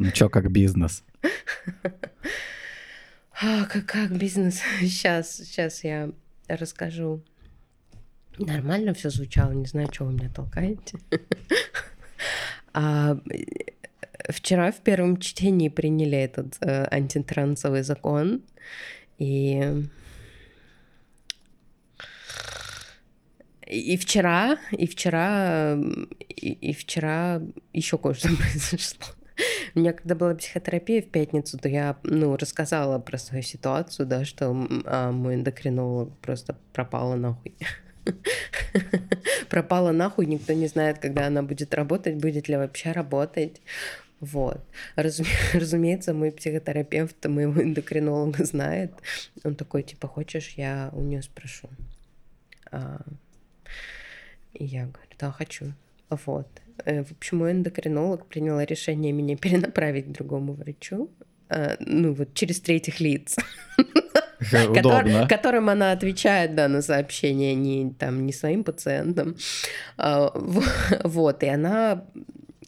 [0.00, 1.04] Ну чё, как бизнес?
[3.42, 4.60] А, как, как бизнес?
[4.80, 6.10] Сейчас, сейчас я
[6.46, 7.22] расскажу.
[8.36, 10.98] Нормально все звучало, не знаю, что вы меня толкаете.
[12.72, 13.18] А,
[14.28, 18.42] вчера в первом чтении приняли этот э, антитрансовый закон,
[19.18, 19.88] и
[23.66, 25.74] и вчера, и вчера,
[26.28, 27.42] и, и вчера
[27.72, 29.16] еще кое-что произошло.
[29.74, 34.24] У меня когда была психотерапия в пятницу, то я, ну, рассказала про свою ситуацию, да,
[34.24, 37.54] что а, мой эндокринолог просто пропала нахуй.
[39.50, 43.60] Пропала нахуй, никто не знает, когда она будет работать, будет ли вообще работать.
[44.20, 44.60] Вот.
[44.96, 45.30] Разуме...
[45.54, 48.92] Разумеется, мой психотерапевт моего эндокринолога знает.
[49.44, 51.68] Он такой, типа, хочешь, я у нее спрошу.
[52.70, 53.00] А...
[54.52, 55.72] И я говорю, да, хочу.
[56.10, 56.48] Вот.
[56.84, 61.10] Э, в общем, мой эндокринолог приняла решение меня перенаправить к другому врачу.
[61.48, 63.36] А, ну, вот через третьих лиц.
[64.70, 65.28] Удобно.
[65.28, 69.36] которым она отвечает, да, на сообщения, не, там, не своим пациентам.
[69.98, 70.32] А,
[71.04, 72.04] вот, и она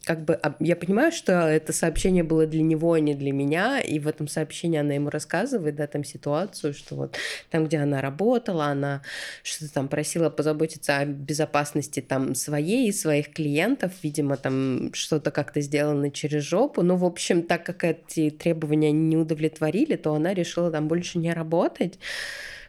[0.05, 3.99] как бы я понимаю, что это сообщение было для него, а не для меня, и
[3.99, 7.17] в этом сообщении она ему рассказывает, да, там ситуацию, что вот
[7.49, 9.01] там, где она работала, она
[9.43, 15.61] что-то там просила позаботиться о безопасности там своей и своих клиентов, видимо, там что-то как-то
[15.61, 20.69] сделано через жопу, ну, в общем, так как эти требования не удовлетворили, то она решила
[20.69, 21.97] там больше не работать,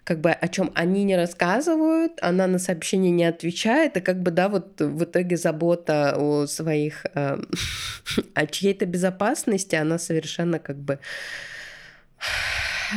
[0.04, 4.30] как бы о чем они не рассказывают, она на сообщение не отвечает, и как бы,
[4.30, 7.38] да, вот в итоге забота о своих, э,
[8.34, 10.98] о чьей-то безопасности, она совершенно как бы...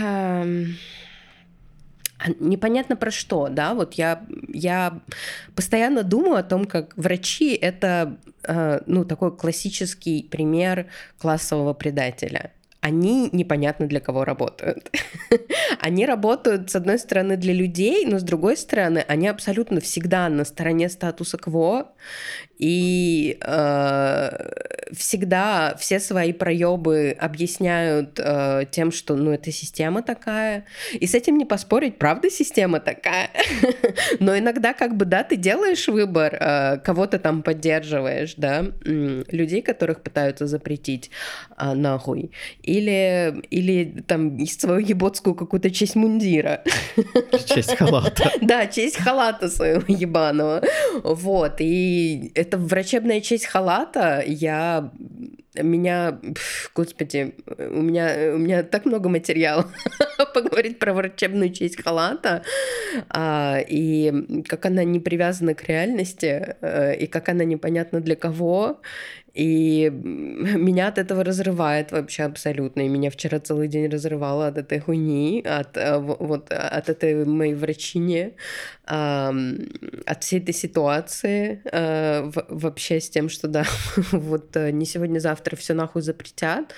[0.01, 0.65] Э,
[2.39, 4.99] непонятно про что, да, вот я, я
[5.55, 10.87] постоянно думаю о том, как врачи— это, э, ну, такой классический пример
[11.19, 14.91] классового предателя они непонятно для кого работают.
[15.79, 20.45] они работают, с одной стороны, для людей, но с другой стороны, они абсолютно всегда на
[20.45, 21.91] стороне статуса кво,
[22.57, 24.29] и э,
[24.93, 30.65] всегда все свои проебы объясняют э, тем, что ну эта система такая.
[30.93, 33.29] И с этим не поспорить, правда система такая.
[34.19, 39.61] Но иногда как бы да, ты делаешь выбор, э, кого ты там поддерживаешь, да, людей,
[39.61, 41.11] которых пытаются запретить
[41.57, 42.31] э, нахуй,
[42.63, 46.63] или или там свою еботскую какую-то честь мундира.
[47.45, 48.31] Честь халата.
[48.41, 50.63] Да, честь халата своего ебаного.
[51.03, 54.91] Вот, и это врачебная честь халата, я
[55.55, 56.19] меня,
[56.75, 59.67] господи, у меня, у меня так много материала
[60.33, 62.43] поговорить про врачебную честь халата,
[63.09, 68.81] а, и как она не привязана к реальности, а, и как она непонятна для кого,
[69.37, 72.81] и меня от этого разрывает вообще абсолютно.
[72.81, 77.53] И меня вчера целый день разрывало от этой хуйни, от, э, вот, от этой моей
[77.53, 78.33] врачине,
[78.85, 83.63] от всей этой ситуации, э, вообще с тем, что да,
[84.11, 86.73] вот э, не сегодня-завтра все нахуй запретят.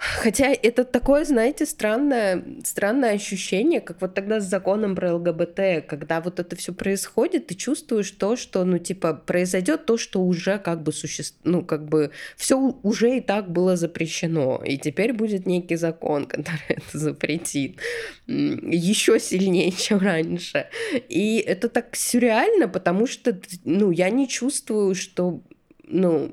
[0.00, 6.22] Хотя это такое, знаете, странное, странное ощущение, как вот тогда с законом про ЛГБТ, когда
[6.22, 10.82] вот это все происходит, ты чувствуешь то, что, ну, типа, произойдет то, что уже как
[10.82, 15.76] бы существует, ну, как бы все уже и так было запрещено, и теперь будет некий
[15.76, 17.78] закон, который это запретит
[18.26, 20.68] еще сильнее, чем раньше.
[21.10, 25.42] И это так сюрреально, потому что, ну, я не чувствую, что,
[25.84, 26.32] ну,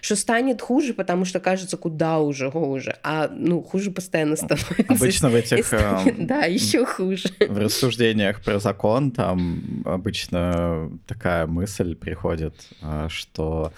[0.00, 4.84] что станет хуже, потому что кажется, куда уже хуже, а ну хуже постоянно становится.
[4.88, 5.72] Обычно в этих...
[5.72, 7.28] Эм, да, еще хуже.
[7.40, 13.72] В рассуждениях про закон там обычно такая мысль приходит, а, что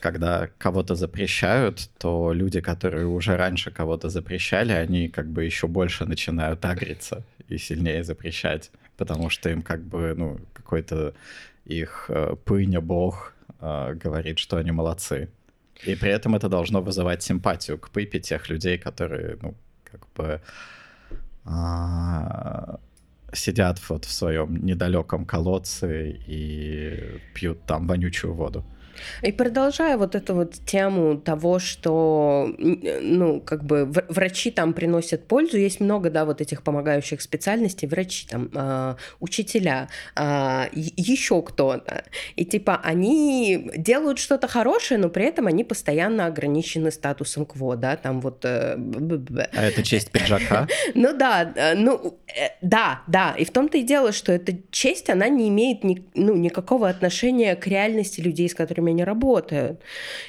[0.00, 6.06] когда кого-то запрещают, то люди, которые уже раньше кого-то запрещали, они как бы еще больше
[6.06, 11.14] начинают агриться и сильнее запрещать, потому что им как бы, ну, какой-то
[11.66, 15.28] их э, пыня бог э, говорит, что они молодцы.
[15.86, 19.54] И при этом это должно вызывать симпатию к пыпе тех людей, которые, ну,
[19.84, 20.40] как бы
[21.44, 22.78] а,
[23.32, 28.64] сидят вот в своем недалеком колодце и пьют там вонючую воду.
[29.22, 35.56] И продолжая вот эту вот тему того, что, ну, как бы врачи там приносят пользу,
[35.56, 42.04] есть много, да, вот этих помогающих специальностей, врачи там, э, учителя, э, еще кто-то.
[42.36, 47.96] И типа они делают что-то хорошее, но при этом они постоянно ограничены статусом КВО, да,
[47.96, 48.44] там вот...
[48.44, 50.68] Э, а это честь пиджака?
[50.94, 53.34] Ну да, э, ну э, да, да.
[53.38, 57.66] И в том-то и дело, что эта честь, она не имеет ну, никакого отношения к
[57.66, 59.80] реальности людей, с которыми они работают.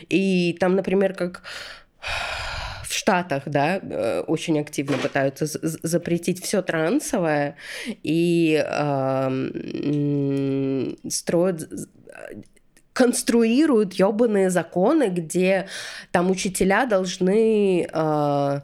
[0.10, 1.44] И там, например, как
[2.84, 7.56] в Штатах, да, э, очень активно пытаются запретить все трансовое
[8.04, 9.30] и э,
[11.10, 11.69] строят
[12.94, 15.68] конструируют ебаные законы, где
[16.12, 18.62] там учителя должны э,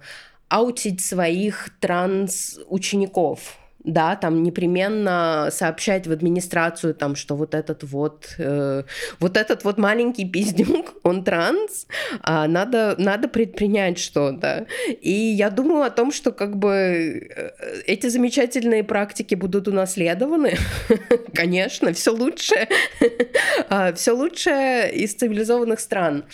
[0.50, 8.84] аутить своих транс-учеников да, там непременно сообщать в администрацию, там, что вот этот вот, э,
[9.20, 11.88] вот этот вот маленький пиздюк, он транс,
[12.22, 14.68] а надо, надо предпринять что-то.
[15.02, 17.52] И я думаю о том, что как бы э,
[17.86, 20.58] эти замечательные практики будут унаследованы,
[21.34, 22.68] конечно, все лучше,
[23.70, 26.26] а, все лучше из цивилизованных стран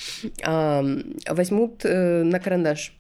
[0.44, 2.94] возьмут э, на карандаш.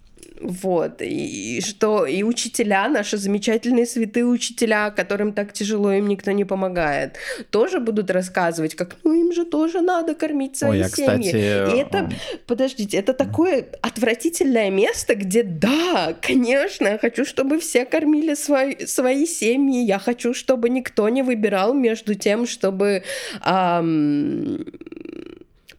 [0.43, 6.43] Вот, и, что и учителя, наши замечательные святые учителя, которым так тяжело, им никто не
[6.43, 7.15] помогает,
[7.49, 11.31] тоже будут рассказывать, как, ну, им же тоже надо кормить свои Ой, семьи.
[11.31, 11.75] Кстати...
[11.75, 12.11] И это,
[12.45, 19.25] подождите, это такое отвратительное место, где, да, конечно, я хочу, чтобы все кормили свои, свои
[19.25, 23.03] семьи, я хочу, чтобы никто не выбирал между тем, чтобы...
[23.41, 24.65] Ам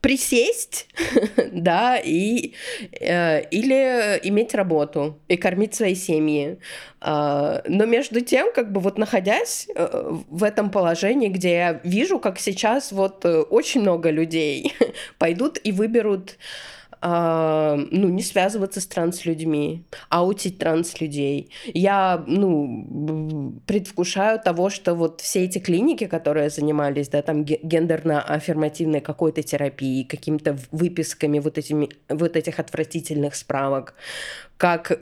[0.04, 0.86] присесть,
[1.52, 2.52] да, и,
[3.00, 6.58] э, или иметь работу и кормить свои семьи.
[7.00, 12.18] Э, но между тем, как бы вот находясь э, в этом положении, где я вижу,
[12.18, 14.74] как сейчас вот э, очень много людей
[15.18, 16.73] пойдут и выберут а,
[17.06, 21.50] ну, не связываться с транслюдьми, аутить транслюдей.
[21.66, 29.42] Я, ну, предвкушаю того, что вот все эти клиники, которые занимались, да, там гендерно-аффирмативной какой-то
[29.42, 33.94] терапией, какими-то выписками вот, этими, вот этих отвратительных справок,
[34.56, 34.98] как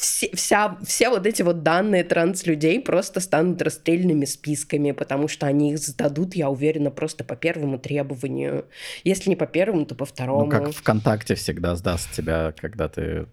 [0.00, 5.72] все, вся, все вот эти вот данные транслюдей просто станут расстрельными списками, потому что они
[5.72, 8.66] их сдадут, я уверена, просто по первому требованию.
[9.04, 10.44] Если не по первому, то по второму.
[10.44, 13.26] Ну, как ВКонтакте всегда сдаст тебя, когда ты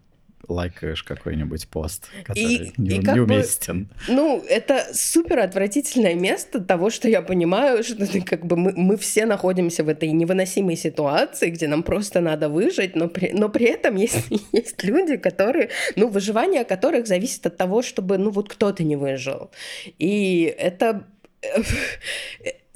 [0.47, 3.83] лайкаешь какой-нибудь пост, который и, не, и неуместен.
[3.83, 8.97] Бы, ну, это супер отвратительное место того, что я понимаю, что как бы мы, мы
[8.97, 13.65] все находимся в этой невыносимой ситуации, где нам просто надо выжить, но при, но при
[13.65, 18.83] этом есть, есть люди, которые, ну, выживание которых зависит от того, чтобы, ну, вот кто-то
[18.83, 19.51] не выжил.
[19.99, 21.05] И это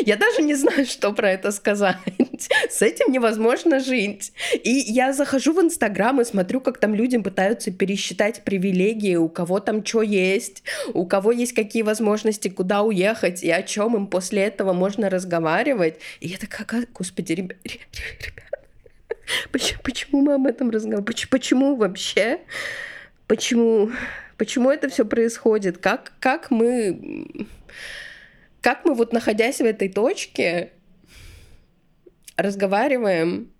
[0.00, 1.96] Я даже не знаю, что про это сказать.
[2.68, 4.32] С этим невозможно жить.
[4.62, 9.60] И я захожу в Инстаграм и смотрю, как там людям пытаются пересчитать привилегии, у кого
[9.60, 10.62] там что есть,
[10.92, 15.98] у кого есть какие возможности, куда уехать, и о чем им после этого можно разговаривать.
[16.20, 17.56] И я такая, господи, ребят,
[19.52, 21.28] почему, почему мы об этом разговариваем?
[21.30, 22.40] Почему вообще?
[23.26, 23.90] Почему?
[24.36, 25.78] Почему это все происходит?
[25.78, 27.46] Как, как мы
[28.64, 30.72] как мы вот находясь в этой точке
[32.38, 33.52] разговариваем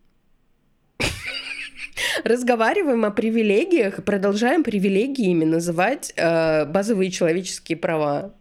[2.25, 8.35] разговариваем о привилегиях и продолжаем привилегиями называть э, базовые человеческие права.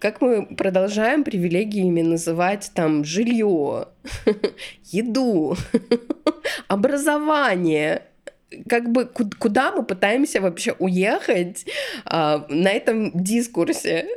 [0.00, 3.86] Как мы продолжаем привилегиями называть там жилье,
[4.86, 5.56] еду,
[6.66, 8.02] образование,
[8.68, 9.06] как бы
[9.38, 11.66] куда мы пытаемся вообще уехать
[12.04, 14.08] а, на этом дискурсе?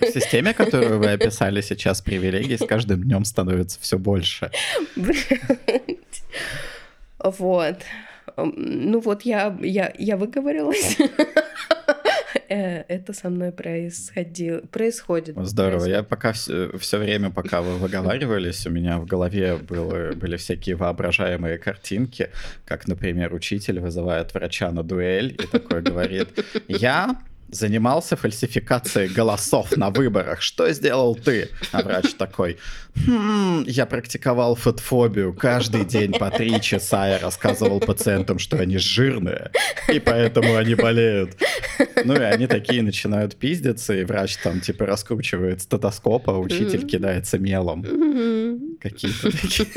[0.00, 4.50] В системе, которую вы описали сейчас, привилегий с каждым днем становится все больше.
[7.18, 7.78] Вот.
[8.36, 10.96] Ну вот я, я, я выговорилась.
[12.48, 15.36] Э, это со мной происходило, происходит.
[15.36, 15.80] Здорово.
[15.80, 15.96] Происходит.
[15.96, 20.76] Я пока все, все время, пока вы выговаривались, у меня в голове было, были всякие
[20.76, 22.30] воображаемые картинки,
[22.64, 26.28] как, например, учитель вызывает врача на дуэль и такой говорит,
[26.68, 27.18] я
[27.50, 30.42] занимался фальсификацией голосов на выборах.
[30.42, 31.48] Что сделал ты?
[31.72, 32.58] А врач такой,
[33.06, 35.32] хм, я практиковал фотофобию.
[35.34, 39.50] Каждый день по три часа я рассказывал пациентам, что они жирные,
[39.92, 41.36] и поэтому они болеют.
[42.04, 47.38] Ну и они такие начинают пиздиться, и врач там типа раскручивает стетоскоп, а учитель кидается
[47.38, 47.82] мелом.
[48.80, 49.68] Какие-то такие.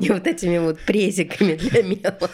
[0.00, 2.30] И вот этими вот презиками для мела.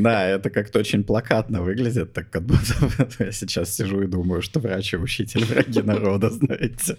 [0.00, 2.74] Да, это как-то очень плакатно выглядит, так как будто
[3.24, 6.96] я сейчас сижу и думаю, что врач и учитель враги народа, знаете.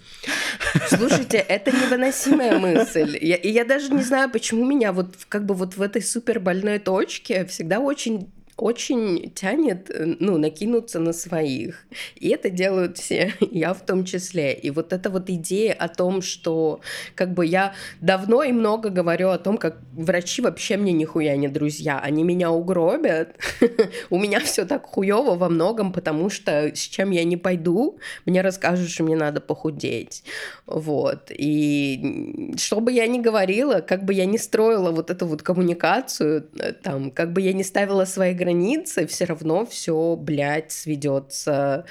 [0.88, 3.18] Слушайте, это невыносимая мысль.
[3.20, 6.40] Я, и я даже не знаю, почему меня вот как бы вот в этой супер
[6.40, 8.30] больной точке всегда очень
[8.62, 11.84] очень тянет, э, ну, накинуться на своих.
[12.14, 14.52] И это делают все, я в том числе.
[14.52, 16.80] И вот эта вот идея о том, что
[17.16, 21.48] как бы я давно и много говорю о том, как врачи вообще мне нихуя не
[21.48, 23.36] друзья, они меня угробят.
[24.10, 28.42] У меня все так хуево во многом, потому что с чем я не пойду, мне
[28.42, 30.22] расскажут, что мне надо похудеть.
[30.66, 31.30] Вот.
[31.30, 36.46] И что бы я ни говорила, как бы я ни строила вот эту вот коммуникацию,
[36.58, 38.51] э, там, как бы я ни ставила свои границы,
[39.06, 41.84] все равно все, блядь, сведется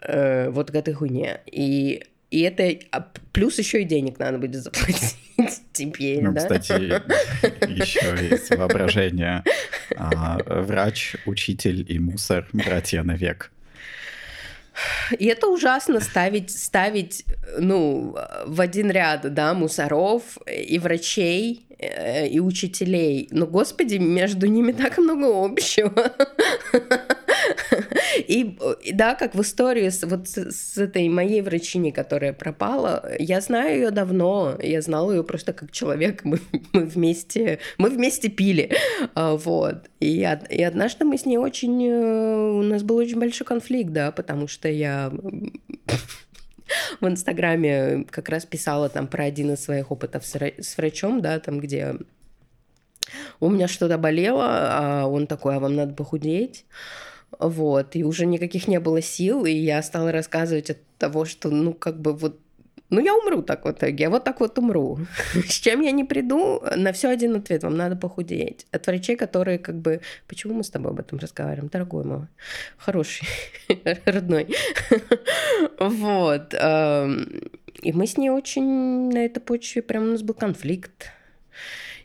[0.00, 1.40] э, вот к этой хуйне.
[1.46, 5.16] И и это а плюс еще и денег надо будет заплатить
[5.72, 6.40] теперь, ну, да?
[6.40, 6.72] Кстати,
[7.68, 9.44] еще есть воображение.
[9.96, 13.52] А, врач, учитель и мусор, братья навек.
[15.18, 17.26] И это ужасно ставить, ставить,
[17.58, 21.66] ну, в один ряд, да, мусоров и врачей,
[22.30, 23.28] и учителей.
[23.30, 26.12] Но, господи, между ними так много общего.
[28.28, 28.58] И
[28.92, 33.76] да, как в истории с, вот с, с этой моей врачиней, которая пропала, я знаю
[33.76, 36.38] ее давно, я знала ее просто как человек, мы,
[36.72, 38.72] мы вместе, мы вместе пили,
[39.14, 39.90] а, вот.
[40.00, 44.12] И, и однажды мы с ней очень, э, у нас был очень большой конфликт, да,
[44.12, 45.12] потому что я
[47.00, 51.60] в Инстаграме как раз писала там про один из своих опытов с врачом, да, там
[51.60, 51.96] где
[53.40, 56.64] у меня что-то болело, а он такой, а вам надо похудеть.
[57.38, 61.72] Вот, и уже никаких не было сил, и я стала рассказывать от того, что, ну,
[61.72, 62.38] как бы вот
[62.92, 64.98] ну, я умру так в итоге, я вот так вот умру.
[65.48, 68.66] С чем я не приду, на все один ответ, вам надо похудеть.
[68.70, 70.00] От врачей, которые как бы...
[70.28, 72.26] Почему мы с тобой об этом разговариваем, дорогой мой?
[72.76, 73.26] Хороший,
[74.04, 74.46] родной.
[75.78, 76.54] Вот.
[77.82, 81.10] И мы с ней очень на этой почве, прям у нас был конфликт.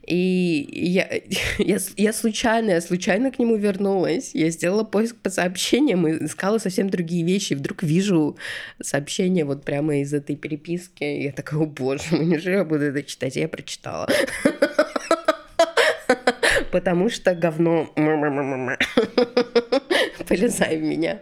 [0.07, 1.07] И я,
[1.59, 4.31] я, я случайно, я случайно к нему вернулась.
[4.33, 7.53] Я сделала поиск по сообщениям и искала совсем другие вещи.
[7.53, 8.37] И вдруг вижу
[8.81, 11.03] сообщение вот прямо из этой переписки.
[11.03, 13.37] Я такая, о боже мой, неужели я буду это читать?
[13.37, 14.07] И я прочитала.
[16.71, 17.89] Потому что говно
[20.27, 21.19] полезай в меня.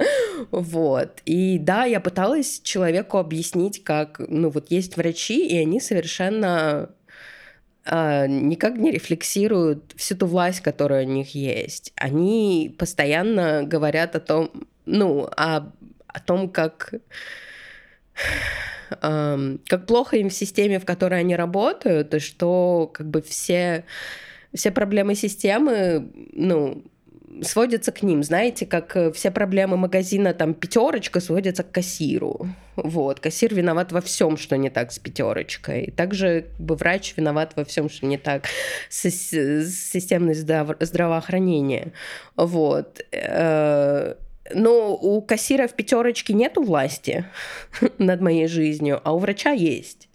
[0.51, 1.21] Вот.
[1.25, 6.89] И да, я пыталась человеку объяснить, как, ну вот есть врачи, и они совершенно
[7.87, 11.93] никак не рефлексируют всю ту власть, которая у них есть.
[11.95, 14.51] Они постоянно говорят о том,
[14.85, 15.71] ну, о,
[16.07, 16.93] о том, как
[18.99, 23.83] как плохо им в системе, в которой они работают, и что как бы все,
[24.53, 26.83] все проблемы системы, ну,
[27.41, 28.23] сводится к ним.
[28.23, 32.47] Знаете, как э, все проблемы магазина, там, пятерочка сводится к кассиру.
[32.75, 35.93] Вот, кассир виноват во всем, что не так с пятерочкой.
[35.95, 38.45] Также как бы, врач виноват во всем, что не так
[38.89, 41.93] с, с системой здраво- здравоохранения.
[42.35, 43.01] Вот.
[43.11, 44.15] Э,
[44.53, 47.25] но у кассира в пятерочке нету власти
[47.97, 50.09] над моей жизнью, а у врача есть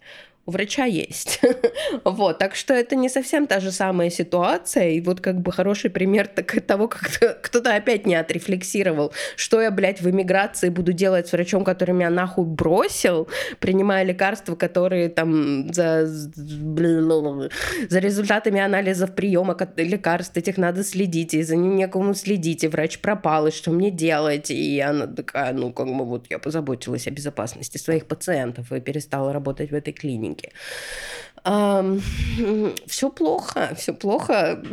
[0.51, 1.41] врача есть.
[2.03, 4.89] вот, так что это не совсем та же самая ситуация.
[4.89, 9.71] И вот как бы хороший пример так, того, как кто-то опять не отрефлексировал, что я,
[9.71, 13.27] блядь, в эмиграции буду делать с врачом, который меня нахуй бросил,
[13.59, 21.55] принимая лекарства, которые там за, за результатами анализов приема лекарств этих надо следить, и за
[21.55, 24.51] ним некому следить, и врач пропал, и что мне делать?
[24.51, 29.33] И она такая, ну, как бы вот я позаботилась о безопасности своих пациентов и перестала
[29.33, 30.51] работать в этой клинике деньги.
[32.87, 34.63] все плохо, все плохо.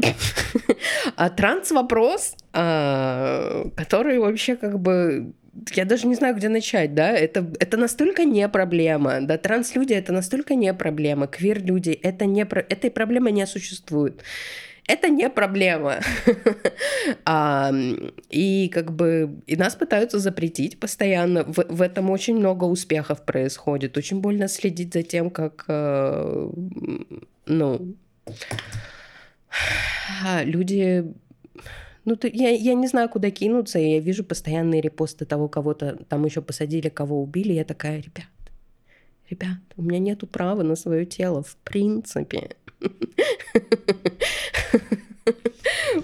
[1.16, 5.32] а транс-вопрос, а, который вообще как бы
[5.74, 10.12] я даже не знаю, где начать, да, это, это настолько не проблема, да, транс-люди это
[10.12, 14.22] настолько не проблема, квир-люди это не, этой проблемы не существует
[14.88, 16.00] это не проблема.
[17.24, 17.72] а,
[18.30, 21.44] и как бы и нас пытаются запретить постоянно.
[21.44, 23.96] В, в этом очень много успехов происходит.
[23.96, 26.50] Очень больно следить за тем, как, э,
[27.46, 27.94] ну,
[30.44, 31.04] люди
[32.04, 35.98] ну, ты, я, я не знаю, куда кинуться, и я вижу постоянные репосты того, кого-то
[36.08, 37.52] там еще посадили, кого убили.
[37.52, 38.30] Я такая, ребят,
[39.28, 42.56] ребят, у меня нету права на свое тело, в принципе.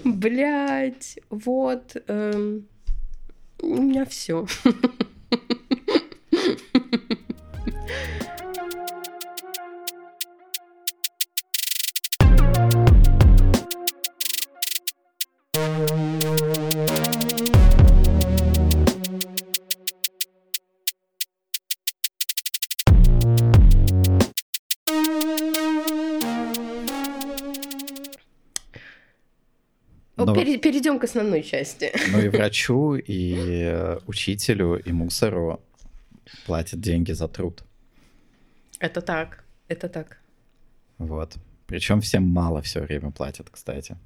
[0.03, 1.95] Блять, вот.
[2.07, 2.67] Эм,
[3.61, 4.45] у меня все.
[15.53, 15.94] thank you
[30.57, 31.91] перейдем к основной части.
[32.11, 35.59] Ну и врачу, и учителю, и мусору
[36.45, 37.63] платят деньги за труд.
[38.79, 40.17] Это так, это так.
[40.97, 41.35] Вот.
[41.67, 43.97] Причем всем мало все время платят, кстати.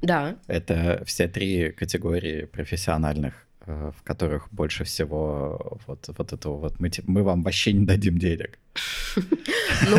[0.00, 0.36] Да.
[0.48, 6.90] Это все три категории профессиональных, э, в которых больше всего вот, вот этого вот мы,
[7.06, 8.58] мы вам вообще не дадим денег.
[9.16, 9.98] Ну,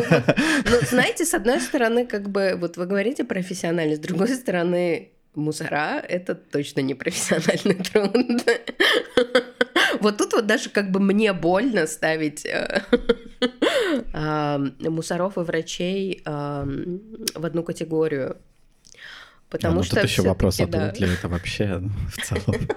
[0.65, 5.99] ну, знаете, с одной стороны, как бы, вот вы говорите профессионально, с другой стороны, мусора—
[6.09, 8.15] это точно не профессиональный труд.
[9.99, 12.81] Вот тут вот даже как бы мне больно ставить э,
[14.79, 18.37] мусоров и врачей в одну категорию.
[19.53, 20.91] Потому а, ну, что тут еще вопрос, а да.
[20.93, 22.59] ли это вообще ну, в целом?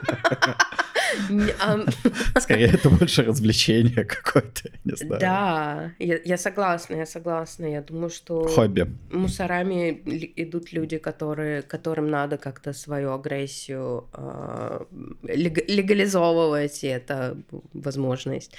[2.40, 5.20] Скорее, это больше развлечение какое-то, не знаю.
[5.20, 7.66] Да, я, я согласна, я согласна.
[7.66, 8.46] Я думаю, что...
[8.46, 8.86] Хобби.
[9.10, 10.02] Мусорами
[10.36, 14.84] идут люди, которые, которым надо как-то свою агрессию э,
[15.22, 17.36] легализовывать, и это
[17.72, 18.52] возможность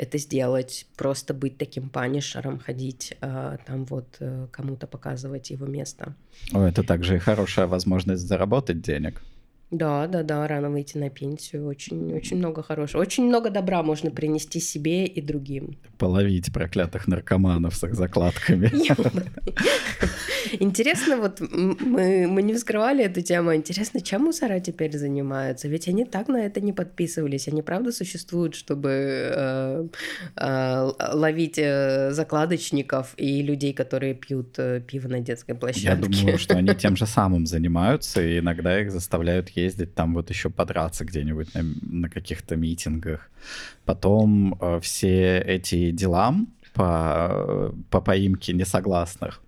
[0.00, 6.14] это сделать, просто быть таким панишером, ходить э, там вот э, кому-то показывать его место.
[6.52, 9.22] О, это также и хорошая возможность заработать денег.
[9.70, 11.66] Да, да, да, рано выйти на пенсию.
[11.66, 13.00] Очень, очень много хорошего.
[13.00, 15.78] Очень много добра можно принести себе и другим.
[15.96, 18.70] Половить проклятых наркоманов с их закладками.
[20.60, 23.54] Интересно, вот мы, мы не вскрывали эту тему.
[23.54, 25.68] Интересно, чем мусора теперь занимаются?
[25.68, 27.46] Ведь они так на это не подписывались.
[27.46, 29.88] Они правда существуют, чтобы э,
[30.36, 35.88] э, ловить э, закладочников и людей, которые пьют э, пиво на детской площадке.
[35.88, 40.30] Я думаю, что они тем же самым занимаются, и иногда их заставляют ездить там вот
[40.30, 43.30] еще подраться где-нибудь на, на каких-то митингах.
[43.84, 46.34] Потом э, все эти дела
[46.74, 49.42] по, по поимке несогласных,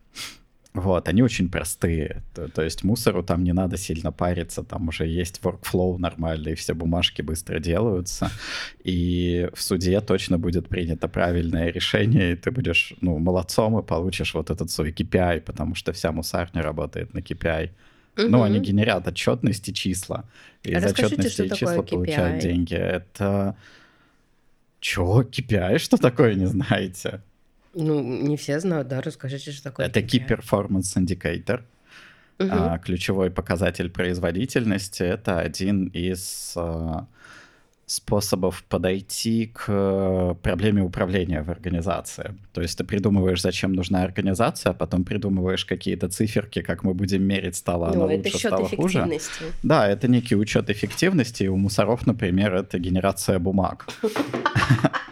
[0.74, 2.22] вот, они очень простые.
[2.34, 6.74] То, то есть мусору там не надо сильно париться, там уже есть workflow нормальный, все
[6.74, 8.30] бумажки быстро делаются,
[8.82, 14.34] и в суде точно будет принято правильное решение, и ты будешь, ну, молодцом и получишь
[14.34, 17.70] вот этот свой KPI, потому что вся мусарня работает на KPI.
[18.16, 18.28] Угу.
[18.28, 20.24] Ну, они генерят отчетности числа.
[20.62, 22.74] И из отчетности числа получают деньги.
[22.74, 23.56] Это...
[24.80, 25.78] Чё, KPI?
[25.78, 27.20] Что такое, не знаете?
[27.74, 31.62] Ну, не все знают, да, расскажите, что такое Это Key Performance Indicator.
[32.38, 32.48] Угу.
[32.50, 37.06] А, ключевой показатель производительности— это один из а,
[37.92, 42.34] способов подойти к э, проблеме управления в организации.
[42.52, 47.22] То есть ты придумываешь, зачем нужна организация, а потом придумываешь какие-то циферки, как мы будем
[47.22, 49.18] мерить, стало ну, она лучше, стало хуже.
[49.62, 51.44] Да, это некий учет эффективности.
[51.48, 53.86] У мусоров, например, это генерация бумаг.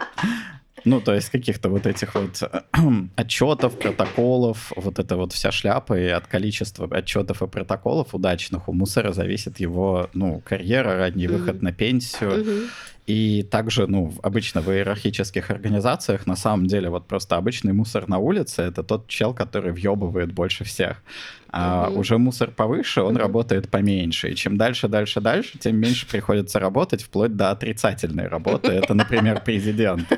[0.85, 2.41] Ну, то есть каких-то вот этих вот
[3.15, 8.73] отчетов, протоколов, вот эта вот вся шляпа, и от количества отчетов и протоколов удачных у
[8.73, 11.37] мусора зависит его, ну, карьера, ранний mm-hmm.
[11.37, 12.31] выход на пенсию.
[12.31, 12.69] Mm-hmm.
[13.07, 18.19] И также, ну, обычно в иерархических организациях на самом деле вот просто обычный мусор на
[18.19, 21.01] улице— это тот чел, который въебывает больше всех.
[21.49, 21.97] А mm-hmm.
[21.97, 23.19] уже мусор повыше, он mm-hmm.
[23.19, 24.29] работает поменьше.
[24.29, 28.71] И чем дальше, дальше, дальше, тем меньше приходится работать, вплоть до отрицательной работы.
[28.71, 30.07] Это, например, президент.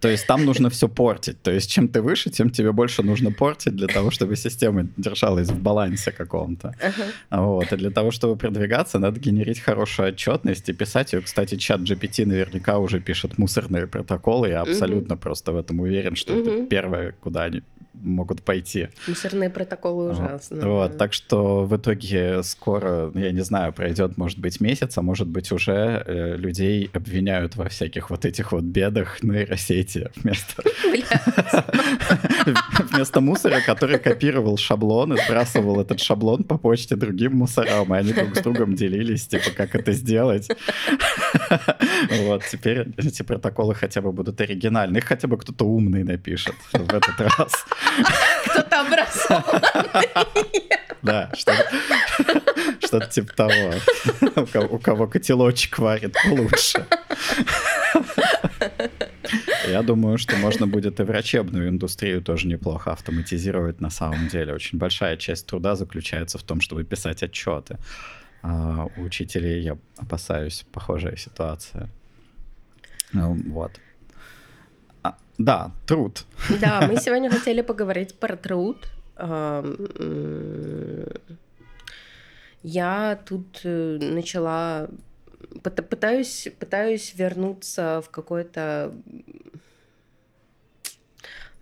[0.00, 1.42] То есть там нужно все портить.
[1.42, 5.48] То есть чем ты выше, тем тебе больше нужно портить для того, чтобы система держалась
[5.48, 6.74] в балансе каком-то.
[6.80, 7.42] Uh-huh.
[7.42, 7.72] Вот.
[7.72, 11.20] И для того, чтобы продвигаться, надо генерить хорошую отчетность и писать ее.
[11.20, 14.48] Кстати, чат GPT наверняка уже пишет мусорные протоколы.
[14.48, 15.18] Я абсолютно uh-huh.
[15.18, 16.58] просто в этом уверен, что uh-huh.
[16.58, 17.62] это первое, куда они
[18.02, 18.88] могут пойти.
[19.06, 20.68] Мусорные протоколы ужасно.
[20.68, 25.28] Вот, так что в итоге скоро, я не знаю, пройдет, может быть, месяц, а может
[25.28, 30.62] быть, уже э, людей обвиняют во всяких вот этих вот бедах нейросети вместо...
[32.92, 38.12] Вместо мусора, который копировал шаблон и сбрасывал этот шаблон по почте другим мусорам, и они
[38.12, 40.48] друг с другом делились, типа, как это сделать.
[42.10, 44.98] Вот, теперь эти протоколы хотя бы будут оригинальны.
[44.98, 47.52] Их хотя бы кто-то умный напишет в этот раз.
[48.46, 50.68] Кто-то образованный.
[51.02, 53.72] Да, что-то типа того.
[54.70, 56.86] У кого котелочек варит получше.
[59.68, 64.54] Я думаю, что можно будет и врачебную индустрию тоже неплохо автоматизировать на самом деле.
[64.54, 67.78] Очень большая часть труда заключается в том, чтобы писать отчеты.
[68.42, 71.88] А у учителей, я опасаюсь, похожая ситуация.
[73.12, 73.72] Ну, вот.
[75.38, 76.24] Да, труд.
[76.60, 78.88] Да, мы сегодня хотели поговорить про труд.
[82.62, 84.88] Я тут э, начала
[85.62, 88.92] пытаюсь пытаюсь вернуться в какой-то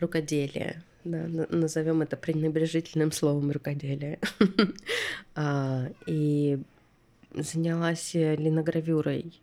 [0.01, 0.83] рукоделие.
[1.05, 4.19] Да, назовем это пренебрежительным словом рукоделие.
[5.35, 6.59] а, и
[7.33, 9.41] занялась линогравюрой.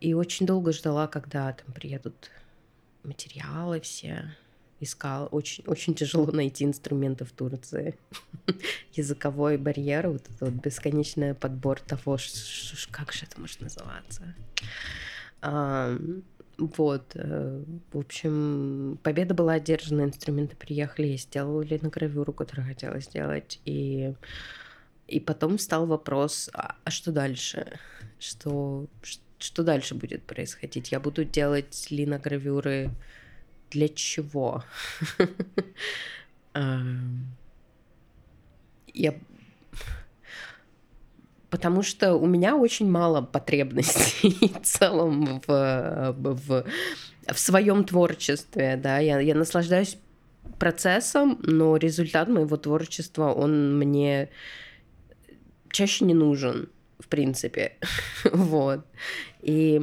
[0.00, 2.30] И очень долго ждала, когда там приедут
[3.04, 4.34] материалы все.
[4.80, 5.28] Искал.
[5.30, 7.96] Очень, очень тяжело найти инструменты в Турции.
[8.94, 12.18] Языковой барьер, вот этот вот бесконечный подбор того,
[12.90, 14.34] как же это может называться.
[15.40, 15.96] А,
[16.58, 23.60] вот, э, в общем, победа была одержана, инструменты приехали, я сделала линогравюру, которую хотела сделать,
[23.64, 24.14] и,
[25.08, 27.78] и потом стал вопрос, а, а что дальше?
[28.18, 29.22] Что, что
[29.62, 30.92] дальше будет происходить?
[30.92, 32.90] Я буду делать линогравюры
[33.70, 34.64] для чего?
[38.94, 39.14] Я
[41.52, 46.64] потому что у меня очень мало потребностей в целом в, в,
[47.26, 49.98] в своем творчестве, да, я, я наслаждаюсь
[50.58, 54.30] процессом, но результат моего творчества, он мне
[55.70, 56.70] чаще не нужен,
[57.02, 57.72] в принципе,
[58.32, 58.84] вот,
[59.42, 59.80] и,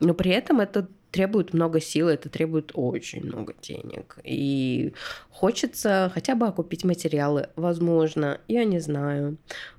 [0.00, 4.18] но при этом это требует много сил, это требует очень много денег.
[4.24, 4.92] И
[5.30, 9.38] хочется хотя бы окупить материалы, возможно, я не знаю.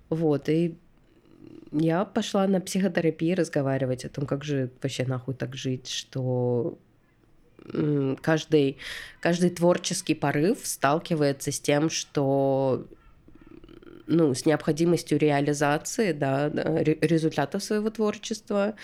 [0.10, 0.76] Вот, и
[1.72, 6.80] я пошла на психотерапию разговаривать о том, как же вообще нахуй так жить, что
[8.22, 8.78] каждый,
[9.20, 12.88] каждый творческий порыв сталкивается с тем, что
[14.10, 18.76] ну, с необходимостью реализации да, результатов своего творчества.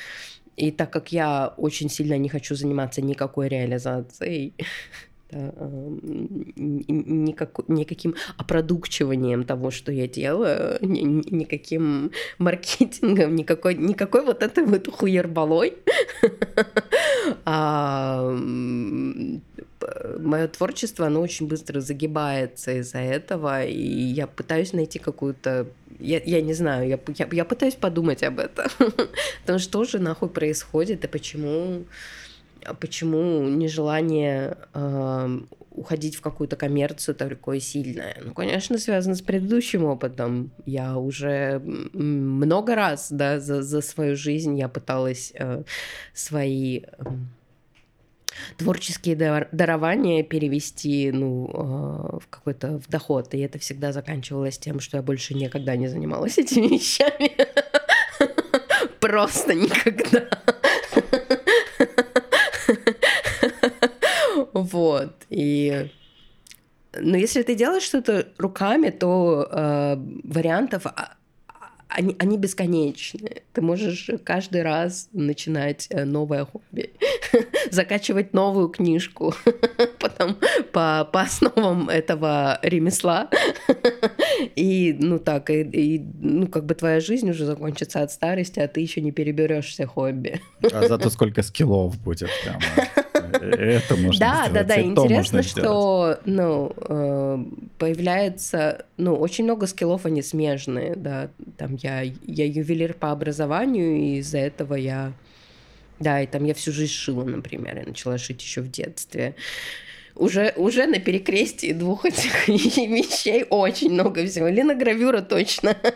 [0.55, 4.53] И так как я очень сильно не хочу заниматься никакой реализацией,
[6.56, 14.88] никак, никаким опродукчиванием того, что я делаю, ни, никаким маркетингом, никакой, никакой вот этой вот
[14.88, 15.74] хуербалой.
[17.45, 18.32] а,
[20.19, 25.67] мое творчество, оно очень быстро загибается из-за этого, и я пытаюсь найти какую-то...
[26.00, 28.65] Я, я не знаю, я, я, я пытаюсь подумать об этом.
[29.41, 31.86] Потому что же нахуй происходит, и почему
[32.73, 35.39] почему нежелание э,
[35.71, 38.17] уходить в какую-то коммерцию такое сильное?
[38.23, 40.51] Ну, конечно, связано с предыдущим опытом.
[40.65, 45.63] Я уже много раз, да, за, за свою жизнь я пыталась э,
[46.13, 47.04] свои э,
[48.58, 49.15] творческие
[49.51, 55.04] дарования перевести, ну, э, в какой-то в доход, и это всегда заканчивалось тем, что я
[55.04, 57.32] больше никогда не занималась этими вещами.
[58.99, 60.28] Просто никогда.
[64.55, 65.13] Вот.
[65.29, 65.89] И
[66.97, 71.15] но если ты делаешь что-то руками, то э, вариантов а,
[71.89, 73.43] они, они бесконечны.
[73.53, 76.93] Ты можешь каждый раз начинать э, новое хобби,
[77.71, 79.33] закачивать новую книжку
[79.99, 80.37] потом
[80.71, 83.29] по, по основам этого ремесла.
[84.55, 88.67] и, ну так, и, и, ну как бы твоя жизнь уже закончится от старости, а
[88.67, 90.41] ты еще не переберешься хобби.
[90.71, 93.04] а зато сколько скиллов будет прямо.
[93.51, 94.81] Это можно Да, да, да.
[94.81, 97.45] Интересно, что ну, э,
[97.77, 101.29] появляется, ну, очень много скиллов, они смежные, да.
[101.58, 105.13] Там я, я ювелир по образованию, и из-за этого я
[105.99, 109.36] да, и там я всю жизнь шила, например, я начала шить еще в детстве.
[110.15, 114.47] Уже, уже на перекрестии двух этих вещей очень много всего.
[114.47, 115.77] Линогравюра точно.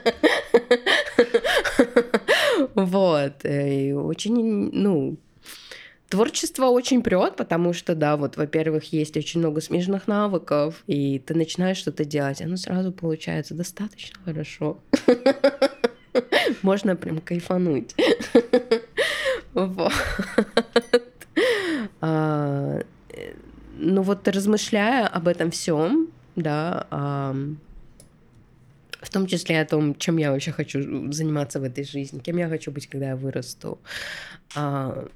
[2.76, 3.46] Вот.
[3.46, 5.18] И очень, ну,
[6.10, 11.36] Творчество очень прет, потому что, да, вот, во-первых, есть очень много смежных навыков, и ты
[11.36, 14.80] начинаешь что-то делать, оно сразу получается достаточно хорошо.
[16.64, 17.96] Можно прям кайфануть.
[19.54, 19.94] Вот.
[22.02, 22.82] А,
[23.78, 26.88] ну вот размышляя об этом всем, да,
[29.02, 32.50] в том числе о том, чем я вообще хочу заниматься в этой жизни, кем я
[32.50, 33.80] хочу быть, когда я вырасту.
[34.56, 35.08] А,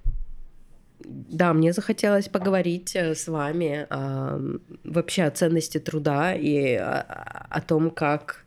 [1.05, 4.39] да, мне захотелось поговорить э, с вами а,
[4.83, 7.01] вообще о ценности труда и о,
[7.49, 8.45] о том, как,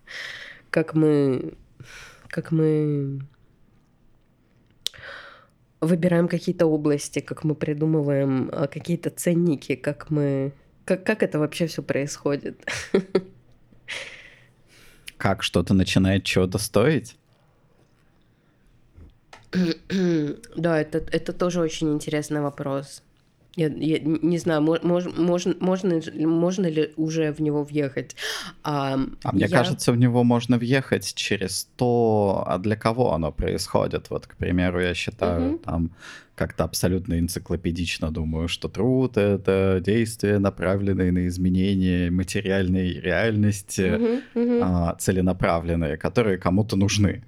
[0.70, 1.54] как мы,
[2.28, 3.20] как мы
[5.80, 10.52] выбираем какие-то области, как мы придумываем а, какие-то ценники, как мы,
[10.84, 12.64] как, как это вообще все происходит.
[15.18, 17.16] Как что-то начинает чего-то стоить?
[20.56, 23.02] Да, это, это тоже очень интересный вопрос.
[23.56, 28.14] Я, я не знаю, мож, можно, можно, можно ли уже в него въехать.
[28.62, 29.48] А, а мне я...
[29.48, 34.10] кажется, в него можно въехать через то, а для кого оно происходит.
[34.10, 35.58] Вот, к примеру, я считаю, угу.
[35.58, 35.90] там
[36.34, 44.60] как-то абсолютно энциклопедично думаю, что труд— это действия, направленные на изменение материальной реальности, угу, угу.
[44.62, 47.24] А, целенаправленные, которые кому-то нужны.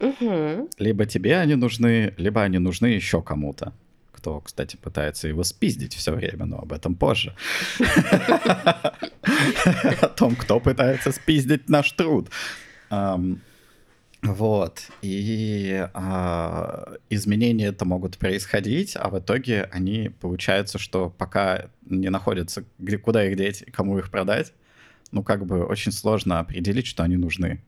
[0.00, 0.70] Угу.
[0.78, 3.72] Либо тебе они нужны, либо они нужны еще кому-то
[4.26, 7.36] кто, кстати, пытается его спиздить все время, но об этом позже.
[10.00, 12.28] О том, кто пытается спиздить наш труд.
[14.22, 14.88] Вот.
[15.02, 22.64] И а, изменения это могут происходить, а в итоге они, получается, что пока не находятся,
[22.80, 24.52] где, куда их деть, кому их продать,
[25.12, 27.62] ну, как бы очень сложно определить, что они нужны.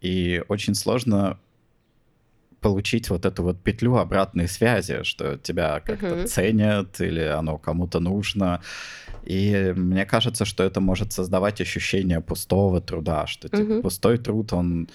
[0.00, 1.38] И очень сложно
[2.60, 6.26] получить вот эту вот петлю обратной связи, что тебя как-то uh-huh.
[6.26, 8.60] ценят или оно кому-то нужно.
[9.24, 13.82] И мне кажется, что это может создавать ощущение пустого труда, что типа, uh-huh.
[13.82, 14.88] пустой труд, он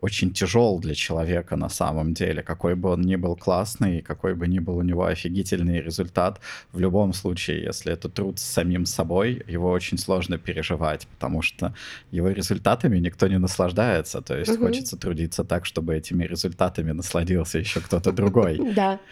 [0.00, 2.42] очень тяжел для человека на самом деле.
[2.42, 6.40] Какой бы он ни был классный, какой бы ни был у него офигительный результат,
[6.72, 11.74] в любом случае, если это труд с самим собой, его очень сложно переживать, потому что
[12.12, 14.22] его результатами никто не наслаждается.
[14.22, 14.66] То есть угу.
[14.66, 18.58] хочется трудиться так, чтобы этими результатами насладился еще кто-то другой.
[18.78, 19.00] Да.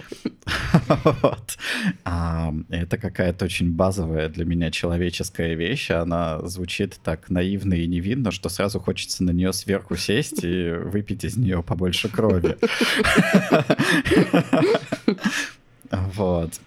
[1.22, 1.57] Вот.
[2.05, 5.90] Это какая-то очень базовая для меня человеческая вещь.
[5.90, 11.24] Она звучит так наивно и невинно, что сразу хочется на нее сверху сесть и выпить
[11.24, 12.56] из нее побольше крови.
[15.90, 16.60] Вот.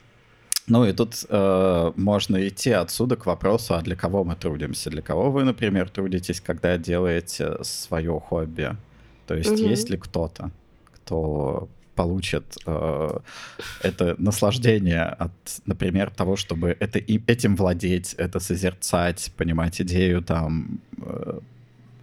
[0.70, 4.90] Ну и тут э, можно идти отсюда к вопросу, а для кого мы трудимся?
[4.92, 8.78] Для кого вы, например, трудитесь, когда делаете свое хобби?
[9.26, 9.70] То есть угу.
[9.70, 10.52] есть ли кто-то,
[10.94, 13.20] кто получит э,
[13.82, 15.32] это наслаждение от,
[15.66, 21.40] например, того, чтобы это, и, этим владеть, это созерцать, понимать идею там, э,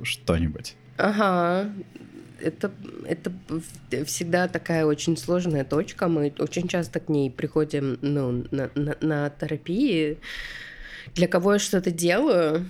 [0.02, 0.76] что-нибудь?
[0.96, 1.70] Ага,
[2.40, 2.70] это,
[3.06, 3.32] это
[4.04, 6.08] всегда такая очень сложная точка.
[6.08, 10.18] Мы очень часто к ней приходим ну, на, на, на терапии.
[11.14, 12.68] Для кого я что-то делаю?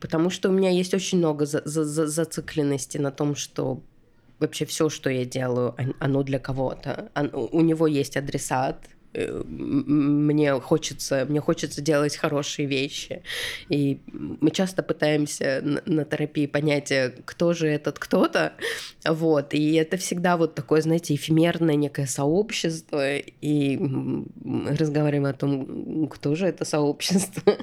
[0.00, 3.80] Потому что у меня есть очень много за, за, за, зацикленности на том, что
[4.38, 7.10] вообще все, что я делаю, оно для кого-то.
[7.32, 13.22] У него есть адресат, мне хочется, мне хочется делать хорошие вещи.
[13.68, 18.52] И мы часто пытаемся на, на терапии понять, э, кто же этот кто-то.
[19.04, 19.54] Вот.
[19.54, 23.16] И это всегда вот такое, знаете, эфемерное некое сообщество.
[23.16, 23.78] И
[24.78, 27.56] разговариваем о том, кто же это сообщество.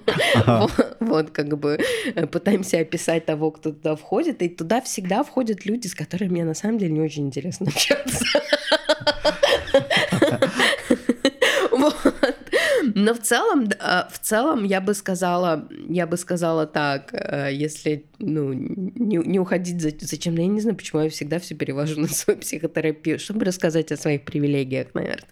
[0.99, 1.79] Вот, как бы
[2.15, 4.41] э, пытаемся описать того, кто туда входит.
[4.41, 8.25] И туда всегда входят люди, с которыми мне на самом деле не очень интересно общаться.
[12.95, 18.05] Но в целом, а, в целом я бы сказала, я бы сказала так, э, если
[18.19, 22.07] ну, не, не уходить за, зачем, я не знаю, почему я всегда все перевожу на
[22.07, 25.27] свою психотерапию, чтобы рассказать о своих привилегиях, наверное.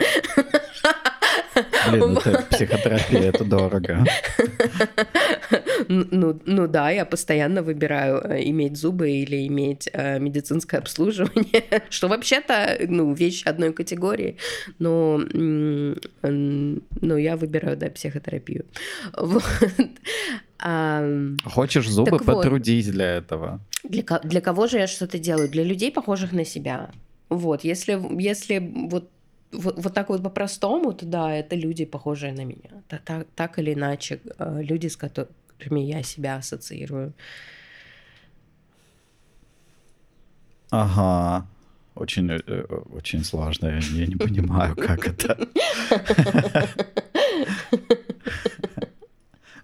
[1.89, 4.03] Блин, это психотерапия, это дорого.
[5.87, 12.07] Ну, ну да, я постоянно выбираю э, иметь зубы или иметь э, медицинское обслуживание, что
[12.07, 14.37] вообще-то, ну, вещь одной категории,
[14.79, 15.21] но,
[16.21, 18.65] но я выбираю, да, психотерапию.
[19.17, 19.43] Вот.
[20.59, 21.03] А,
[21.45, 23.59] Хочешь зубы, потрудись вот, для этого.
[23.83, 25.49] Для, для кого же я что-то делаю?
[25.49, 26.91] Для людей, похожих на себя.
[27.29, 28.59] Вот, если, если
[28.89, 29.09] вот
[29.53, 32.83] вот, вот так вот по-простому, то да, это люди, похожие на меня.
[32.87, 34.97] Так, так, так или иначе, э, люди, с
[35.63, 37.13] которыми я себя ассоциирую.
[40.69, 41.47] Ага.
[41.95, 43.67] Очень, э, очень сложно.
[43.67, 45.37] Я не понимаю, как это.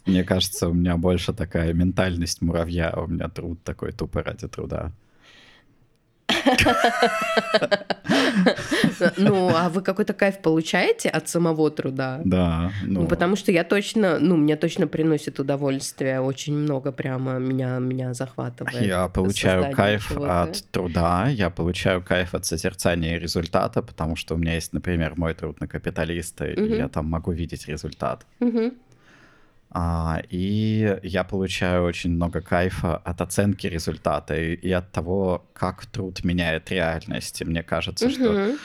[0.06, 4.92] Мне кажется, у меня больше такая ментальность муравья, у меня труд такой тупо ради труда.
[9.18, 12.22] Ну, а вы какой-то кайф получаете от самого труда?
[12.26, 12.72] Да.
[12.84, 18.14] Ну, потому что я точно, ну, мне точно приносит удовольствие, очень много прямо меня, меня
[18.14, 18.86] захватывает.
[18.86, 24.56] Я получаю кайф от труда, я получаю кайф от созерцания результата, потому что у меня
[24.56, 28.26] есть, например, мой труд на капиталиста, и я там могу видеть результат.
[29.72, 35.86] А, и я получаю очень много кайфа от оценки результата и, и от того, как
[35.86, 37.42] труд меняет реальность.
[37.42, 38.14] И мне кажется, угу.
[38.14, 38.56] что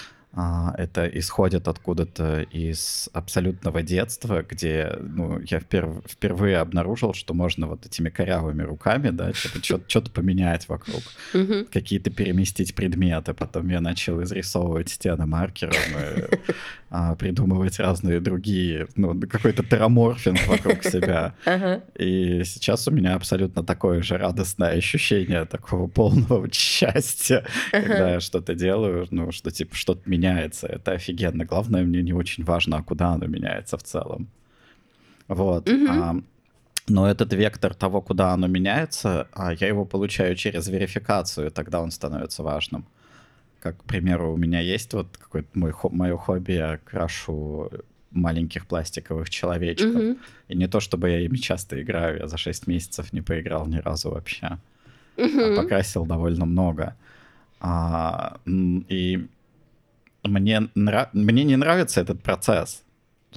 [0.77, 7.87] это исходит откуда-то из абсолютного детства, где ну, я вперв- впервые обнаружил, что можно вот
[7.87, 11.03] этими корявыми руками, да, что-то, что-то поменять вокруг,
[11.71, 13.33] какие-то переместить предметы.
[13.35, 15.75] Потом я начал изрисовывать стены маркером,
[16.97, 21.35] а, придумывать разные другие, ну, какой-то тераморфинг вокруг себя.
[21.99, 28.55] И сейчас у меня абсолютно такое же радостное ощущение такого полного счастья, когда я что-то
[28.55, 30.69] делаю, ну, что типа что-то меняется.
[30.69, 31.45] Это офигенно.
[31.45, 34.29] Главное, мне не очень важно, а куда оно меняется в целом.
[35.27, 35.69] Вот.
[35.69, 36.15] А,
[36.87, 41.81] но этот вектор того, куда оно меняется, а я его получаю через верификацию, и тогда
[41.81, 42.87] он становится важным.
[43.65, 47.71] Как, к примеру, у меня есть вот какое-то мой, мое хобби, я крашу
[48.11, 49.95] маленьких пластиковых человечков.
[49.95, 50.19] Mm-hmm.
[50.49, 53.79] И не то, чтобы я ими часто играю, я за 6 месяцев не поиграл ни
[53.79, 54.59] разу вообще.
[55.17, 55.53] Mm-hmm.
[55.55, 56.95] А покрасил довольно много.
[57.59, 59.27] А, и
[60.23, 61.15] мне, нрав...
[61.15, 62.84] мне не нравится этот процесс.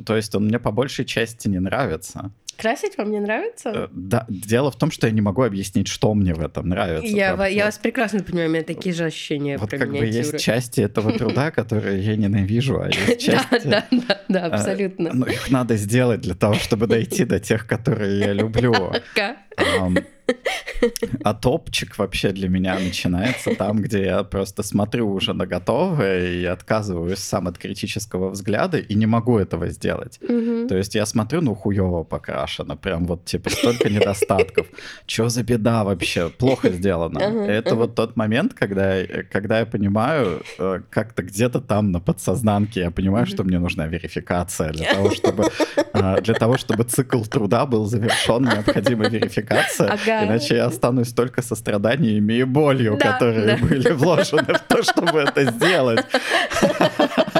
[0.05, 2.31] То есть он мне по большей части не нравится.
[2.57, 3.69] Красить вам не нравится?
[3.69, 7.15] Э, да, дело в том, что я не могу объяснить, что мне в этом нравится.
[7.15, 10.39] Я, в, я вас прекрасно понимаю, у меня такие же ощущения Вот как бы есть
[10.39, 13.67] части этого труда, которые я ненавижу, а есть части...
[13.67, 15.11] Да, да, да, э, абсолютно.
[15.13, 18.91] Но их надо сделать для того, чтобы дойти до тех, которые я люблю.
[21.23, 26.45] А топчик вообще для меня начинается там, где я просто смотрю уже на готовое и
[26.45, 30.19] отказываюсь сам от критического взгляда и не могу этого сделать.
[30.21, 30.67] Угу.
[30.67, 34.67] То есть я смотрю, ну хуево покрашено, прям вот типа столько недостатков.
[35.05, 36.29] Чё за беда вообще?
[36.29, 37.19] Плохо сделано.
[37.19, 42.91] Это вот тот момент, когда, когда я понимаю, э, как-то где-то там на подсознанке я
[42.91, 45.45] понимаю, что мне нужна верификация для того, чтобы
[45.93, 49.46] э, для того, чтобы цикл труда был завершен, необходима верификация.
[49.49, 50.25] Ага.
[50.25, 53.65] Иначе я останусь только со страданиями и болью, да, которые да.
[53.65, 56.05] были вложены в то, чтобы это сделать.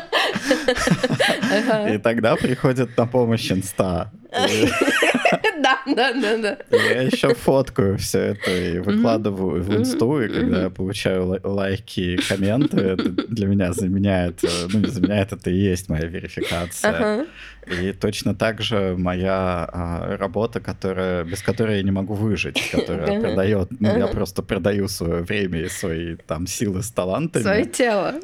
[1.93, 4.11] И тогда приходит на помощь инста.
[5.59, 6.57] Да, да, да, да.
[6.71, 12.17] Я еще фоткаю все это и выкладываю в инсту, и когда я получаю лайки и
[12.17, 17.25] комменты, это для меня заменяет, э, ну не заменяет, это и есть моя верификация.
[17.67, 23.19] И точно так же моя а, работа, которая, без которой я не могу выжить, которая
[23.19, 27.43] продает, ну, я просто продаю свое время и свои там силы с талантами.
[27.43, 28.15] Свое тело.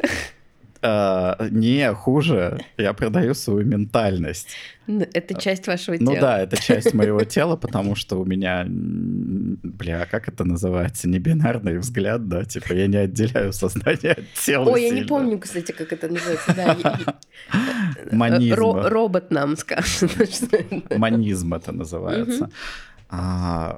[0.84, 4.50] Uh, не, хуже, я продаю свою ментальность.
[4.86, 6.16] Это часть вашего ну тела.
[6.16, 11.20] Ну да, это часть моего тела, потому что у меня, бля, как это называется, не
[11.20, 14.96] бинарный взгляд, да, типа я не отделяю сознание от тела Ой, сильно.
[14.96, 17.18] я не помню, кстати, как это называется, да.
[18.12, 18.56] Манизм.
[18.56, 20.12] Робот нам скажет.
[20.98, 22.50] Манизм это называется.
[23.10, 23.78] А,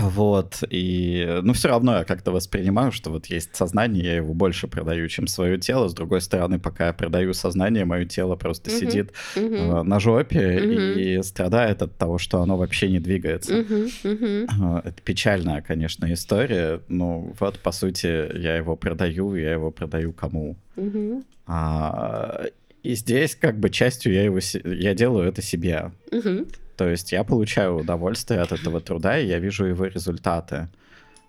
[0.00, 4.66] вот, и, ну, все равно я как-то воспринимаю, что вот есть сознание, я его больше
[4.66, 5.88] продаю, чем свое тело.
[5.88, 8.78] С другой стороны, пока я продаю сознание, мое тело просто uh-huh.
[8.78, 9.82] сидит uh-huh.
[9.82, 10.94] на жопе uh-huh.
[11.00, 13.60] и страдает от того, что оно вообще не двигается.
[13.60, 13.90] Uh-huh.
[14.04, 14.80] Uh-huh.
[14.84, 16.80] Это печальная, конечно, история.
[16.88, 18.06] Ну, вот, по сути,
[18.38, 20.56] я его продаю, я его продаю кому?
[20.76, 21.22] Uh-huh.
[21.46, 22.46] А,
[22.82, 25.92] и здесь, как бы, частью я его, я делаю это себе.
[26.10, 26.48] Uh-huh.
[26.80, 30.68] То есть я получаю удовольствие от этого труда, и я вижу его результаты.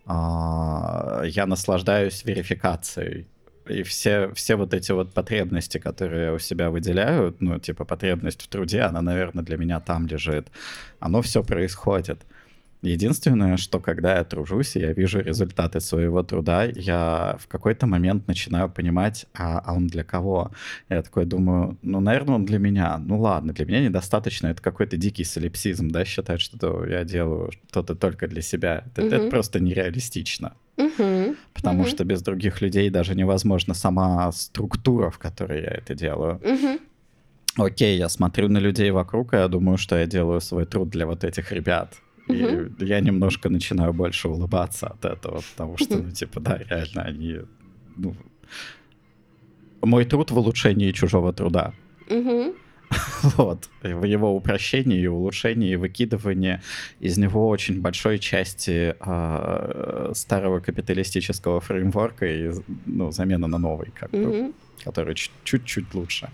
[0.05, 3.27] А, я наслаждаюсь верификацией.
[3.67, 8.41] И все, все вот эти вот потребности, которые я у себя выделяю, ну, типа потребность
[8.41, 10.47] в труде, она, наверное, для меня там лежит.
[11.01, 12.21] Оно все происходит.
[12.81, 18.27] Единственное, что когда я тружусь, и я вижу результаты своего труда, я в какой-то момент
[18.27, 20.51] начинаю понимать, а, а он для кого?
[20.89, 22.97] Я такой думаю, ну, наверное, он для меня.
[22.97, 24.47] Ну ладно, для меня недостаточно.
[24.47, 28.83] Это какой-то дикий солипсизм, да, считать, что я делаю что-то только для себя.
[28.87, 29.15] Это, угу.
[29.15, 30.53] это просто нереалистично.
[30.77, 31.35] Угу.
[31.53, 31.89] Потому угу.
[31.89, 36.41] что без других людей даже невозможно сама структура, в которой я это делаю.
[36.43, 37.65] Угу.
[37.65, 41.05] Окей, я смотрю на людей вокруг, и я думаю, что я делаю свой труд для
[41.05, 41.93] вот этих ребят.
[42.31, 47.39] И я немножко начинаю больше улыбаться от этого, потому что, ну, типа, да, реально они...
[47.97, 48.15] Ну,
[49.81, 51.73] мой труд в улучшении чужого труда.
[53.37, 53.69] Вот.
[53.83, 56.61] В его упрощении и улучшении, и выкидывании
[56.99, 62.51] из него очень большой части э, старого капиталистического фреймворка и
[62.85, 66.29] ну, замена на новый, как бы, который чуть-чуть лучше.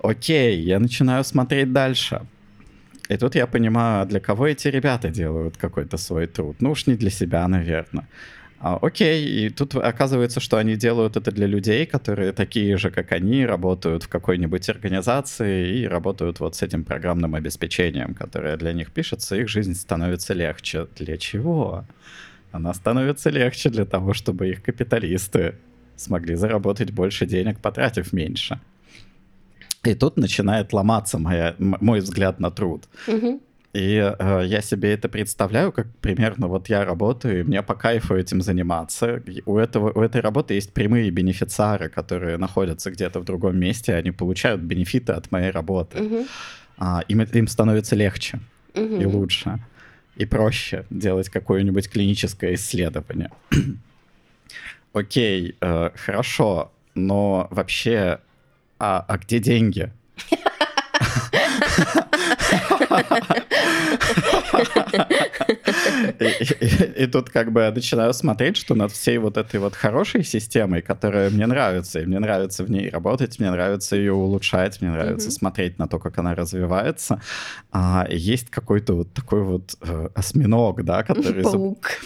[0.00, 2.20] Окей, я начинаю смотреть дальше.
[3.08, 6.56] И тут я понимаю, для кого эти ребята делают какой-то свой труд.
[6.60, 8.06] Ну уж не для себя, наверное.
[8.60, 13.12] А, окей, и тут оказывается, что они делают это для людей, которые такие же, как
[13.12, 18.90] они, работают в какой-нибудь организации и работают вот с этим программным обеспечением, которое для них
[18.90, 20.88] пишется, их жизнь становится легче.
[20.96, 21.84] Для чего?
[22.50, 25.54] Она становится легче для того, чтобы их капиталисты
[25.96, 28.60] смогли заработать больше денег, потратив меньше.
[29.84, 32.84] И тут начинает ломаться моя, мой взгляд на труд.
[33.06, 33.40] Угу.
[33.74, 38.16] И э, я себе это представляю, как примерно вот я работаю, и мне по кайфу
[38.16, 39.22] этим заниматься.
[39.46, 44.10] У, этого, у этой работы есть прямые бенефициары, которые находятся где-то в другом месте, они
[44.10, 46.02] получают бенефиты от моей работы.
[46.02, 46.26] Мгм.
[46.78, 48.40] А, им, им становится легче
[48.74, 49.00] Мгм.
[49.00, 49.58] и лучше,
[50.16, 53.30] и проще делать какое-нибудь клиническое исследование.
[54.92, 58.20] Окей, э, хорошо, но вообще,
[58.78, 59.92] а, а где деньги?
[66.96, 70.82] И, тут как бы я начинаю смотреть, что над всей вот этой вот хорошей системой,
[70.82, 75.30] которая мне нравится, и мне нравится в ней работать, мне нравится ее улучшать, мне нравится
[75.30, 77.20] смотреть на то, как она развивается,
[77.72, 81.44] а, есть какой-то вот такой вот э, осьминог, да, который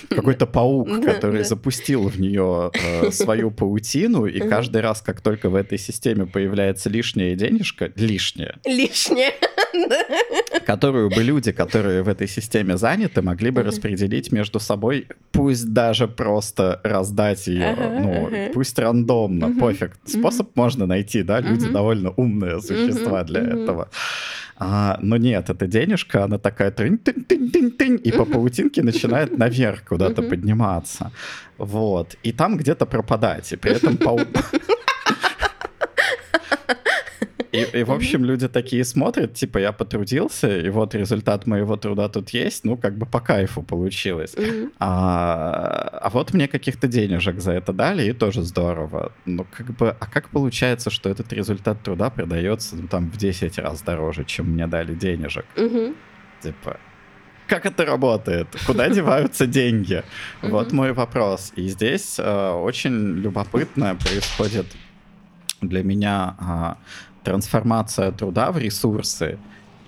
[0.08, 5.54] какой-то паук, который запустил в нее э, свою паутину, и каждый раз, как только в
[5.54, 9.32] этой системе появляется лишняя денежка, лишняя, Лишнее.
[10.66, 16.08] Которую бы люди, которые в этой системе заняты, могли бы распределить между собой, пусть даже
[16.08, 19.92] просто раздать ее, ну, пусть рандомно, пофиг.
[20.04, 23.88] Способ можно найти, да, люди довольно умные существа для этого.
[24.64, 31.10] А, но нет, эта денежка, она такая тынь-тынь-тынь-тынь-тынь, и по паутинке начинает наверх куда-то подниматься.
[31.58, 32.16] Вот.
[32.22, 33.52] И там где-то пропадать.
[33.52, 34.28] И при этом паук...
[37.52, 42.08] И, и, в общем, люди такие смотрят, типа, я потрудился, и вот результат моего труда
[42.08, 44.34] тут есть, ну, как бы по кайфу получилось.
[44.78, 49.12] А, а вот мне каких-то денежек за это дали, и тоже здорово.
[49.26, 53.58] Ну, как бы, а как получается, что этот результат труда продается, ну, там, в 10
[53.58, 55.44] раз дороже, чем мне дали денежек?
[56.42, 56.78] Типа,
[57.46, 58.48] как это работает?
[58.66, 60.02] Куда деваются деньги?
[60.42, 61.52] Вот мой вопрос.
[61.54, 64.66] И здесь э, очень любопытно происходит
[65.60, 66.76] для меня а,
[67.24, 69.38] трансформация труда в ресурсы.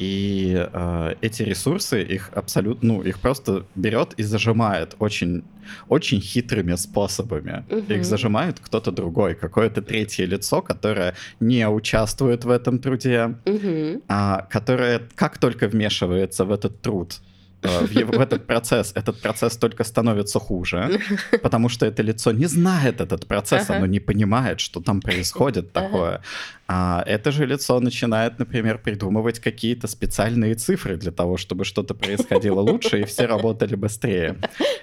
[0.01, 5.45] И э, эти ресурсы их абсолютно, ну, их просто берет и зажимает очень,
[5.89, 7.65] очень хитрыми способами.
[7.71, 7.93] Мгм.
[7.93, 14.03] Их зажимает кто-то другой, какое-то третье лицо, которое не участвует в этом труде, Мгм.
[14.09, 17.21] а, которая как только вмешивается в этот труд,
[17.63, 21.01] э, в, в этот процесс, этот процесс только становится хуже,
[21.43, 23.77] потому что это лицо не знает этот процесс, Ага.
[23.77, 26.21] оно не понимает, что там происходит Ага.
[26.67, 32.61] А это же лицо начинает, например, придумывать какие-то специальные цифры для того, чтобы что-то происходило
[32.61, 34.37] лучше и все работали быстрее.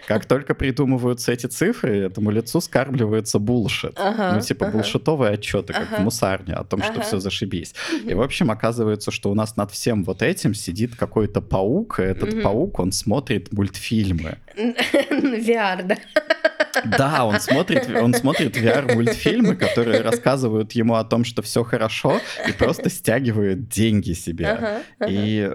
[0.08, 3.94] Как только придумываются эти цифры, этому лицу скармливается булшит.
[3.96, 4.78] Ага, Ну, типа ага.
[4.78, 7.74] булшитовые отчеты, как в мусарне, о том, что все зашибись.
[8.06, 12.04] И, в общем, оказывается, что у нас над всем вот этим сидит какой-то паук, и
[12.04, 14.38] этот паук, он смотрит мультфильмы.
[14.56, 15.98] VR, да.
[16.86, 22.52] Да, он смотрит, он смотрит VR-мультфильмы, которые рассказывают ему о том, что все хорошо, и
[22.52, 24.48] просто стягивают деньги себе.
[24.48, 25.12] Ага, ага.
[25.12, 25.52] И,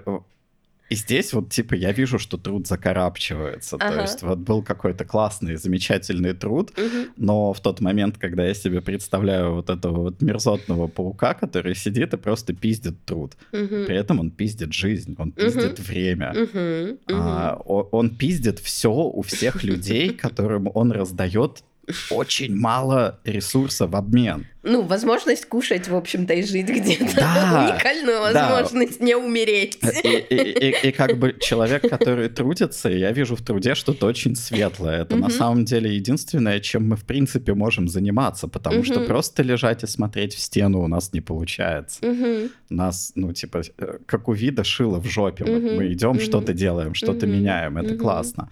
[0.89, 3.77] и здесь вот, типа, я вижу, что труд закарабчивается.
[3.77, 4.01] То Ага.
[4.01, 7.07] есть вот был какой-то классный, замечательный труд, Мгм.
[7.17, 12.13] но в тот момент, когда я себе представляю вот этого вот мерзотного паука, который сидит
[12.13, 13.85] и просто пиздит труд, Мгм.
[13.85, 16.33] при этом он пиздит жизнь, он пиздит время.
[16.33, 16.97] Мгм.
[17.11, 17.61] А, Мгм.
[17.65, 21.63] о- он пиздит все у всех людей, которым он раздает
[22.11, 24.45] очень мало ресурсов в обмен.
[24.69, 27.15] Ну, возможность кушать, в общем-то, и жить где-то.
[27.15, 28.49] Да, Уникальную да.
[28.61, 29.79] возможность не умереть.
[30.03, 34.35] И, и- и- и как бы человек, который трудится, я вижу в труде что-то очень
[34.35, 35.01] светлое.
[35.03, 35.31] Это на Мгм.
[35.37, 39.05] самом деле единственное, чем мы в принципе можем заниматься, потому что Мгм.
[39.07, 42.05] просто лежать и смотреть в стену у нас не получается.
[42.05, 42.49] Мгм.
[42.69, 45.45] Нас, ну, типа, э, как у вида шило в жопе.
[45.45, 45.75] Мы, Мгм.
[45.77, 46.19] мы идем, Мгм.
[46.21, 47.35] что-то делаем, что-то Мгм.
[47.37, 47.77] меняем.
[47.77, 47.99] Это Мгм.
[47.99, 48.49] классно.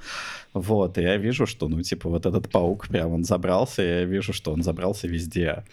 [0.53, 4.05] Вот, и я вижу, что, ну, типа, вот этот паук прям он забрался, и я
[4.05, 5.63] вижу, что он забрался везде.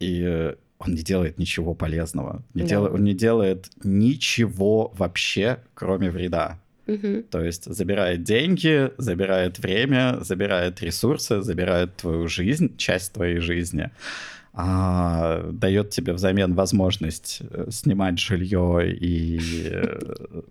[0.00, 2.42] И э, он не делает ничего полезного.
[2.54, 2.68] Не Да.
[2.68, 6.58] дела- Он не делает ничего вообще, кроме вреда.
[6.86, 7.22] Мгм.
[7.30, 13.90] То есть забирает деньги, забирает время, забирает ресурсы, забирает твою жизнь, часть твоей жизни,
[14.54, 19.38] а, дает тебе взамен возможность э, снимать жилье и
[19.70, 20.42] э,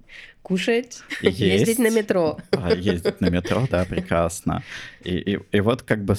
[0.42, 2.40] Кушать, ездить на метро.
[2.52, 4.64] а, ездить на метро, да, прекрасно.
[5.04, 6.16] И, и, и вот как бы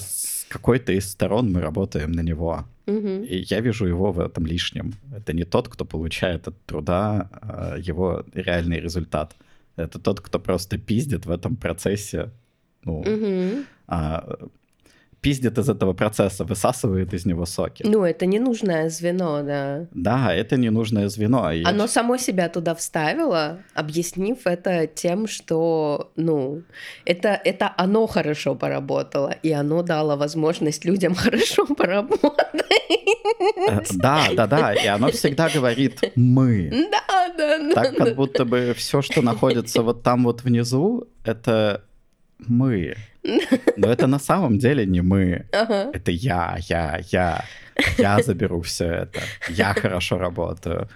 [0.53, 2.65] какой-то из сторон мы работаем на него.
[2.87, 3.23] Мгм.
[3.23, 4.93] И я вижу его в этом лишнем.
[5.17, 9.35] Это не тот, кто получает от труда а, его реальный результат.
[9.77, 12.31] Это тот, кто просто пиздит в этом процессе.
[12.85, 13.65] Ну, Мгм.
[13.87, 14.25] а,
[15.23, 17.85] пиздит из этого процесса, высасывает из него соки.
[17.87, 19.87] Ну, это ненужное звено, да.
[19.93, 21.53] Да, это ненужное звено.
[21.53, 26.63] и- Оно само себя туда вставило, объяснив это тем, что, ну,
[27.05, 32.63] это, это оно хорошо поработало, и оно дало возможность людям хорошо поработать.
[33.69, 36.71] Э, да, да, да, и оно всегда говорит «мы».
[36.91, 37.75] Да, да, да.
[37.75, 41.85] Так, как будто бы все, что находится вот там вот внизу, это
[42.39, 42.97] мы.
[43.77, 45.47] Но это на самом деле не мы.
[45.53, 45.91] Ага.
[45.93, 47.45] Это я, я, я.
[47.99, 49.21] Я заберу все это.
[49.49, 50.89] Я хорошо работаю.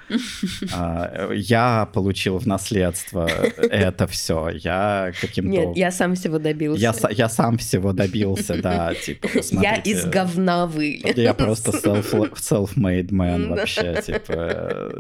[0.75, 4.51] А, Я получил в наследство это все.
[4.51, 5.51] Я каким-то...
[5.51, 6.81] Нет, я сам всего добился.
[6.83, 11.17] Я, я сам всего добился, да, типа, Я из говна вылез.
[11.17, 14.93] Я просто self- self-made man вообще, типа.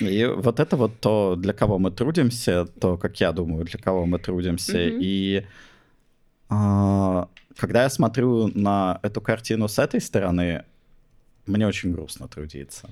[0.00, 4.06] И вот это вот то, для кого мы трудимся, то, как я думаю, для кого
[4.06, 4.78] мы трудимся.
[4.80, 5.44] И
[7.56, 10.64] когда я смотрю на эту картину с этой стороны,
[11.46, 12.88] мне очень грустно трудиться.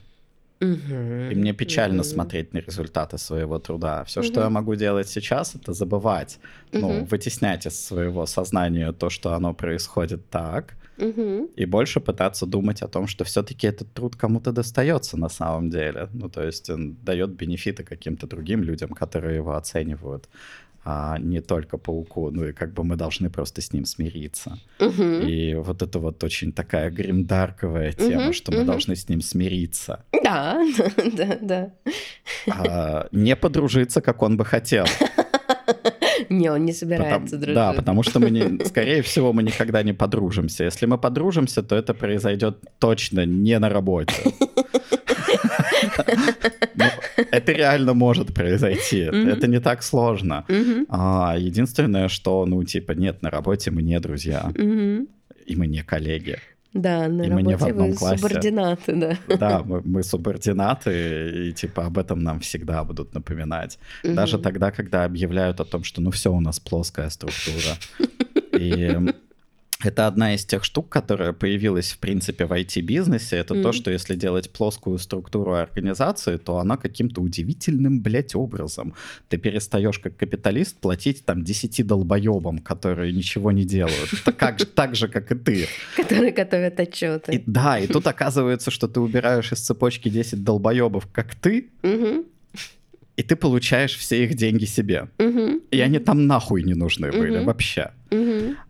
[0.60, 1.30] Мгм.
[1.30, 2.04] И мне печально Мгм.
[2.04, 4.04] смотреть на результаты своего труда.
[4.04, 4.44] Все, что Мгм.
[4.44, 6.38] я могу делать сейчас, это забывать,
[6.72, 7.04] ну, Мгм.
[7.06, 11.48] вытеснять из своего сознания то, что оно происходит так, Мгм.
[11.56, 16.08] и больше пытаться думать о том, что все-таки этот труд кому-то достается на самом деле.
[16.12, 20.28] Ну, то есть он дает бенефиты каким-то другим людям, которые его оценивают,
[20.92, 22.30] а не только пауку.
[22.30, 24.58] Ну и как бы мы должны просто с ним смириться.
[24.80, 25.20] Мгм.
[25.28, 30.04] И вот это вот очень такая гримдарковая тема, Мгм, что мы должны с ним смириться.
[30.24, 30.62] Да,
[31.16, 31.70] да, да.
[32.48, 34.84] А, не подружиться, как он бы хотел.
[36.28, 37.54] Не, он не Потому- собирается дружить.
[37.54, 40.64] да, потому что мы, не, скорее всего, мы никогда не подружимся.
[40.64, 44.14] Если мы подружимся, то это произойдет точно не на работе.
[47.32, 48.98] Это реально может произойти.
[49.00, 50.44] Это не так сложно.
[50.88, 54.52] А, единственное, что, ну, типа, нет, на работе мы не друзья,
[55.46, 56.38] и мы не коллеги.
[56.72, 58.16] Да, на И мы не в работе одном вы классе.
[58.18, 59.36] субординаты, да.
[59.36, 63.78] Да, мы, мы субординаты, и, типа, об этом нам всегда будут напоминать.
[64.04, 64.44] Даже Мгм.
[64.44, 67.74] тогда, когда объявляют о том, что ну все, у нас плоская структура.
[68.58, 68.96] И
[69.82, 73.36] это одна из тех штук, которая появилась, в принципе, в IT-бизнесе.
[73.36, 73.72] Это то, Мгм.
[73.72, 78.94] что если делать плоскую структуру организации, то она каким-то удивительным, блядь, образом.
[79.28, 84.10] Ты перестаешь как капиталист платить там 10 долбоебам, которые ничего не делают.
[84.74, 85.66] Так же, как и ты.
[85.96, 87.42] Которые готовят отчеты.
[87.46, 91.68] Да, и тут оказывается, что ты убираешь из цепочки 10 долбоебов, как ты,
[93.16, 95.08] и ты получаешь все их деньги себе.
[95.70, 97.90] И они там нахуй не нужны были вообще.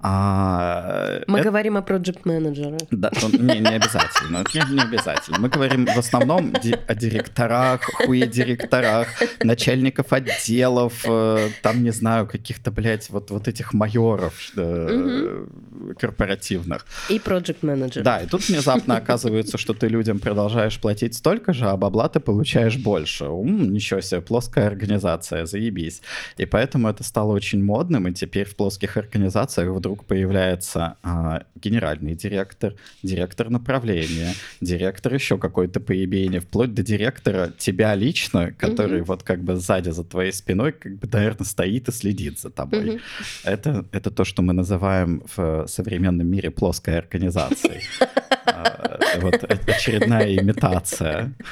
[0.01, 4.45] А, Мы это- говорим о проект менеджерах Да, ну, не, не обязательно.
[4.55, 5.39] Не, не обязательно.
[5.41, 9.09] Мы говорим в основном ди- о директорах, хуе-директорах,
[9.43, 15.47] начальников отделов, э, там, не знаю, каких-то, блядь, вот, вот этих майоров э,
[15.99, 16.87] корпоративных.
[17.09, 18.05] и проект менеджеров.
[18.05, 22.21] Да, и тут внезапно оказывается, что ты людям продолжаешь платить столько же, а бабла ты
[22.21, 23.25] получаешь больше.
[23.27, 26.03] Ум, ничего себе, плоская организация, заебись.
[26.39, 29.30] И поэтому это стало очень модным, и теперь в плоских организациях
[29.75, 37.95] вдруг появляется а, генеральный директор, директор направления, директор еще какой-то поебение, вплоть до директора тебя
[37.95, 39.05] лично, который Мгм.
[39.05, 42.85] вот как бы сзади за твоей спиной, как бы, наверное, стоит и следит за тобой.
[42.93, 43.01] Мгм.
[43.45, 47.81] Это, это то, что мы называем в современном мире плоской организацией.
[49.21, 51.33] Вот очередная имитация.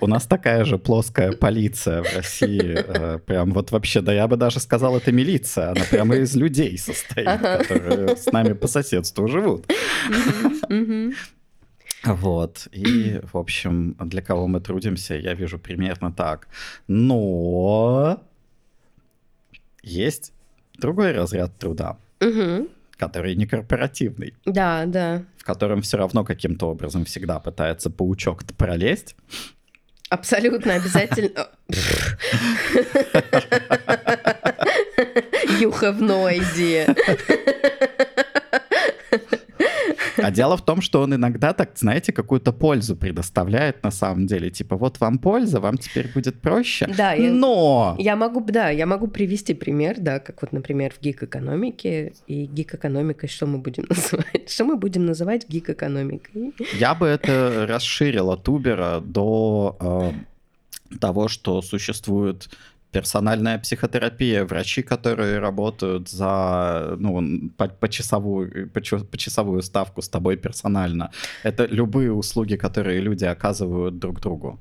[0.00, 2.74] У нас такая же плоская полиция в России.
[2.76, 5.70] э, Прям вот вообще, да я бы даже сказал, это милиция.
[5.70, 9.66] Она прямо из людей состоит, которые с нами по соседству живут.
[12.04, 12.68] Вот.
[12.72, 16.48] И, в общем, для кого мы трудимся, я вижу примерно так.
[16.86, 18.22] Но
[19.82, 20.32] есть
[20.78, 22.68] другой разряд труда, Мгм.
[22.96, 25.22] Который не корпоративный, Да, да.
[25.38, 29.16] в котором все равно каким-то образом всегда пытается паучок пролезть.
[30.10, 31.48] Абсолютно обязательно.
[35.60, 36.94] You have no idea.
[40.16, 44.50] А дело в том, что он иногда так, знаете, какую-то пользу предоставляет на самом деле.
[44.50, 46.86] Типа, вот вам польза, вам теперь будет проще.
[46.96, 47.96] Да, я- Но!
[47.98, 52.12] Я могу, да, я могу привести пример, да, как вот, например, в гик-экономике.
[52.26, 54.50] И гик-экономикой что мы будем называть?
[54.50, 56.52] Что мы будем называть гик-экономикой?
[56.78, 59.76] Я бы это расширил от Uber до
[60.90, 62.48] э, того, что существует
[62.94, 71.10] персональная психотерапия, врачи, которые работают за ну, по, почасовую, почу- почасовую ставку с тобой персонально.
[71.44, 74.58] Это любые услуги, которые люди оказывают друг другу.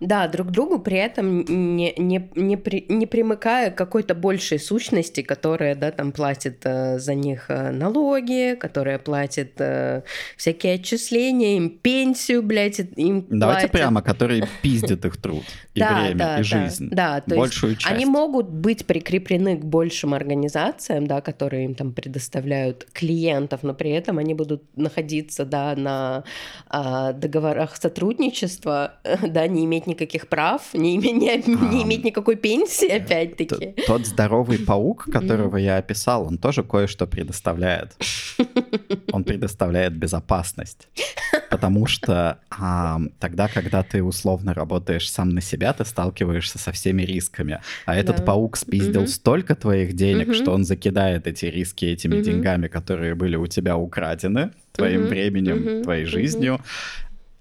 [0.00, 1.44] Да, друг другу при этом
[1.76, 6.98] не, не, не, при, не примыкая к какой-то большей сущности, которая, да, там платит э,
[6.98, 10.02] за них э, налоги, которая платит э,
[10.36, 13.72] всякие отчисления, им пенсию, блядь, им Давайте платят.
[13.72, 15.44] прямо, которые пиздят их труд
[15.78, 16.88] и Да, время, да, и да, жизнь.
[16.90, 17.94] Да, то Большую есть часть.
[17.94, 23.90] они могут быть прикреплены к большим организациям, да, которые им там предоставляют клиентов, но при
[23.90, 26.24] этом они будут находиться, да, на
[26.68, 28.94] а, договорах сотрудничества,
[29.26, 31.82] да, не иметь никаких прав, не, име- не, не Ам.
[31.84, 33.74] иметь никакой пенсии, Т- опять-таки.
[33.86, 37.96] Тот здоровый паук, которого я описал, он тоже кое-что предоставляет.
[39.12, 40.88] Он предоставляет безопасность.
[41.48, 47.02] Потому что а, тогда, когда ты условно работаешь сам на себя, ты сталкиваешься со всеми
[47.02, 47.60] рисками.
[47.86, 48.22] А этот Да.
[48.22, 49.08] паук спиздил Мгм.
[49.08, 50.34] столько твоих денег, Мгм.
[50.34, 52.22] что он закидает эти риски этими Мгм.
[52.22, 55.08] деньгами, которые были у тебя украдены, твоим Мгм.
[55.08, 55.82] временем, Мгм.
[55.84, 56.60] твоей жизнью.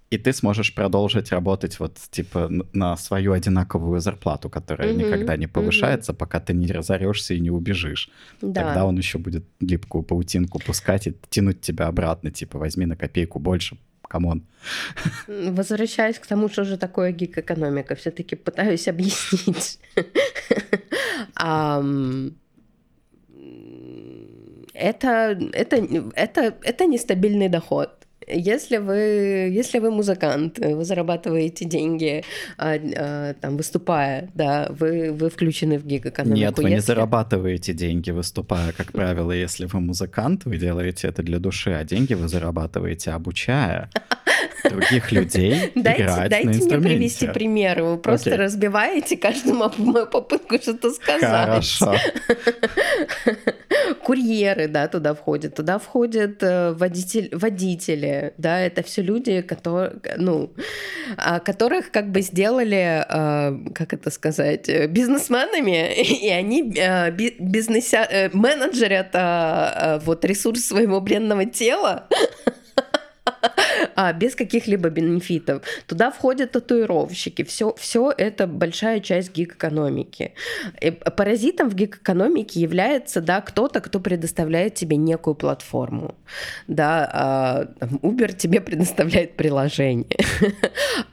[0.09, 5.47] И ты сможешь продолжить работать вот типа на свою одинаковую зарплату, которая Мгм, никогда не
[5.47, 8.09] повышается, пока ты не разорешься и не убежишь.
[8.41, 8.63] Да.
[8.63, 13.39] Тогда он еще будет липкую паутинку пускать и тянуть тебя обратно, типа возьми на копейку
[13.39, 13.77] больше,
[14.07, 14.43] come on.
[15.27, 19.79] Возвращаясь к тому, что же такое gig -экономика, все-таки пытаюсь объяснить.
[24.79, 25.75] Это, это,
[26.13, 27.96] это, это нестабильный доход.
[28.27, 28.95] Если вы,
[29.53, 32.23] если вы музыкант, вы зарабатываете деньги,
[32.57, 36.37] а, а, там, выступая, да, вы, вы включены в гиг-экономику.
[36.37, 41.23] Нет, вы не Если- зарабатываете деньги, выступая, как правило, если вы музыкант, вы делаете это
[41.23, 43.89] для души, а деньги вы зарабатываете, обучая
[44.69, 46.89] других людей Дайте, играть дайте на мне инструменте.
[46.97, 47.83] привести примеры.
[47.83, 48.43] Вы просто Окей.
[48.43, 51.21] разбиваете каждую мо- мою попытку что-то сказать.
[51.21, 51.95] Хорошо.
[54.03, 55.55] Курьеры, да, туда входят.
[55.55, 60.51] Туда входят э, водитель, водители, да, это все люди, которые, ну,
[61.17, 65.93] а, которых как бы сделали, э, как это сказать, э, бизнесменами,
[66.23, 69.13] и они би- бизнеся, э, менеджерят
[70.05, 72.07] вот ресурс своего бренного тела,
[73.97, 75.63] а, без каких-либо бенефитов.
[75.87, 77.43] Туда входят татуировщики.
[77.43, 80.35] Все, все это большая часть гиг-экономики.
[80.79, 86.13] И паразитом в гиг-экономике является да, кто-то, кто предоставляет тебе некую платформу.
[86.67, 87.67] Да, а,
[88.03, 90.05] Uber тебе предоставляет приложение.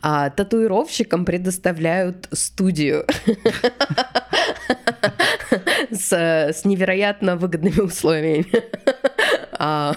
[0.02, 3.06] А татуировщикам предоставляют студию
[5.90, 8.46] с, с невероятно выгодными условиями.
[9.58, 9.94] А,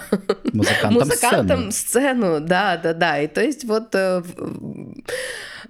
[0.52, 2.20] Музыкантам, музыкантам сцену.
[2.36, 3.20] сцену, да, да, да.
[3.20, 4.22] И то есть вот э,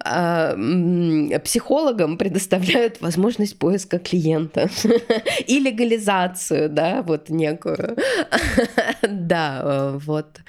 [0.05, 4.69] м, психологам предоставляют возможность поиска клиента
[5.47, 7.97] и легализацию, да, вот некую.
[9.09, 10.39] Да, э, вот.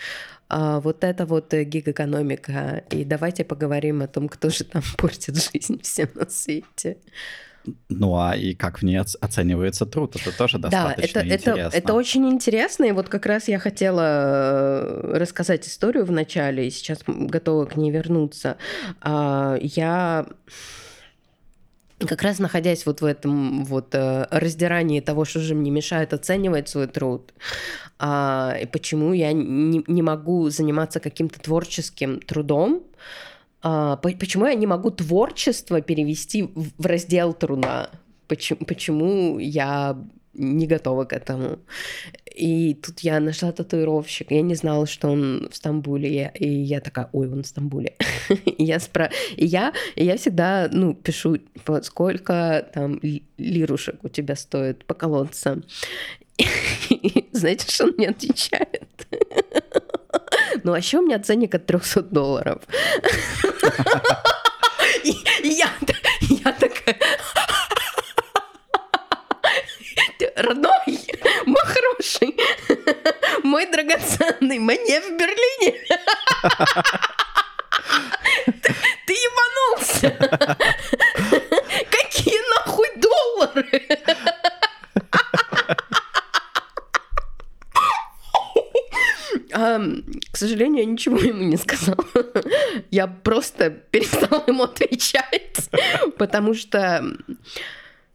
[0.49, 2.83] А, Вот это вот э, гиг-экономика.
[2.91, 6.97] И давайте поговорим о том, кто же там портит жизнь всем на свете.
[7.89, 11.51] Ну а и как в ней оц- оценивается труд, это тоже Да, достаточно это, это,
[11.51, 11.77] интересно.
[11.77, 12.85] это очень интересно.
[12.85, 17.77] И вот как раз я хотела э, рассказать историю в начале, и сейчас готова к
[17.77, 18.57] ней вернуться.
[19.03, 20.27] А, Я
[22.07, 26.69] как раз находясь вот в этом вот э, раздирании того, что же мне мешает оценивать
[26.69, 27.35] свой труд,
[27.99, 32.83] а, и почему я не, не могу заниматься каким-то творческим трудом,
[33.63, 37.91] почему я не могу творчество перевести в раздел труда,
[38.27, 39.97] почему, почему я
[40.35, 41.59] не готова к этому.
[42.35, 47.09] И тут я нашла татуировщик, я не знала, что он в Стамбуле, и я такая,
[47.13, 47.97] ой, он в Стамбуле.
[48.45, 49.11] И я, спра...
[49.37, 54.85] и я, и я всегда, ну, пишу, типа, сколько там ли- лирушек у тебя стоит
[54.85, 55.63] поколоться.
[56.91, 59.07] И знаете, что он мне отвечает?
[60.65, 62.63] Ну, а еще у меня ценник от 300 долларов.
[65.05, 65.71] И я,
[66.21, 66.99] я такая...
[70.37, 70.99] Родной,
[71.47, 72.37] мой хороший,
[73.43, 75.75] мой драгоценный, мне в Берлине.
[79.07, 80.11] Ты ебанулся.
[81.91, 83.89] Какие нахуй доллары?
[89.53, 92.05] Ам, К сожалению, я ничего ему не сказала.
[92.91, 95.71] Я просто перестала ему отвечать,
[96.19, 97.05] потому что...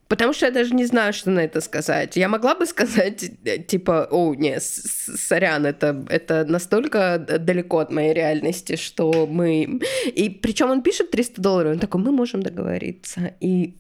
[0.08, 2.16] Потому что я даже не знаю, что на это сказать.
[2.16, 8.14] Я могла бы сказать, э, типа, о, не, сорян, это, это настолько далеко от моей
[8.14, 9.82] реальности, что мы...
[10.06, 13.34] И причем он пишет 300 долларов, он такой, мы можем договориться.
[13.40, 13.74] И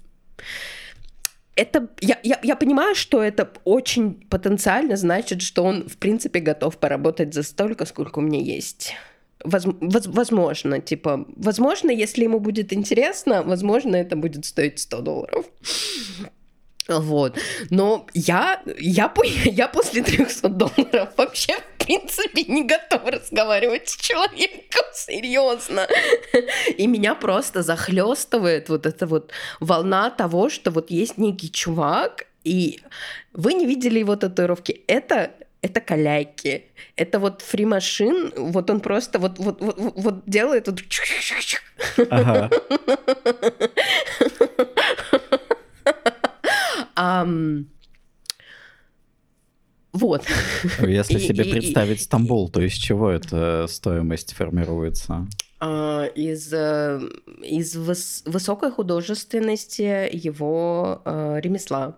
[1.56, 6.78] это, я, я, я понимаю, что это очень потенциально значит, что он, в принципе, готов
[6.78, 8.94] поработать за столько, сколько у меня есть.
[9.44, 15.46] возможно, типа, возможно, если ему будет интересно, возможно, это будет стоить 100 долларов.
[16.88, 17.38] Вот.
[17.70, 19.14] Но я, я,
[19.46, 25.88] я после 300 долларов вообще, в принципе, не готова разговаривать с человеком серьезно.
[26.78, 32.80] И меня просто захлестывает вот эта вот волна того, что вот есть некий чувак, и
[33.34, 34.84] вы не видели его татуировки.
[34.88, 35.32] Это
[35.62, 36.66] это каляйки.
[36.96, 40.80] Это вот фримашин, вот он просто вот, вот, вот, вот делает вот...
[42.10, 42.52] Ага.
[46.98, 47.66] Um,
[49.96, 50.26] вот.
[50.82, 55.26] Если себе представить Стамбул, то из чего эта стоимость формируется?
[55.62, 57.00] А, из, э,
[57.42, 61.96] из выс высокой художественности его э, ремесла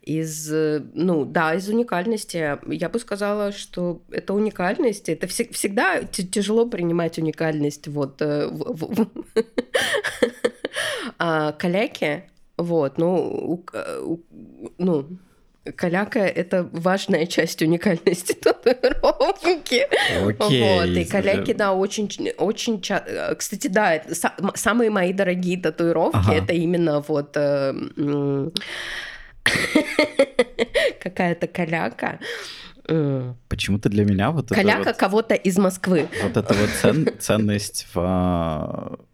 [0.00, 0.50] из,
[0.94, 2.58] ну, да, из уникальности.
[2.72, 5.10] Я бы сказала, что это уникальность.
[5.10, 9.08] Это вс- всегда тяжело принимать уникальность вот э, в, в, в.
[11.18, 12.22] а, каляки,
[12.56, 13.64] вот, ну, у,
[14.04, 14.20] у,
[14.78, 15.06] ну,
[15.74, 19.86] Каляка— это важная часть уникальности татуировки.
[19.86, 22.80] Okay, вот, и каляки, да, очень, очень...
[23.36, 24.02] Кстати, да,
[24.54, 27.36] самые мои дорогие татуировки ага.— это именно вот...
[27.36, 27.74] Э,
[31.00, 32.18] какая-то каляка.
[33.48, 36.08] Почему-то для меня вот Каляка это вот, кого-то из Москвы.
[36.22, 39.05] Вот эта вот цен, ценность в а, в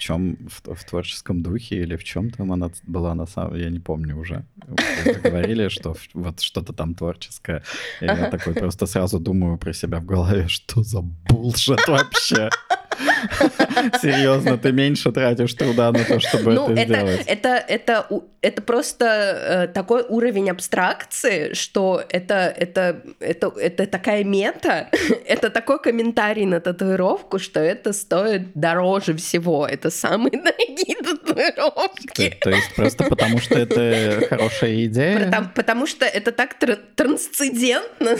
[0.00, 3.80] чем в, в творческом духе или в чем там она была на самом я не
[3.80, 4.44] помню уже.
[5.04, 7.62] Вы говорили, что вот что-то там творческое.
[8.00, 12.50] И я такой просто сразу думаю про себя в голове, что за булшит вообще.
[14.02, 17.26] Серьезно, ты меньше тратишь труда на то, чтобы ну, это, это сделать.
[17.26, 18.06] Это, это,
[18.42, 24.88] это просто э, такой уровень абстракции, что это, это, это, это такая мета,
[25.26, 29.66] это такой комментарий на татуировку, что это стоит дороже всего.
[29.66, 32.30] Это самые дорогие татуировки.
[32.30, 35.24] То, то есть просто потому, что это хорошая идея?
[35.24, 38.16] Потому, потому что это так тр- трансцендентно,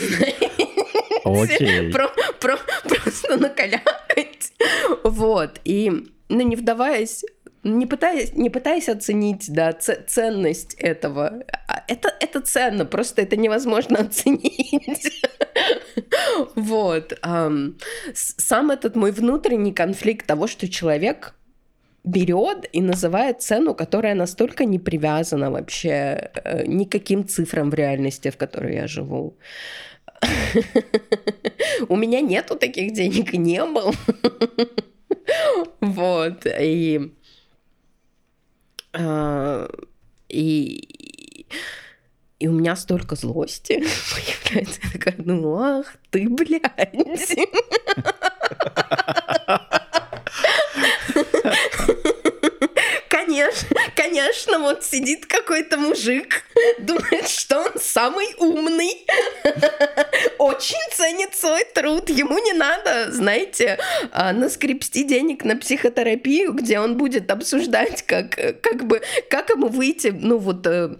[1.23, 1.91] Окей.
[1.91, 2.09] Про,
[2.39, 4.51] про, просто накалякать.
[5.03, 5.59] Вот.
[5.63, 5.91] И,
[6.29, 7.23] ну, не вдаваясь
[7.63, 11.43] не пытаясь, не пытаясь оценить, да, ценность этого.
[11.67, 15.23] А, это, это ценно, просто это невозможно оценить.
[16.55, 17.19] Вот.
[18.13, 21.35] Сам этот мой внутренний конфликт того, что человек
[22.03, 28.37] берет и называет цену, которая настолько не привязана вообще э, никаким цифрам в реальности, в
[28.37, 29.35] которой я живу.
[31.87, 33.93] У меня нету таких денег не было.
[35.79, 36.45] Вот.
[36.45, 37.13] И...
[38.93, 39.67] А,
[40.29, 41.47] и...
[42.39, 44.79] И у меня столько злости появляется.
[44.83, 47.37] Я такая, ну ах ты, блядь.
[53.09, 53.80] Конечно,
[54.11, 56.43] конечно, вот сидит какой-то мужик,
[56.79, 59.05] думает, что он самый умный,
[60.37, 63.79] очень ценит свой труд, ему не надо, знаете,
[64.11, 70.07] а, наскрепсти денег на психотерапию, где он будет обсуждать, как, как бы, как ему выйти,
[70.07, 70.95] ну вот, э,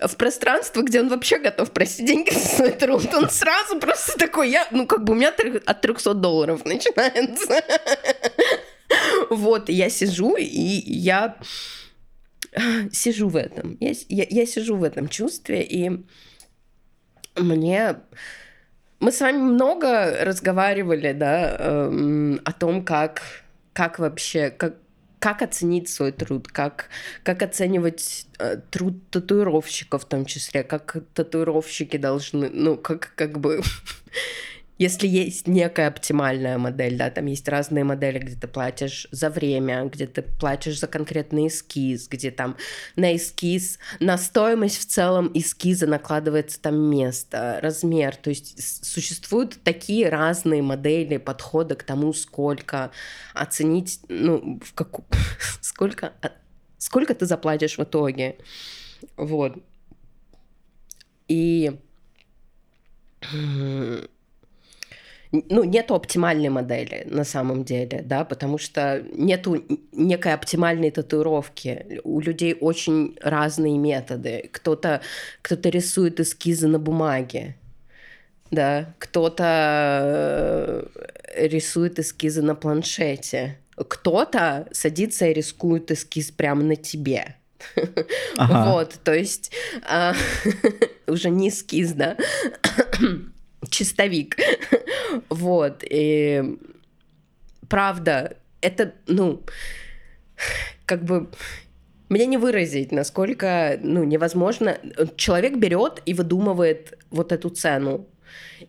[0.00, 3.14] в пространство, где он вообще готов просить деньги за свой труд.
[3.14, 5.32] Он сразу просто такой, я, ну как бы у меня
[5.66, 7.62] от 300 долларов начинается.
[9.30, 11.36] Вот, я сижу, и я
[12.92, 13.76] сижу в этом.
[13.80, 16.04] Я, я, я сижу в этом чувстве, и
[17.36, 17.96] мне...
[18.98, 23.20] Мы с вами много разговаривали, да, эм, о том, как,
[23.74, 24.76] как вообще, как,
[25.18, 26.88] как оценить свой труд, как,
[27.22, 33.60] как оценивать э, труд татуировщиков в том числе, как татуировщики должны, ну, как, как бы
[34.78, 39.84] если есть некая оптимальная модель, да, там есть разные модели, где ты платишь за время,
[39.84, 42.56] где ты платишь за конкретный эскиз, где там
[42.94, 50.10] на эскиз, на стоимость в целом эскиза накладывается там место, размер, то есть существуют такие
[50.10, 52.90] разные модели подхода к тому, сколько
[53.32, 55.06] оценить, ну, в какую,
[55.62, 56.12] сколько,
[56.76, 58.36] сколько ты заплатишь в итоге,
[59.16, 59.56] вот.
[61.28, 61.80] И
[65.48, 69.62] ну, нету оптимальной модели на самом деле, да, потому что нету
[69.92, 72.00] некой оптимальной татуировки.
[72.04, 74.48] У людей очень разные методы.
[74.52, 75.00] Кто-то
[75.42, 77.56] кто рисует эскизы на бумаге,
[78.50, 87.36] да, кто-то э, рисует эскизы на планшете, кто-то садится и рискует эскиз прямо на тебе.
[88.38, 88.70] Ага.
[88.70, 89.50] Вот, то есть
[89.88, 90.14] а,
[91.06, 92.16] уже не эскиз, да
[93.70, 94.36] чистовик.
[95.28, 95.84] Вот.
[95.88, 96.58] И
[97.68, 99.42] правда, это, ну,
[100.86, 101.28] как бы
[102.08, 104.78] мне не выразить, насколько ну, невозможно.
[105.16, 108.06] Человек берет и выдумывает вот эту цену.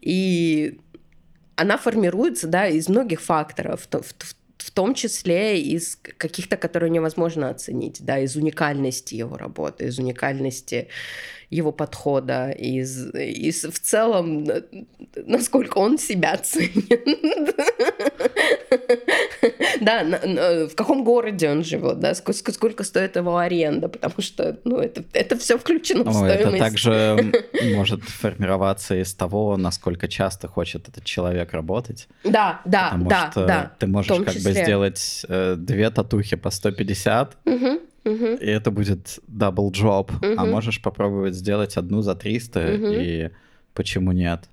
[0.01, 0.79] И
[1.55, 4.35] она формируется, да, из многих факторов, в, в,
[4.71, 10.87] том числе из каких-то, которые невозможно оценить, да, из уникальности его работы, из уникальности
[11.49, 14.47] его подхода, из, из в целом,
[15.15, 17.55] насколько он себя ценит.
[19.81, 25.03] Да, в каком городе он живет, да, сколько стоит его аренда, потому что, ну, это,
[25.13, 26.41] это все включено в стоимость.
[26.41, 27.33] Это также
[27.75, 32.07] может формироваться из того, насколько часто хочет этот человек работать.
[32.23, 33.71] Да, да, потому да, что да.
[33.79, 39.71] Ты можешь как бы сделать э, две татухи по 150, угу и это будет double
[39.71, 40.11] job.
[40.21, 43.29] А можешь попробовать сделать одну за 300, и
[43.73, 44.49] почему нет?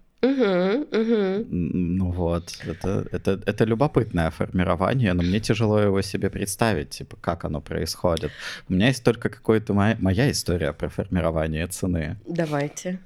[1.50, 7.44] Ну вот, это, это, это любопытное формирование, но мне тяжело его себе представить, типа, как
[7.44, 8.30] оно происходит.
[8.68, 12.16] У меня есть только какая-то моя, моя история про формирование цены.
[12.26, 12.98] Давайте.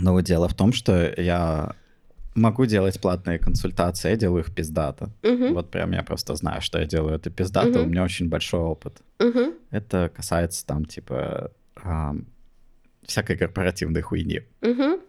[0.00, 1.74] Но дело в том, что я
[2.34, 5.10] могу делать платные консультации, я делаю их пиздато.
[5.22, 5.54] Угу.
[5.54, 7.80] Вот прям я просто знаю, что я делаю это пиздато, угу.
[7.80, 9.02] у меня очень большой опыт.
[9.20, 9.54] Угу.
[9.70, 12.14] Это касается там типа а,
[13.04, 14.42] всякой корпоративной хуйни.
[14.62, 15.00] Угу.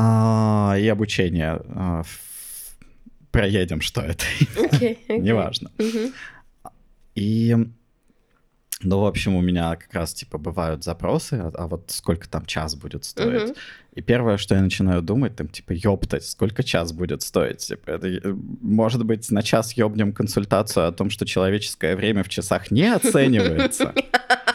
[0.00, 1.60] А, и обучение.
[1.74, 2.02] А,
[3.32, 4.24] проедем, что это.
[4.54, 5.18] Okay, okay.
[5.18, 5.70] Неважно.
[5.78, 6.12] Угу.
[7.16, 7.56] И
[8.80, 12.46] ну, в общем, у меня как раз, типа, бывают запросы, а, а вот сколько там
[12.46, 13.50] час будет стоить.
[13.50, 13.56] Uh-huh.
[13.94, 17.58] И первое, что я начинаю думать, там, типа, ёптать, сколько час будет стоить?
[17.58, 18.20] Типа, это, э,
[18.60, 23.94] может быть, на час ёбнем консультацию о том, что человеческое время в часах не оценивается?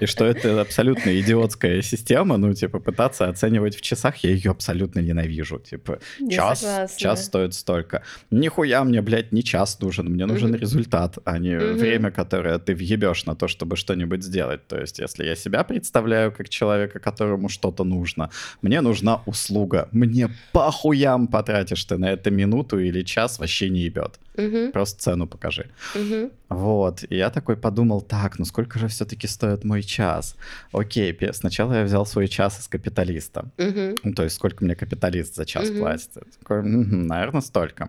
[0.00, 5.00] И что это абсолютно идиотская система, ну, типа, пытаться оценивать в часах, я ее абсолютно
[5.00, 5.58] ненавижу.
[5.58, 6.98] Типа, я час, согласна.
[6.98, 8.02] час стоит столько.
[8.30, 10.58] Нихуя мне, блядь, не час нужен, мне нужен mm-hmm.
[10.58, 11.74] результат, а не mm-hmm.
[11.74, 14.66] время, которое ты въебешь на то, чтобы что-нибудь сделать.
[14.66, 18.30] То есть, если я себя представляю как человека, которому что-то нужно,
[18.62, 19.88] мне нужна услуга.
[19.92, 24.18] Мне похуям потратишь ты на это минуту или час, вообще не ебет.
[24.34, 24.72] Mm-hmm.
[24.72, 25.70] Просто цену покажи.
[25.94, 26.30] Mm-hmm.
[26.50, 27.04] Вот.
[27.08, 30.36] И я такой подумал, так, ну сколько же все-таки стоит мой час?
[30.72, 33.44] Окей, сначала я взял свой час из капиталиста.
[33.56, 33.96] Uh-huh.
[34.02, 35.78] Ну, то есть сколько мне капиталист за час uh-huh.
[35.78, 36.10] платит?
[36.16, 37.88] Я такой, угу, наверное, столько.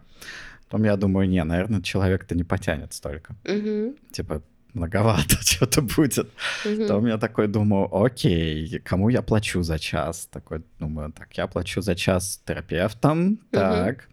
[0.69, 3.35] Потом я думаю, не, наверное, человек-то не потянет столько.
[3.43, 3.97] Uh-huh.
[4.11, 4.43] Типа,
[4.73, 6.29] многовато что-то будет.
[6.63, 6.87] Uh-huh.
[6.87, 10.27] То я такой думаю, окей, кому я плачу за час?
[10.31, 13.37] Такой думаю, так, я плачу за час терапевтам, uh-huh.
[13.51, 14.07] так,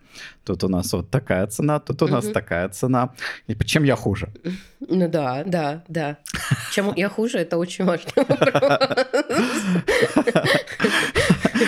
[0.45, 3.13] Тут у нас вот такая цена, тут у нас такая цена.
[3.47, 4.29] И чем я хуже?
[4.81, 6.19] Ну да, да, да.
[6.73, 8.11] Чем я хуже, это очень важно.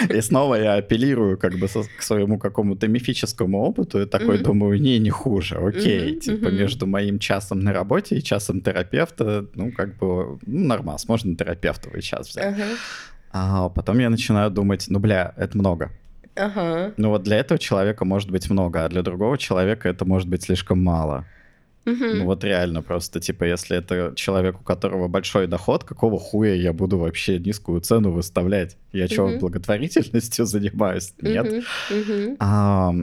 [0.08, 4.98] И снова я апеллирую как бы к своему какому-то мифическому опыту и такой думаю, не,
[4.98, 6.18] не хуже, окей.
[6.18, 11.36] Типа между моим часом на работе и часом терапевта, ну как бы ну, нормас, можно
[11.36, 12.56] терапевтовый час взять.
[13.32, 15.92] А потом я начинаю думать, ну бля, это много.
[16.40, 16.92] Ага.
[16.96, 20.42] Ну вот для этого человека может быть много, а для другого человека это может быть
[20.42, 21.24] слишком мало.
[21.86, 22.04] Угу.
[22.04, 26.72] Ну вот реально просто, типа, если это человек, у которого большой доход, какого хуя я
[26.72, 28.76] буду вообще низкую цену выставлять?
[28.92, 29.12] Я угу.
[29.12, 31.14] что, благотворительностью занимаюсь?
[31.20, 31.64] Нет.
[31.90, 32.36] Угу.
[32.38, 32.94] А,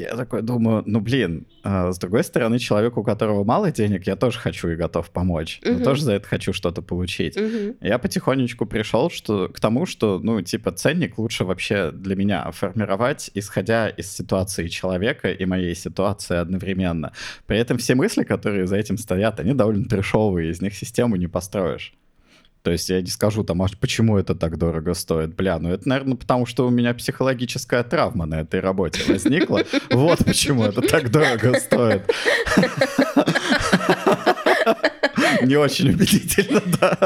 [0.00, 4.16] я такой думаю, ну блин, а с другой стороны, человеку, у которого мало денег, я
[4.16, 5.60] тоже хочу и готов помочь.
[5.62, 5.78] Uh-huh.
[5.78, 7.36] Но тоже за это хочу что-то получить.
[7.36, 7.76] Uh-huh.
[7.80, 13.30] Я потихонечку пришел что, к тому, что, ну, типа, ценник лучше вообще для меня формировать,
[13.34, 17.12] исходя из ситуации человека и моей ситуации одновременно.
[17.46, 21.26] При этом все мысли, которые за этим стоят, они довольно трешовые, из них систему не
[21.26, 21.94] построишь.
[22.66, 25.36] То есть я не скажу там, а почему это так дорого стоит.
[25.36, 29.62] Бля, ну это, наверное, потому что у меня психологическая травма на этой работе возникла.
[29.92, 32.02] Вот почему это так дорого стоит.
[35.42, 36.98] Не очень убедительно, да.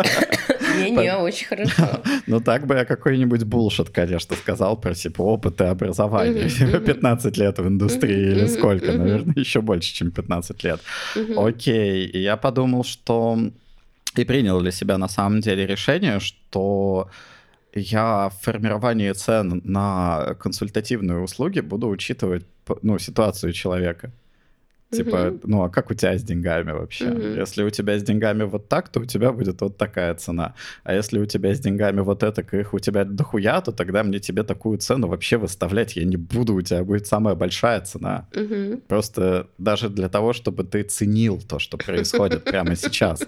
[0.78, 2.00] Не-не, очень хорошо.
[2.26, 6.48] Ну так бы я какой-нибудь булшит, конечно, сказал про типа опыт и образование.
[6.48, 8.92] 15 лет в индустрии или сколько?
[8.92, 10.80] Наверное, еще больше, чем 15 лет.
[11.36, 13.38] Окей, я подумал, что
[14.16, 17.08] и принял для себя на самом деле решение, что
[17.74, 22.44] я в формировании цен на консультативные услуги буду учитывать
[22.82, 24.10] ну, ситуацию человека.
[24.90, 27.04] Типа, ну а как у тебя с деньгами вообще?
[27.04, 27.40] Uh-huh.
[27.40, 30.54] Если у тебя с деньгами вот так, то у тебя будет вот такая цена.
[30.82, 34.18] А если у тебя с деньгами вот это, их у тебя дохуя, то тогда мне
[34.18, 36.54] тебе такую цену вообще выставлять я не буду.
[36.54, 38.26] У тебя будет самая большая цена.
[38.32, 38.82] Uh-huh.
[38.88, 43.22] Просто даже для того, чтобы ты ценил то, что происходит прямо сейчас.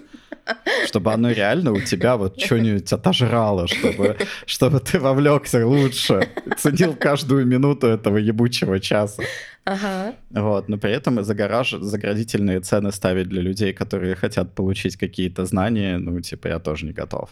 [0.87, 7.45] чтобы оно реально у тебя вот что-нибудь отожрало, чтобы, чтобы ты вовлекся лучше, ценил каждую
[7.45, 9.23] минуту этого ебучего часа.
[9.65, 10.15] Ага.
[10.29, 11.71] Вот, но при этом загораж...
[11.71, 16.91] заградительные цены ставить для людей, которые хотят получить какие-то знания, ну, типа, я тоже не
[16.91, 17.29] готов.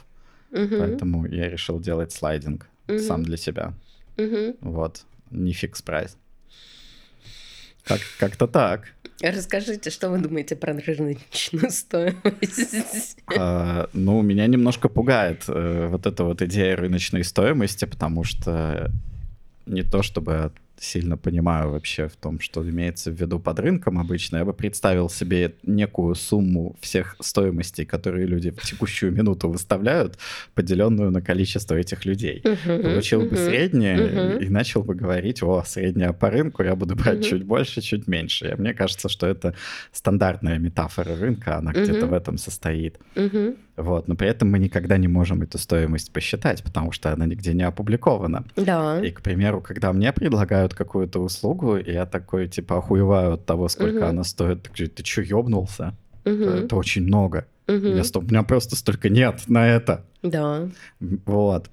[0.51, 0.79] Мгм.
[0.79, 2.99] Поэтому я решил делать слайдинг Мгм.
[2.99, 3.73] сам для себя.
[4.17, 4.55] Мгм.
[4.61, 6.17] Вот, не фикс прайс.
[7.83, 8.93] Как, как-то так.
[9.21, 13.17] Расскажите, что вы думаете про рыночную стоимость?
[13.37, 18.91] А, ну, меня немножко пугает э, вот эта вот идея рыночной стоимости, потому что
[19.65, 20.51] не то чтобы
[20.81, 24.37] сильно понимаю вообще в том, что имеется в виду под рынком обычно.
[24.37, 30.17] Я бы представил себе некую сумму всех стоимостей, которые люди в текущую минуту выставляют,
[30.55, 32.41] поделенную на количество этих людей.
[32.43, 34.37] Мгм, Получил бы мгм, среднее мгм.
[34.43, 37.23] и начал бы говорить, о, средняя по рынку, я буду брать Мгм.
[37.29, 38.51] чуть больше, чуть меньше.
[38.51, 39.53] И мне кажется, что это
[39.91, 42.09] стандартная метафора рынка, она где-то Мгм.
[42.09, 42.97] в этом состоит.
[43.15, 43.55] Мгм.
[43.81, 47.53] Вот, но при этом мы никогда не можем эту стоимость посчитать, потому что она нигде
[47.53, 48.45] не опубликована.
[48.55, 48.99] Да.
[49.03, 53.97] И, к примеру, когда мне предлагают какую-то услугу, я такой, типа, охуеваю от того, сколько
[53.97, 54.05] Мгм.
[54.05, 55.93] она стоит, так говорю, ты что, ёбнулся?
[56.25, 56.43] Мгм.
[56.43, 57.45] Это очень много.
[57.67, 57.95] Мгм.
[57.95, 60.05] Я У меня просто столько нет на это.
[60.21, 60.67] Да.
[60.99, 61.69] Вот.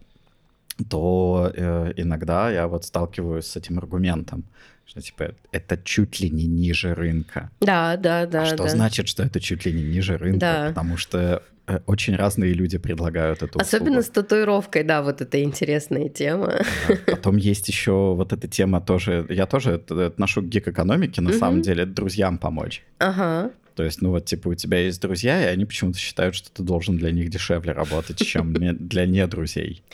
[0.88, 4.44] То э, иногда я вот сталкиваюсь с этим аргументом,
[4.86, 7.50] что, типа, это чуть ли не ниже рынка.
[7.60, 8.42] Да, да, да.
[8.42, 8.68] а что да.
[8.68, 10.38] значит, что это чуть ли не ниже рынка?
[10.38, 10.68] Да.
[10.68, 11.42] Потому что
[11.86, 14.02] очень разные люди предлагают эту Особенно услугу.
[14.06, 16.60] с татуировкой, да, вот это интересная тема.
[17.06, 19.26] Потом есть еще вот эта тема тоже.
[19.28, 21.38] Я тоже отношу к гик-экономике, на Мгм.
[21.38, 22.82] самом деле, друзьям помочь.
[22.98, 23.50] Ага.
[23.78, 26.64] То есть, ну вот, типа, у тебя есть друзья, и они почему-то считают, что ты
[26.64, 29.84] должен для них дешевле работать, чем не- для недрузей.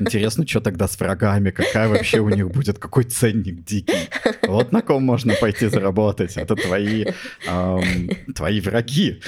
[0.00, 1.50] Интересно, что тогда с врагами?
[1.50, 2.78] Какая вообще у них будет?
[2.78, 4.08] Какой ценник дикий?
[4.48, 6.38] Вот на ком можно пойти заработать.
[6.38, 7.04] Это твои,
[7.46, 9.20] ам, твои враги.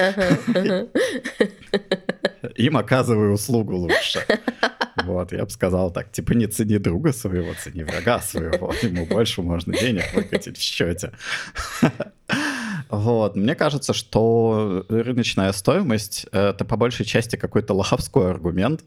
[2.57, 4.25] Им оказывай услугу лучше.
[5.05, 9.43] Вот, я бы сказал так, типа не цени друга своего, цени врага своего, ему больше
[9.43, 11.13] можно денег выкатить в счете.
[12.91, 18.83] Вот, мне кажется, что рыночная стоимость— это по большей части какой-то лоховской аргумент,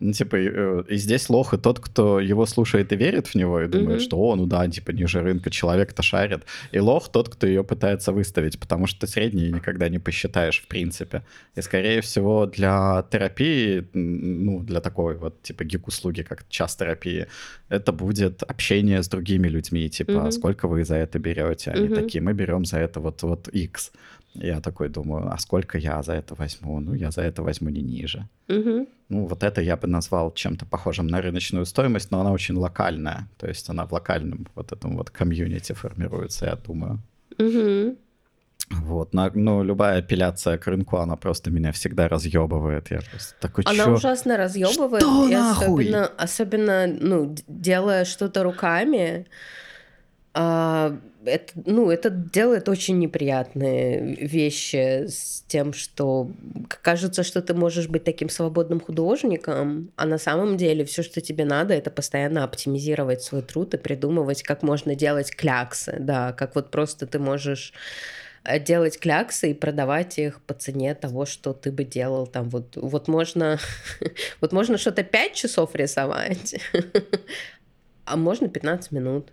[0.00, 3.60] ну, типа, э, и здесь лох и тот, кто его слушает и верит в него,
[3.60, 6.42] и думает, что, о, ну да, типа, ниже рынка человек-то шарит.
[6.72, 10.66] И лох тот, кто ее пытается выставить, потому что ты средние никогда не посчитаешь, в
[10.66, 11.22] принципе.
[11.54, 17.26] И, скорее всего, для терапии, ну, для такой вот, типа, гик-услуги, как час терапии,
[17.68, 21.70] это будет общение с другими людьми, типа, сколько вы за это берете?
[21.70, 23.92] Они такие, мы берем за это вот, вот X.
[24.34, 26.80] Я такой думаю, а сколько я за это возьму?
[26.80, 28.26] Ну, я за это возьму не ниже.
[28.48, 28.86] Мгм.
[29.08, 33.28] Ну, вот это я бы назвал чем-то похожим на рыночную стоимость, но она очень локальная.
[33.38, 36.98] То есть она в локальном вот этом вот комьюнити формируется, я думаю.
[37.38, 37.96] Мгм.
[38.70, 42.90] Вот, на- ну, любая апелляция к рынку, она просто меня всегда разъебывает.
[42.90, 43.94] Я просто такой, Она чё?
[43.94, 45.02] ужасно разъебывает.
[45.02, 45.84] Что нахуй?
[45.84, 49.26] особенно, особенно, ну, делая что-то руками,
[50.36, 56.30] а, это, ну, это делает очень неприятные вещи с тем, что
[56.82, 61.44] кажется, что ты можешь быть таким свободным художником, а на самом деле все, что тебе
[61.44, 66.72] надо, это постоянно оптимизировать свой труд и придумывать, как можно делать кляксы, да, как вот
[66.72, 67.72] просто ты можешь
[68.42, 72.76] э, делать кляксы и продавать их по цене того, что ты бы делал там вот
[72.76, 73.60] вот можно
[74.40, 76.56] вот можно что-то 5 часов рисовать,
[78.04, 79.30] а можно 15 минут.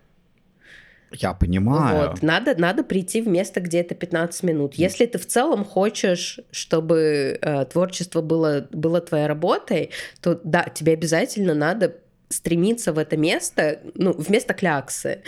[1.14, 2.10] Я понимаю.
[2.10, 2.22] Вот.
[2.22, 4.74] Надо, надо прийти в место, где это 15 минут.
[4.74, 9.90] Если ты в целом хочешь, чтобы э, творчество было, было твоей работой,
[10.20, 11.96] то да, тебе обязательно надо
[12.28, 15.22] стремиться в это место, ну, вместо кляксы.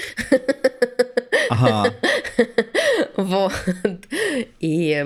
[1.51, 1.93] Ага.
[3.17, 3.53] Вот.
[4.61, 5.05] И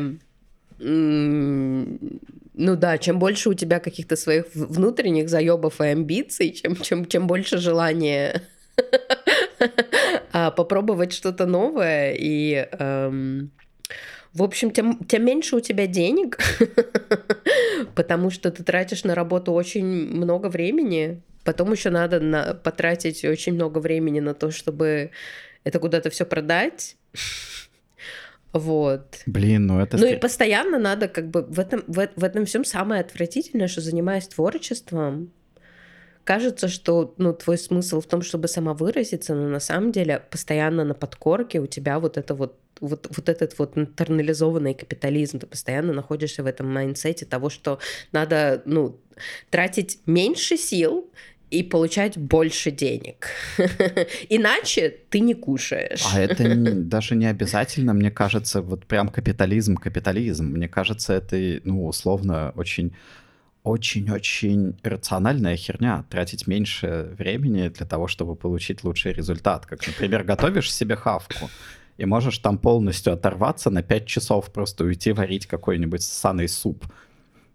[2.58, 7.26] ну да, чем больше у тебя каких-то своих внутренних заебов и амбиций, чем, чем, чем
[7.26, 8.42] больше желания
[10.56, 13.50] попробовать что-то новое и эм,
[14.34, 16.38] в общем, тем, тем меньше у тебя денег,
[17.94, 21.22] потому что ты тратишь на работу очень много времени.
[21.44, 25.10] Потом еще надо на, потратить очень много времени на то, чтобы
[25.64, 26.96] это куда-то все продать.
[28.54, 29.18] Вот.
[29.26, 29.98] Блин, ну это...
[29.98, 33.82] Ну и постоянно надо как бы в этом, в, в этом всем самое отвратительное, что
[33.82, 35.30] занимаясь творчеством,
[36.28, 40.92] кажется, что ну, твой смысл в том, чтобы самовыразиться, но на самом деле постоянно на
[40.92, 46.42] подкорке у тебя вот это вот вот, вот этот вот интернализованный капитализм, ты постоянно находишься
[46.42, 47.78] в этом майндсете того, что
[48.12, 49.00] надо, ну,
[49.50, 51.10] тратить меньше сил
[51.50, 53.28] и получать больше денег.
[54.28, 56.04] Иначе ты не кушаешь.
[56.14, 60.44] А это не, даже не обязательно, мне кажется, вот прям капитализм, капитализм.
[60.44, 62.92] Мне кажется, это, ну, условно, очень
[63.68, 69.66] очень-очень рациональная херня тратить меньше времени для того, чтобы получить лучший результат.
[69.66, 71.50] Как, например, готовишь себе хавку,
[71.98, 76.84] и можешь там полностью оторваться на 5 часов, просто уйти варить какой-нибудь ссаный суп.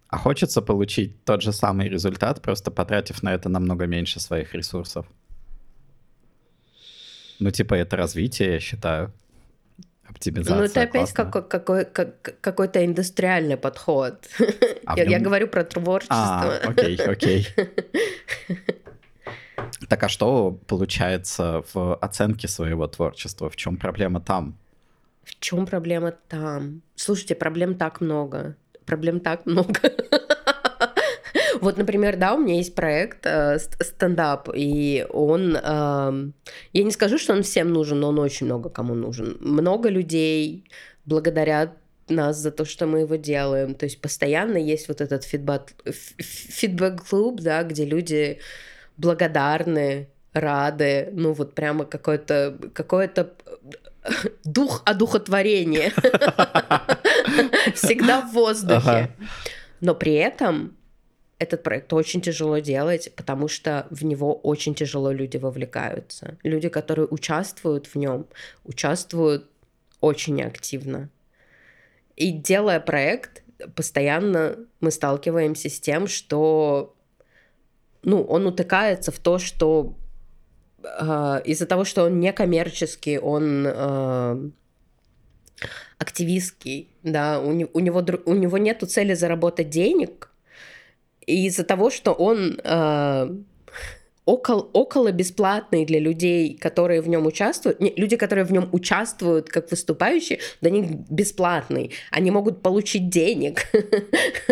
[0.07, 5.07] А хочется получить тот же самый результат, просто потратив на это намного меньше своих ресурсов.
[7.39, 9.11] Ну, типа, это развитие, я считаю.
[10.07, 10.57] Оптимизация.
[10.57, 14.27] Ну, это опять какой, какой, как, какой-то индустриальный подход.
[14.85, 15.11] А я, нем...
[15.11, 16.17] я говорю про творчество.
[16.17, 17.47] А, окей, окей.
[19.87, 23.49] Так а что получается в оценке своего творчества?
[23.49, 24.57] В чем проблема там?
[25.23, 26.81] В чем проблема там?
[26.95, 29.79] Слушайте, проблем так много проблем так много.
[31.63, 35.61] Вот, например, да, у меня есть проект э, стендап, и он, э,
[36.73, 39.37] я не скажу, что он всем нужен, но он очень много кому нужен.
[39.39, 40.65] Много людей
[41.05, 41.71] благодарят
[42.09, 43.75] нас за то, что мы его делаем.
[43.75, 45.73] То есть постоянно есть вот этот фидбэк,
[46.19, 48.39] фидбэк-клуб, да, где люди
[48.97, 53.35] благодарны, рады, ну вот прямо какое-то какое-то
[54.43, 55.91] дух одухотворения
[57.73, 59.15] всегда в воздухе.
[59.79, 60.75] Но при этом
[61.43, 66.37] этот проект очень тяжело делать, потому что в него очень тяжело люди вовлекаются.
[66.43, 68.25] Люди, которые участвуют в нем,
[68.63, 69.49] участвуют
[70.01, 71.09] очень активно.
[72.15, 73.43] И делая проект,
[73.75, 76.95] постоянно мы сталкиваемся с тем, что
[78.03, 79.95] ну, он утыкается в то, что
[80.83, 84.49] э, из-за того, что он некоммерческий, он э,
[85.97, 90.32] активистский, да, у, у, него, у него нету цели заработать денег,
[91.25, 93.35] из-за того, что он э,
[94.25, 99.49] около, около бесплатный для людей, которые в нем участвуют, не, люди, которые в нем участвуют
[99.49, 103.67] как выступающие, для них бесплатный, они могут получить денег,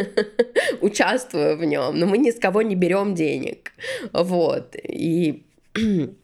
[0.82, 3.72] участвуя в нем, но мы ни с кого не берем денег,
[4.14, 5.44] вот, и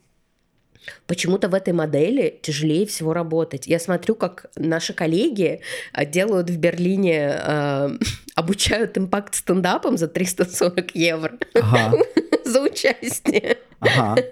[1.05, 3.67] Почему-то в этой модели тяжелее всего работать.
[3.67, 5.61] Я смотрю, как наши коллеги
[5.93, 7.89] а, делают в Берлине, э,
[8.35, 11.97] обучают импакт-стендапом за 340 евро ага.
[12.45, 13.57] за участие.
[13.79, 14.21] Ага.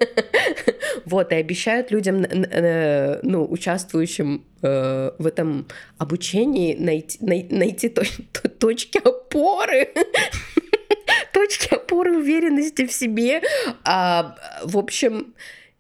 [1.06, 2.26] Вот, и обещают людям,
[3.22, 5.68] ну, участвующим э, в этом
[6.00, 9.90] обучении найти, найти точки опоры
[11.36, 13.42] точки опоры уверенности в себе.
[13.84, 15.34] А, в общем,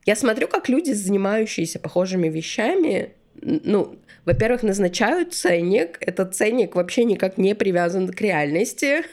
[0.05, 7.37] я смотрю, как люди, занимающиеся похожими вещами, ну, во-первых, назначают ценник, этот ценник вообще никак
[7.37, 9.03] не привязан к реальности,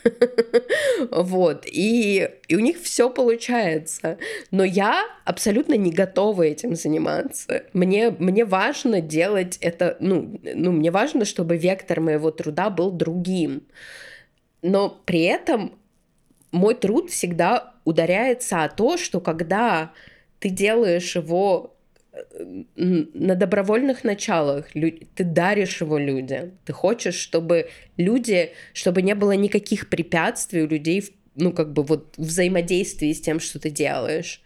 [1.10, 4.18] вот, и, и у них все получается,
[4.50, 10.90] но я абсолютно не готова этим заниматься, мне, мне важно делать это, ну, ну, мне
[10.90, 13.64] важно, чтобы вектор моего труда был другим,
[14.62, 15.78] но при этом
[16.52, 19.92] мой труд всегда ударяется о то, что когда
[20.42, 21.76] ты делаешь его
[22.12, 29.32] э, на добровольных началах, ты даришь его людям, ты хочешь, чтобы люди, чтобы не было
[29.32, 34.42] никаких препятствий у людей, ну, как бы вот взаимодействии с тем, что ты делаешь.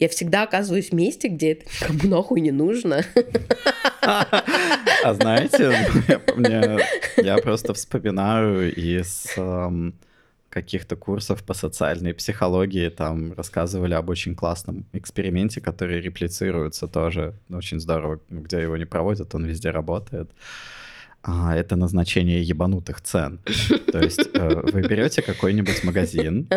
[0.00, 3.04] Я всегда оказываюсь в месте, где это никому нахуй не нужно.
[4.02, 5.72] А знаете,
[7.22, 9.28] я просто вспоминаю из
[10.54, 17.80] каких-то курсов по социальной психологии, там рассказывали об очень классном эксперименте, который реплицируется тоже очень
[17.80, 20.30] здорово, где его не проводят, он везде работает.
[21.22, 23.40] А, это назначение ебанутых цен.
[23.92, 26.48] То есть э, вы берете какой-нибудь магазин,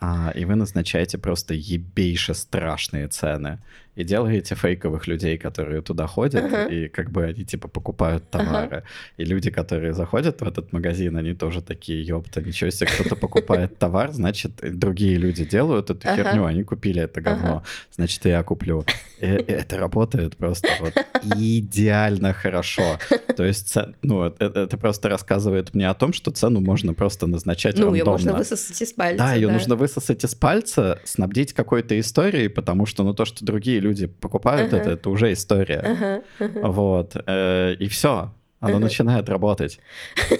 [0.00, 3.58] а, и вы назначаете просто ебейше страшные цены
[3.98, 6.70] и делаете фейковых людей, которые туда ходят, uh-huh.
[6.70, 8.76] и как бы они типа покупают товары.
[8.76, 8.82] Uh-huh.
[9.16, 13.76] И люди, которые заходят в этот магазин, они тоже такие, ёпта, ничего себе, кто-то покупает
[13.78, 16.16] товар, значит, другие люди делают эту uh-huh.
[16.16, 17.94] херню, они купили это говно, uh-huh.
[17.96, 18.84] значит, я куплю.
[19.20, 20.94] И, и это работает просто вот
[21.36, 22.98] идеально хорошо.
[23.36, 27.76] То есть, ну, это, это просто рассказывает мне о том, что цену можно просто назначать
[27.76, 27.98] Ну, рандомно.
[27.98, 29.18] ее можно высосать из пальца.
[29.18, 29.54] Да, ее да.
[29.54, 34.72] нужно высосать из пальца, снабдить какой-то историей, потому что, ну, то, что другие люди покупают
[34.72, 34.80] uh-huh.
[34.80, 35.82] это, это уже история.
[35.84, 36.24] Uh-huh.
[36.40, 36.70] Uh-huh.
[36.70, 37.16] Вот.
[37.26, 38.32] Э, и все.
[38.60, 38.80] Оно uh-huh.
[38.80, 39.80] начинает работать.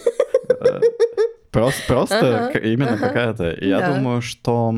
[0.61, 0.81] Э,
[1.51, 3.55] просто, просто именно какая-то.
[3.61, 4.75] Я думаю, что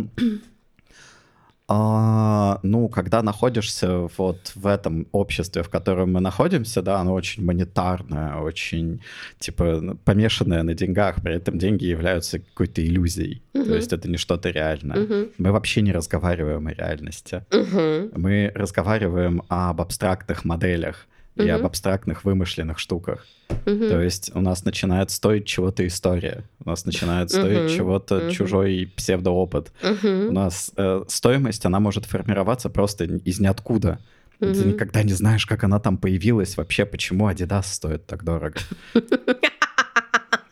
[1.73, 7.45] А, ну, когда находишься вот в этом обществе, в котором мы находимся, да, оно очень
[7.45, 9.01] монетарное, очень,
[9.39, 13.41] типа, помешанное на деньгах, при этом деньги являются какой-то иллюзией.
[13.55, 13.65] Uh-huh.
[13.65, 14.97] То есть это не что-то реальное.
[14.97, 15.33] Uh-huh.
[15.39, 17.45] Мы вообще не разговариваем о реальности.
[17.51, 18.11] Uh-huh.
[18.17, 21.07] Мы разговариваем об абстрактных моделях
[21.37, 23.27] и об абстрактных вымышленных штуках.
[23.65, 29.73] То есть у нас начинает стоить чего-то история, у нас начинает стоить чего-то чужой псевдоопыт.
[30.29, 33.99] У нас э, стоимость, она может формироваться просто из ниоткуда.
[34.39, 38.59] Ты никогда не знаешь, как она там появилась, вообще, почему Adidas стоит так дорого.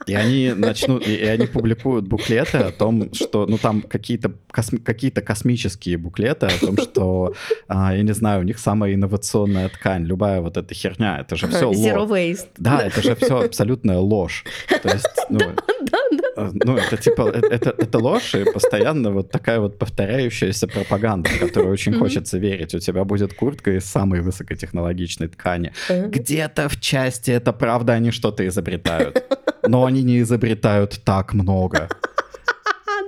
[0.09, 5.21] И они начнут, и, они публикуют буклеты о том, что, ну, там какие-то косми, какие-то
[5.21, 7.35] космические буклеты о том, что,
[7.69, 11.49] а, я не знаю, у них самая инновационная ткань, любая вот эта херня, это же
[11.49, 12.11] все Zero ложь.
[12.11, 12.49] waste.
[12.57, 14.45] Да, это же все абсолютная ложь.
[14.83, 16.18] То есть, ну, э,
[16.53, 21.39] ну, это типа, э, это, это ложь, и постоянно вот такая вот повторяющаяся пропаганда, в
[21.39, 22.75] которую очень хочется верить.
[22.75, 25.73] У тебя будет куртка из самой высокотехнологичной ткани.
[25.89, 29.25] Где-то в части это правда, они что-то изобретают
[29.69, 31.89] но они не изобретают так много.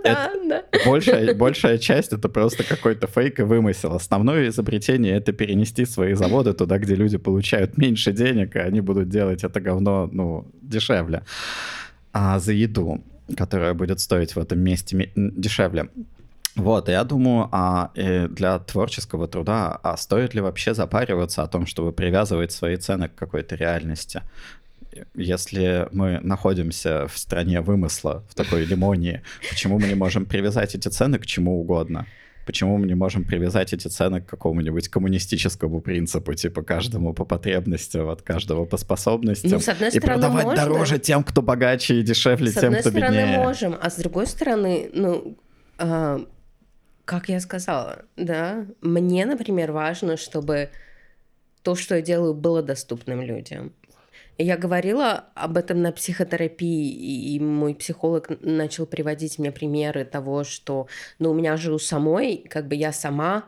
[0.03, 0.65] Да, да.
[0.87, 3.93] Большая, большая часть это просто какой-то фейк и вымысел.
[3.95, 9.11] Основное изобретение это перенести свои заводы туда, где люди получают меньше денег, и они будут
[9.11, 11.23] делать это говно, ну, дешевле.
[12.15, 13.05] А за еду,
[13.37, 15.89] которая будет стоить в этом месте дешевле.
[16.57, 21.65] Вот, я думаю, а э, для творческого труда, а стоит ли вообще запариваться о том,
[21.65, 24.23] чтобы привязывать свои цены к какой-то реальности?
[25.15, 30.89] если мы находимся в стране вымысла, в такой лимонии, почему мы не можем привязать эти
[30.89, 32.07] цены к чему угодно?
[32.47, 38.09] Почему мы не можем привязать эти цены к какому-нибудь коммунистическому принципу, типа каждому по потребностям,
[38.09, 40.65] от каждого по способностям, ну, с одной и продавать можно.
[40.65, 43.03] дороже тем, кто богаче, и дешевле с тем, кто беднее?
[43.03, 45.37] С одной стороны можем, а с другой стороны, ну,
[45.79, 46.25] э,
[47.05, 50.71] как я сказала, да, мне, например, важно, чтобы
[51.63, 53.73] то, что я делаю, было доступным людям.
[54.43, 60.87] Я говорила об этом на психотерапии, и мой психолог начал приводить мне примеры того, что
[61.19, 63.45] ну, у меня же у самой, как бы я сама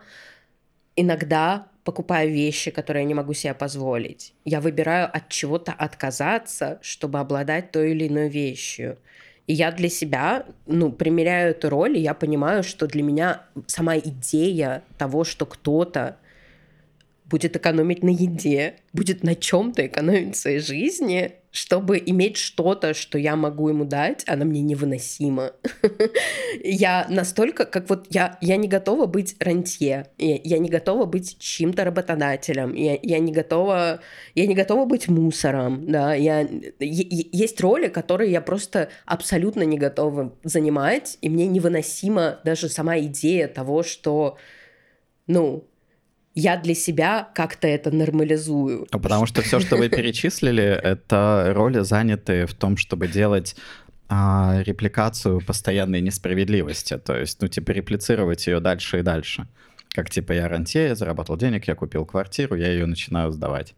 [0.94, 4.35] иногда покупаю вещи, которые я не могу себе позволить.
[4.44, 8.98] Я выбираю от чего-то отказаться, чтобы обладать той или иной вещью.
[9.47, 13.97] И я для себя, ну, примеряю эту роль, и я понимаю, что для меня сама
[13.97, 16.19] идея того, что кто-то
[17.32, 23.16] будет экономить на еде, будет на чем-то экономить в своей жизни, чтобы иметь что-то, что
[23.16, 25.52] я могу ему дать, она мне невыносима.
[26.62, 31.84] я настолько, как вот я, я не готова быть рантье, я, не готова быть чьим-то
[31.84, 34.00] работодателем, я, я не готова,
[34.34, 36.46] я не готова быть мусором, да, я,
[36.80, 43.48] есть роли, которые я просто абсолютно не готова занимать, и мне невыносима даже сама идея
[43.48, 44.36] того, что,
[45.26, 45.64] ну,
[46.34, 48.86] я для себя как-то это нормализую.
[48.90, 53.56] Ну, потому что все, что вы перечислили, это роли заняты в том, чтобы делать
[54.09, 56.98] а, репликацию постоянной несправедливости.
[56.98, 59.46] То есть, ну, типа, реплицировать ее дальше и дальше.
[59.90, 63.74] Как, типа, я рантье, я заработал денег, я купил квартиру, я ее начинаю сдавать.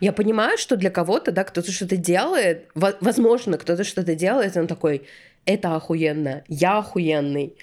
[0.00, 5.06] Я понимаю, что для кого-то, да, кто-то что-то делает, возможно, кто-то что-то делает, он такой,
[5.44, 7.54] это охуенно, я охуенный,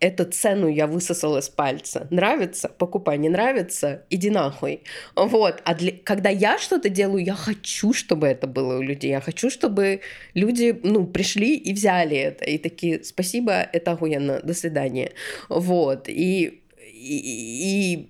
[0.00, 2.06] эту цену я высосал из пальца.
[2.10, 2.68] Нравится?
[2.68, 3.18] Покупай.
[3.18, 4.02] Не нравится?
[4.10, 4.82] Иди нахуй.
[5.14, 5.62] Вот.
[5.64, 5.92] А для...
[5.92, 9.10] когда я что-то делаю, я хочу, чтобы это было у людей.
[9.10, 10.00] Я хочу, чтобы
[10.34, 12.44] люди, ну, пришли и взяли это.
[12.44, 15.12] И такие, спасибо, это охуенно, до свидания.
[15.48, 16.08] Вот.
[16.08, 16.62] И...
[16.78, 18.08] и, и...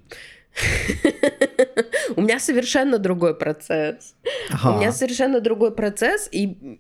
[2.17, 4.15] У меня совершенно другой процесс.
[4.51, 4.71] Ага.
[4.71, 6.79] У меня совершенно другой процесс, и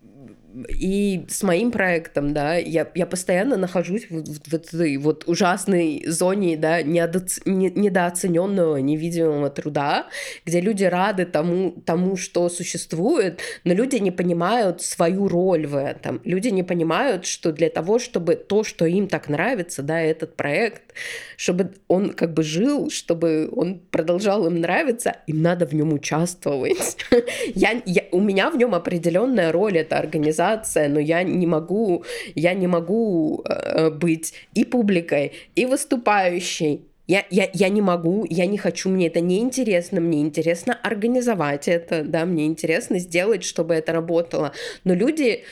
[0.68, 6.04] и с моим проектом, да, я, я постоянно нахожусь в, в, в этой вот ужасной
[6.06, 7.40] зоне, да, недооц...
[7.44, 10.06] не, недооцененного, невидимого труда,
[10.46, 16.20] где люди рады тому, тому, что существует, но люди не понимают свою роль в этом.
[16.24, 20.94] Люди не понимают, что для того, чтобы то, что им так нравится, да, этот проект,
[21.36, 26.96] чтобы он как бы жил, чтобы он продолжал им нравиться, им надо в нем участвовать.
[27.54, 30.45] я, я, у меня в нем определенная роль, это организация,
[30.88, 32.04] но я не могу,
[32.34, 38.46] я не могу э, быть и публикой, и выступающей, я, я, я не могу, я
[38.46, 43.74] не хочу, мне это не интересно, мне интересно организовать это, да, мне интересно сделать, чтобы
[43.74, 44.52] это работало.
[44.84, 45.44] Но люди,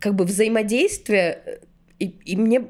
[0.00, 1.60] как бы взаимодействие,
[1.98, 2.64] и, и мне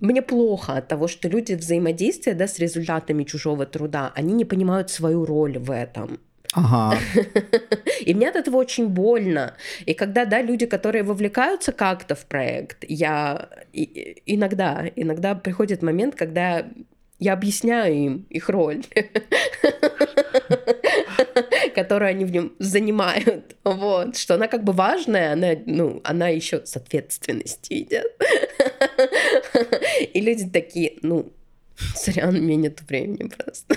[0.00, 4.90] мне плохо от того, что люди взаимодействия да, с результатами чужого труда, они не понимают
[4.90, 6.20] свою роль в этом.
[6.54, 6.98] Ага.
[8.06, 9.54] И мне от этого очень больно.
[9.86, 16.14] И когда, да, люди, которые вовлекаются как-то в проект, я и, иногда, иногда приходит момент,
[16.14, 16.66] когда
[17.18, 18.84] я объясняю им их роль,
[21.74, 26.64] которую они в нем занимают, вот, что она как бы важная, она, ну, она еще
[26.64, 28.12] с ответственностью идет.
[30.12, 31.32] И люди такие, ну,
[31.94, 33.76] сорян, у меня нет времени просто.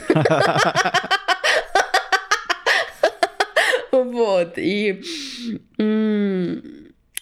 [4.04, 5.02] Вот, и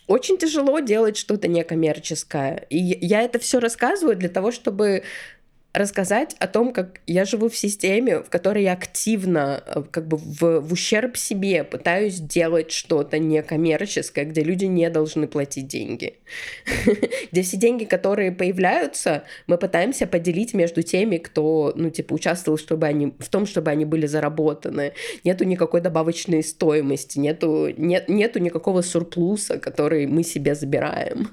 [0.07, 2.65] очень тяжело делать что-то некоммерческое.
[2.69, 5.03] И я это все рассказываю для того, чтобы
[5.75, 10.17] рассказать о том, как я живу в системе, в которой я активно, э, как бы
[10.17, 16.15] в, в ущерб себе пытаюсь делать что-то некоммерческое, где люди не должны платить деньги.
[17.31, 22.87] Где все деньги, которые появляются, мы пытаемся поделить между теми, кто, ну, типа, участвовал чтобы
[22.87, 24.93] они, в том, чтобы они были заработаны.
[25.23, 31.29] Нету никакой добавочной стоимости, нету, нет, нету никакого сурплуса, который мы себе забираем.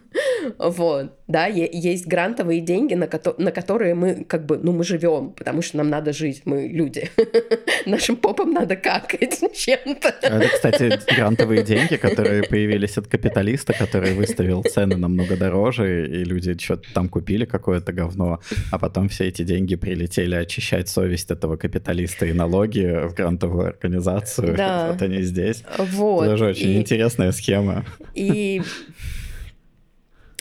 [0.58, 5.32] Вот, да, есть грантовые деньги, на, ко- на которые мы как бы, ну, мы живем,
[5.32, 7.10] потому что нам надо жить, мы люди.
[7.86, 10.14] Нашим попам надо какать чем-то.
[10.22, 16.58] Это, кстати, грантовые деньги, которые появились от капиталиста, который выставил цены намного дороже, и люди
[16.58, 18.40] что-то там купили, какое-то говно,
[18.70, 24.56] а потом все эти деньги прилетели очищать совесть этого капиталиста и налоги в грантовую организацию.
[24.56, 24.92] Да.
[24.92, 25.64] Вот они здесь.
[25.78, 26.22] Вот.
[26.22, 26.76] Это тоже очень и...
[26.76, 27.84] интересная схема.
[28.14, 28.62] И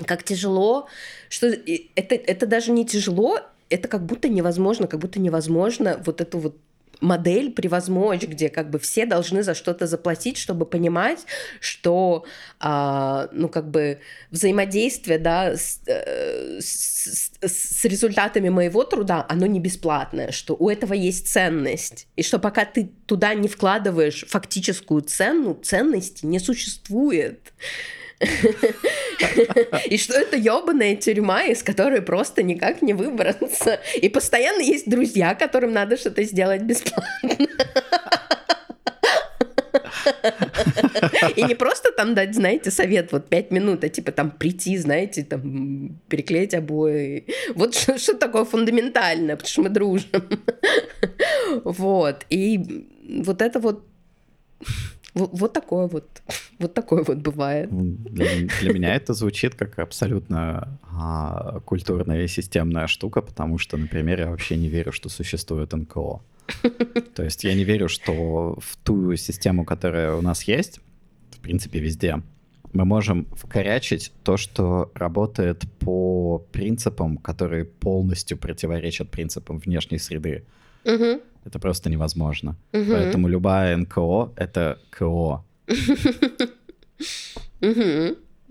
[0.06, 0.88] как тяжело,
[1.30, 6.40] что это, это даже не тяжело, это как будто невозможно, как будто невозможно вот эту
[6.40, 6.58] вот
[7.02, 11.26] модель превозмочь, где как бы все должны за что-то заплатить, чтобы понимать,
[11.60, 12.26] что,
[12.60, 14.00] а, ну, как бы
[14.30, 20.94] взаимодействие, да, с, э, с, с результатами моего труда, оно не бесплатное, что у этого
[20.94, 27.52] есть ценность, и что пока ты туда не вкладываешь фактическую цену, ценности не существует.
[29.90, 33.80] И что это ебаная тюрьма, из которой просто никак не выбраться.
[34.02, 37.48] И постоянно есть друзья, которым надо что-то сделать бесплатно.
[41.36, 45.24] И не просто там дать, знаете, совет вот пять минут, а типа там прийти, знаете,
[45.24, 47.26] там переклеить обои.
[47.56, 50.40] Вот что, что такое фундаментальное, потому что мы дружим.
[51.64, 52.26] Вот.
[52.30, 52.86] И
[53.24, 53.86] вот это вот
[55.14, 56.22] вот, вот такое вот,
[56.60, 57.70] вот такое вот бывает.
[57.72, 64.20] Для, для меня это звучит как абсолютно а, культурная и системная штука, потому что, например,
[64.20, 66.22] я вообще не верю, что существует НКО.
[67.16, 70.80] То есть я не верю, что в ту систему, которая у нас есть,
[71.32, 72.22] в принципе, везде,
[72.74, 80.46] мы можем вкорячить то, что работает по принципам, которые полностью противоречат принципам внешней среды.
[80.86, 81.22] Угу.
[81.46, 82.56] Это просто невозможно.
[82.74, 82.92] Угу.
[82.92, 85.44] Поэтому любая НКО— это КО.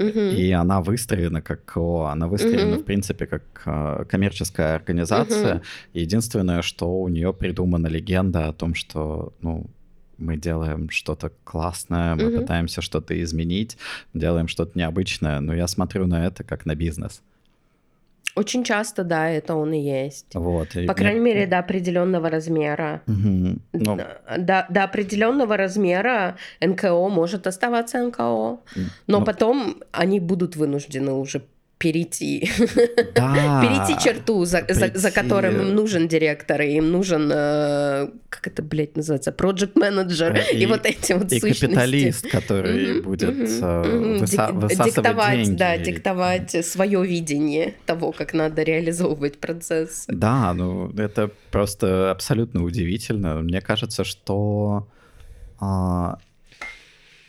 [0.01, 5.63] И она выстроена как КО, она выстроена, в принципе, как э, коммерческая организация.
[5.93, 9.67] Единственное, что у нее придумана легенда о том, что, ну,
[10.17, 13.77] мы делаем что-то классное, мы пытаемся что-то изменить,
[14.15, 15.41] делаем что-то необычное.
[15.41, 17.23] Но я смотрю на это как на бизнес.
[18.37, 20.35] Очень часто, да, это он и есть.
[20.35, 20.69] Вот.
[20.87, 23.03] По крайней мере, до определенного размера.
[23.07, 23.59] Угу.
[23.73, 23.99] Ну...
[24.39, 28.61] До, до определенного размера НКО может оставаться НКО, но
[29.07, 29.25] ну...
[29.25, 31.43] потом они будут вынуждены уже
[31.81, 32.51] перейти,
[33.15, 38.47] да, перейти черту, за, за, за которым им нужен директор, и им нужен, э, как
[38.47, 41.65] это, блядь, называется, project менеджер и, и вот эти вот и сущности.
[41.65, 45.59] капиталист, который mm-hmm, будет mm-hmm, выса- высасывать диктовать, деньги.
[45.59, 50.05] Да, диктовать свое видение того, как надо реализовывать процесс.
[50.07, 53.37] Да, ну это просто абсолютно удивительно.
[53.37, 54.87] Мне кажется, что
[55.59, 56.19] а,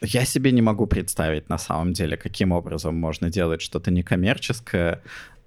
[0.02, 5.02] я себе не могу представить на самом деле, каким образом можно делать что-то некоммерческое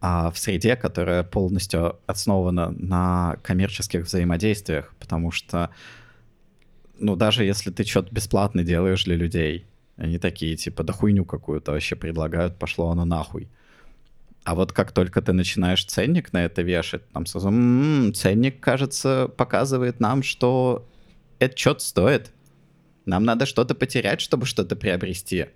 [0.06, 5.70] а в среде, которая полностью основана на коммерческих взаимодействиях, потому что,
[6.98, 9.66] ну, даже если ты что-то бесплатно делаешь для людей,
[9.97, 13.48] они такие, типа, да хуйню какую-то вообще предлагают, пошло оно нахуй.
[14.44, 19.28] А вот как только ты начинаешь ценник на это вешать, там сразу, м-м, ценник, кажется,
[19.35, 20.86] показывает нам, что
[21.39, 22.34] это что-то стоит.
[23.06, 25.47] Нам надо что-то потерять, чтобы что-то приобрести.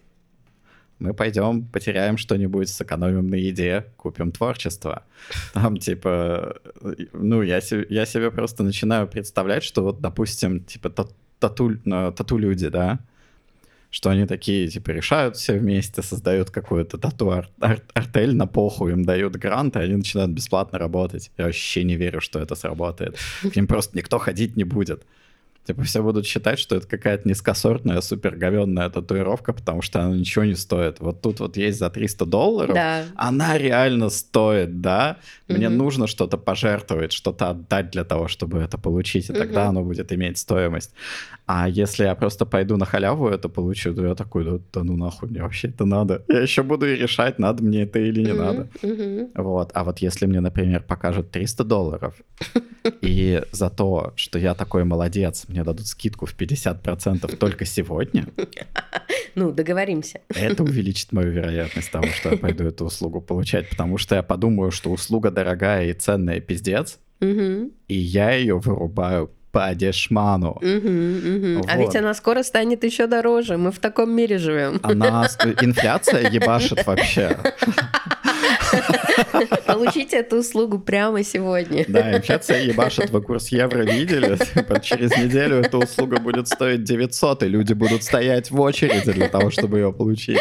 [0.98, 5.04] Мы пойдем, потеряем что-нибудь, сэкономим на еде, купим творчество.
[5.54, 6.56] Там, типа,
[7.12, 10.90] ну, я, я себе просто начинаю представлять, что вот, допустим, типа,
[11.38, 12.98] тату, э, тату-люди, да,
[13.90, 19.76] что они такие, типа, решают все вместе, создают какую-то тату-артель на похуй, им дают грант,
[19.76, 21.30] и они начинают бесплатно работать.
[21.38, 23.16] Я вообще не верю, что это сработает.
[23.42, 25.04] К ним просто никто ходить не будет
[25.68, 30.46] Типа все будут считать, что это какая-то низкосортная, супер говенная татуировка, потому что она ничего
[30.46, 30.98] не стоит.
[31.00, 33.04] Вот тут вот есть за 300 долларов, Да.
[33.16, 35.18] она реально стоит, да?
[35.46, 35.76] Мне Мгм.
[35.76, 39.68] нужно что-то пожертвовать, что-то отдать для того, чтобы это получить, и тогда Мгм.
[39.68, 40.94] оно будет иметь стоимость.
[41.50, 44.96] А если я просто пойду на халяву это получу, то я такой, да, да ну
[44.98, 46.22] нахуй, мне вообще это надо.
[46.28, 48.68] Я еще буду и решать, надо мне это или не Мгм, надо.
[48.82, 49.28] мгм.
[49.34, 49.70] Вот.
[49.72, 52.14] А вот если мне, например, покажут 300 долларов,
[53.00, 58.26] и за то, что я такой молодец, мне дадут скидку в 50% только сегодня,
[59.34, 60.20] Ну, договоримся.
[60.28, 64.70] это увеличит мою вероятность того, что я пойду эту услугу получать, потому что я подумаю,
[64.70, 70.56] что услуга дорогая и ценная пиздец, и я ее вырубаю по дешману.
[70.62, 71.62] мгм.
[71.68, 71.80] А Вот.
[71.80, 73.56] ведь она скоро станет еще дороже.
[73.56, 74.78] Мы в таком мире живем.
[74.82, 75.26] Она,
[75.62, 77.36] инфляция ебашит вообще.
[79.66, 81.84] Получите эту услугу прямо сегодня.
[81.88, 84.36] Да, инфляция ебашит, вы курс евро видели?
[84.54, 89.28] Типа, Через неделю эта услуга будет стоить 900, и люди будут стоять в очереди для
[89.28, 90.38] того, чтобы ее получить.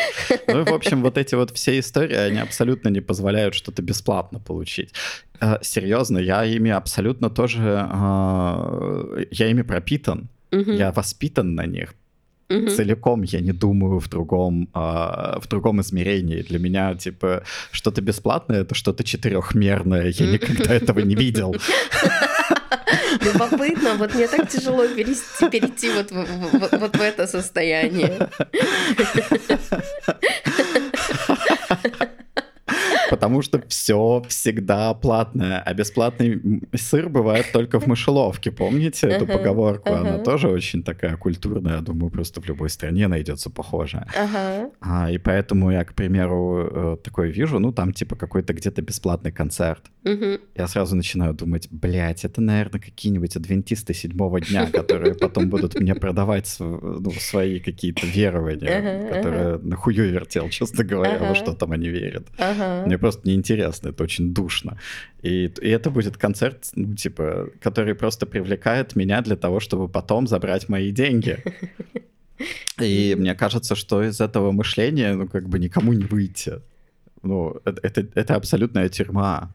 [0.47, 4.39] Ну и, в общем, вот эти вот все истории, они абсолютно не позволяют что-то бесплатно
[4.39, 4.93] получить.
[5.41, 7.87] Э, Серьезно, я ими абсолютно тоже...
[7.91, 10.29] э, Я ими пропитан.
[10.51, 11.93] Мгм, Я воспитан на них.
[12.49, 12.69] Мгм.
[12.69, 16.41] Целиком я не думаю в другом, а, в другом измерении.
[16.41, 20.07] Для меня, типа, что-то бесплатное— это что-то четырехмерное.
[20.09, 21.55] Я никогда этого не видел.
[23.21, 28.29] Любопытно, вот мне так тяжело перейти, перейти вот, в- вот в это состояние.
[33.09, 38.51] Потому что все всегда платное, а бесплатный сыр бывает только в мышеловке.
[38.51, 39.93] Помните эту поговорку?
[39.93, 41.75] Она тоже очень такая культурная.
[41.75, 44.07] Я думаю, просто в любой стране найдется похожая.
[44.81, 49.31] А, и поэтому я, к примеру, э, такое вижу, ну, там типа какой-то где-то бесплатный
[49.31, 49.83] концерт.
[50.55, 55.95] Я сразу начинаю думать, блядь, это, наверное, какие-нибудь адвентисты седьмого дня, которые потом будут мне
[55.95, 61.89] продавать ну, свои какие-то верования, которые на хую вертел, честно говоря, во что там они
[61.89, 62.27] верят.
[62.85, 64.77] Мне просто неинтересно, это очень душно.
[65.21, 70.27] И, и это будет концерт, ну, типа, который просто привлекает меня для того, чтобы потом
[70.27, 71.37] забрать мои деньги.
[72.79, 76.61] И мне кажется, что из этого мышления, ну, как бы никому не выйти.
[77.23, 79.53] Ну, это, это, это абсолютная тюрьма.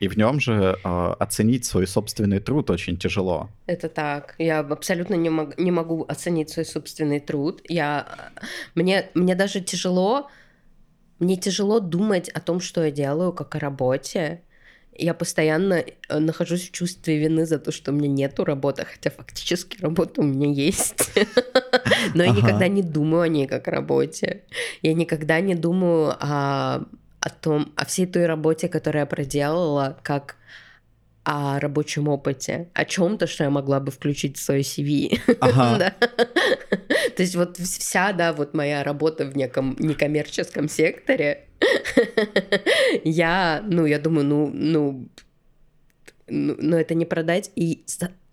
[0.00, 3.50] И в нем же э, оценить свой собственный труд очень тяжело.
[3.66, 4.34] Это так.
[4.38, 7.60] Я абсолютно не, мог- не могу оценить свой собственный труд.
[7.68, 8.32] Я...
[8.74, 10.28] Мне, мне даже тяжело...
[11.18, 14.40] Мне тяжело думать о том, что я делаю, как о работе.
[14.96, 19.10] Я постоянно э, нахожусь в чувстве вины за то, что у меня нету работы, хотя
[19.10, 21.12] фактически работа у меня есть.
[22.14, 24.44] Но я никогда не думаю о ней как о работе.
[24.80, 26.86] Я никогда не думаю о,
[27.20, 30.36] о том, о всей той работе, которую я проделала, как
[31.22, 35.20] о рабочем опыте, о чем-то, что я могла бы включить в свое CV.
[35.40, 35.78] Ага.
[35.78, 35.94] Да.
[37.16, 41.46] То есть вот вся, да, вот моя работа в неком некоммерческом секторе,
[43.04, 45.08] я, ну, я думаю, ну, ну,
[46.26, 47.50] ну, ну, это не продать.
[47.54, 47.84] И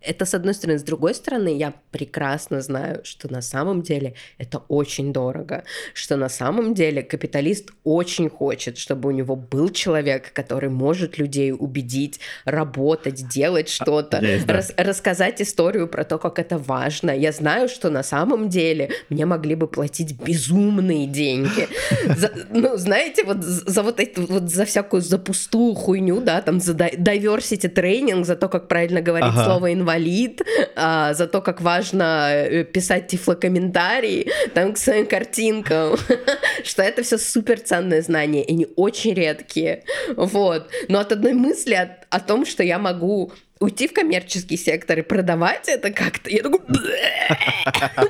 [0.08, 0.80] это с одной стороны.
[0.80, 5.64] С другой стороны, я прекрасно знаю, что на самом деле это очень дорого.
[5.94, 11.52] Что на самом деле капиталист очень хочет, чтобы у него был человек, который может людей
[11.52, 14.54] убедить, работать, делать что-то, есть, да.
[14.54, 17.12] рас- рассказать историю про то, как это важно.
[17.12, 21.68] Я знаю, что на самом деле мне могли бы платить безумные деньги.
[22.18, 26.60] За- ну, знаете, вот за вот эту вот за всякую за пустую хуйню, да, там
[26.60, 29.46] за diversity тренинг, за то, как правильно говорить Ага.
[29.46, 30.42] слово инвалид,
[30.76, 35.98] а, за то, как важно э, писать тифлокомментарии там к своим картинкам,
[36.64, 39.84] что это все супер ценные знания, и они очень редкие.
[40.16, 40.70] Вот.
[40.88, 45.02] Но от одной мысли о, о том, что я могу уйти в коммерческий сектор и
[45.02, 46.60] продавать это как-то, я такой,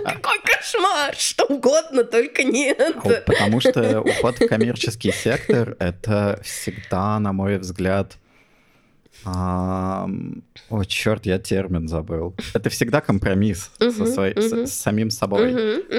[0.03, 2.77] какой кошмар, что угодно, только нет.
[2.77, 8.17] Ну, Потому что уход в коммерческий сектор— это всегда, на мой взгляд,
[9.25, 12.35] О, черт, я термин забыл.
[12.53, 14.33] Это всегда компромисс со своей-
[14.67, 15.51] с- самим собой.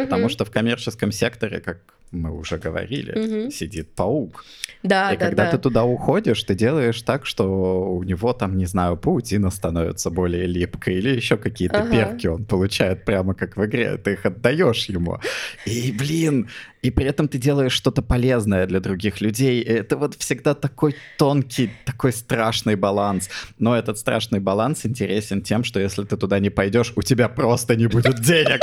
[0.05, 1.79] Потому что в коммерческом секторе, как
[2.13, 3.51] мы уже говорили, Мгм.
[3.51, 4.45] сидит паук.
[4.83, 5.51] да, И да, когда да.
[5.53, 7.45] ты туда уходишь, ты делаешь так, что
[7.93, 11.91] у него там, не знаю, паутина становится более липкой или еще какие-то Ага.
[11.91, 13.97] перки он получает прямо как в игре.
[13.99, 15.19] Ты их отдаешь ему.
[15.67, 16.49] И, блин,
[16.83, 19.61] и при этом ты делаешь что-то полезное для других людей.
[19.61, 23.29] И это вот всегда такой тонкий, такой страшный баланс.
[23.59, 27.75] Но этот страшный баланс интересен тем, что если ты туда не пойдешь, у тебя просто
[27.77, 28.61] не будет денег.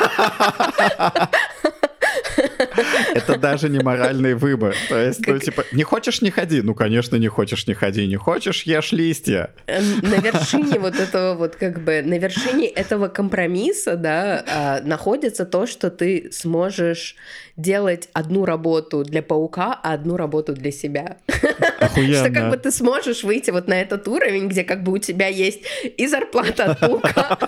[3.14, 4.74] Это даже не моральный выбор.
[4.88, 6.62] То есть, ну, типа, не хочешь, не ходи.
[6.62, 8.06] Ну, конечно, не хочешь, не ходи.
[8.06, 9.50] Не хочешь, ешь листья.
[9.66, 15.66] На вершине вот этого вот как бы, на вершине этого компромисса, да, а, находится то,
[15.66, 17.16] что ты сможешь
[17.60, 21.16] делать одну работу для паука, а одну работу для себя.
[21.80, 22.24] Охуенно.
[22.24, 25.28] Что как бы ты сможешь выйти вот на этот уровень, где как бы у тебя
[25.28, 25.62] есть
[25.96, 27.38] и зарплата от паука,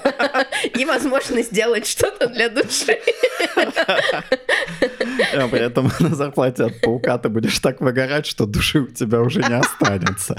[0.78, 2.98] и возможность сделать что-то для души.
[5.34, 9.20] А при этом на зарплате от паука ты будешь так выгорать, что души у тебя
[9.20, 10.36] уже не останется.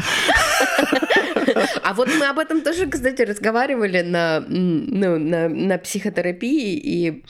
[1.83, 7.23] А вот мы об этом тоже, кстати, разговаривали на, ну, на, на психотерапии, и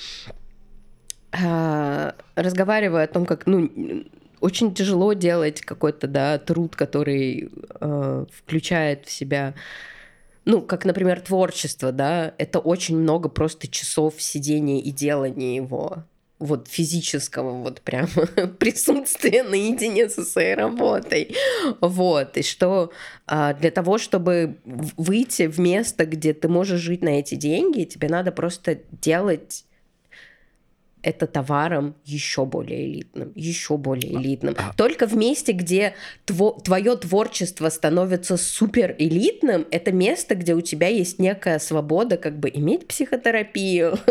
[2.36, 3.70] разговаривая о том, как, ну,
[4.40, 7.50] очень тяжело делать какой-то, да, труд, который
[7.80, 9.54] э, включает в себя
[10.46, 16.04] ну, как, например, творчество, да, это очень много просто часов сидения и делания его
[16.40, 18.08] вот физического вот прям
[18.60, 21.38] присутствия наедине со своей работой.
[21.80, 22.36] Вот.
[22.36, 22.92] И что
[23.26, 28.10] а, для того, чтобы выйти в место, где ты можешь жить на эти деньги, тебе
[28.10, 29.64] надо просто делать
[31.04, 34.56] это товаром еще более элитным, еще более а, элитным.
[34.58, 34.74] А...
[34.76, 35.94] Только в месте, где
[36.26, 42.40] тво, твое творчество становится супер элитным, это место, где у тебя есть некая свобода, как
[42.40, 44.00] бы иметь психотерапию,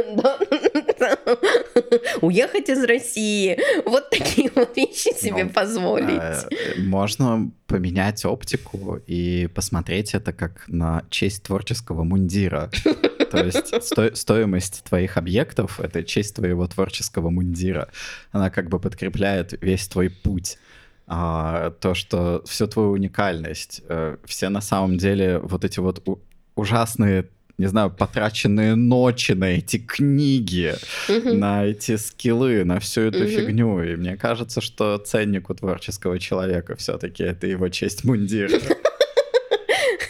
[2.21, 6.11] уехать из России, вот такие вот вещи себе ну, позволить.
[6.11, 6.49] Э,
[6.79, 12.71] можно поменять оптику и посмотреть это как на честь творческого мундира.
[13.33, 17.89] То есть сто, стоимость твоих объектов— это честь твоего творческого мундира.
[18.31, 20.59] Она как бы подкрепляет весь твой путь.
[21.07, 26.07] А, то, что всю твою уникальность, а, все на самом деле вот эти вот
[26.55, 27.29] ужасные
[27.59, 30.75] не знаю, потраченные ночи на эти книги,
[31.07, 31.35] uh-huh.
[31.35, 33.29] на эти скиллы, на всю эту uh-huh.
[33.29, 33.83] фигню.
[33.83, 38.59] И мне кажется, что ценник у творческого человека все-таки это его честь мундира.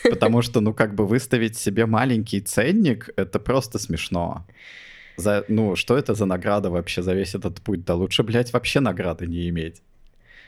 [0.11, 4.47] Потому что, ну, как бы выставить себе маленький ценник, это просто смешно.
[5.17, 7.85] За, ну, что это за награда вообще за весь этот путь?
[7.85, 9.83] Да лучше, блядь, вообще награды не иметь,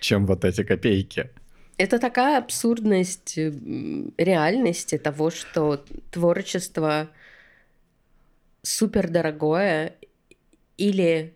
[0.01, 1.31] чем вот эти копейки.
[1.77, 7.09] Это такая абсурдность реальности того, что творчество
[8.63, 9.95] супер дорогое
[10.79, 11.35] или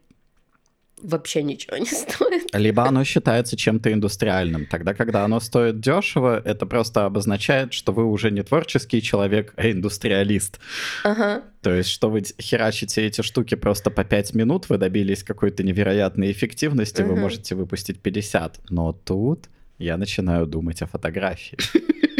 [1.02, 2.54] вообще ничего не стоит.
[2.54, 4.66] Либо оно считается чем-то индустриальным.
[4.66, 9.70] Тогда, когда оно стоит дешево, это просто обозначает, что вы уже не творческий человек, а
[9.70, 10.58] индустриалист.
[11.04, 11.42] Ага.
[11.62, 16.32] То есть, что вы херачите эти штуки просто по 5 минут, вы добились какой-то невероятной
[16.32, 17.12] эффективности, ага.
[17.12, 18.70] вы можете выпустить 50.
[18.70, 19.48] Но тут
[19.78, 21.58] я начинаю думать о фотографии.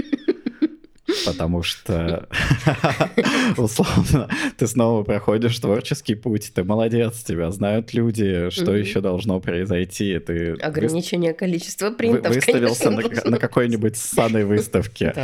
[1.27, 2.29] Потому что,
[3.57, 10.19] условно, ты снова проходишь творческий путь, ты молодец, тебя знают люди, что еще должно произойти.
[10.19, 15.15] Ты Ограничение количества принтов, Выставился на, какой-нибудь ссаной выставке.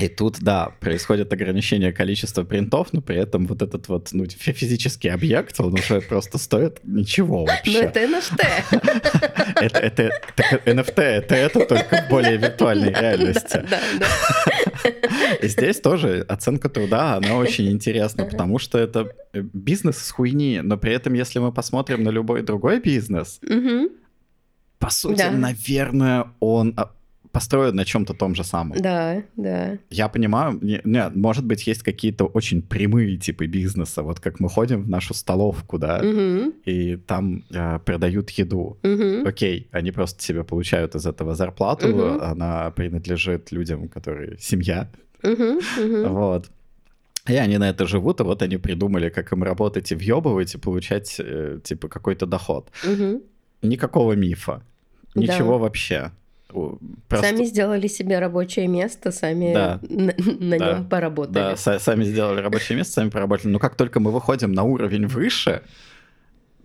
[0.00, 5.08] И тут, да, происходит ограничение количества принтов, но при этом вот этот вот ну, физический
[5.08, 7.82] объект, он уже просто стоит ничего вообще.
[7.82, 8.40] Ну это NFT.
[9.60, 10.10] Это, это,
[10.64, 13.62] NFT, это это только в более виртуальной реальности.
[13.68, 14.06] Да, да.
[15.42, 20.60] И здесь тоже оценка труда, она очень интересна, потому что это э, бизнес с хуйни,
[20.62, 23.40] но при этом, если мы посмотрим на любой другой бизнес,
[24.78, 26.74] по сути, наверное, он
[27.32, 28.78] построен на чем-то том же самом.
[28.78, 29.78] Да, да.
[29.90, 34.48] Я понимаю, не, не, может быть, есть какие-то очень прямые типы бизнеса, вот как мы
[34.48, 36.52] ходим в нашу столовку, да, угу.
[36.64, 38.78] и там э, продают еду.
[38.82, 39.28] Угу.
[39.28, 42.22] Окей, они просто себе получают из этого зарплату, угу.
[42.22, 44.88] она принадлежит людям, которые семья.
[45.22, 46.08] Угу, угу.
[46.08, 46.50] Вот.
[47.28, 50.58] И они на это живут, и вот они придумали, как им работать и въебывать, и
[50.58, 52.70] получать, э, типа, какой-то доход.
[52.84, 53.22] Угу.
[53.62, 54.62] Никакого мифа.
[55.14, 55.58] Ничего да.
[55.58, 56.10] вообще.
[57.08, 57.28] Просто...
[57.28, 59.80] Сами сделали себе рабочее место, сами да.
[59.82, 60.72] на, на да.
[60.72, 61.56] нем поработали.
[61.56, 63.50] Да, сами сделали рабочее место, сами поработали.
[63.52, 65.62] Но как только мы выходим на уровень выше,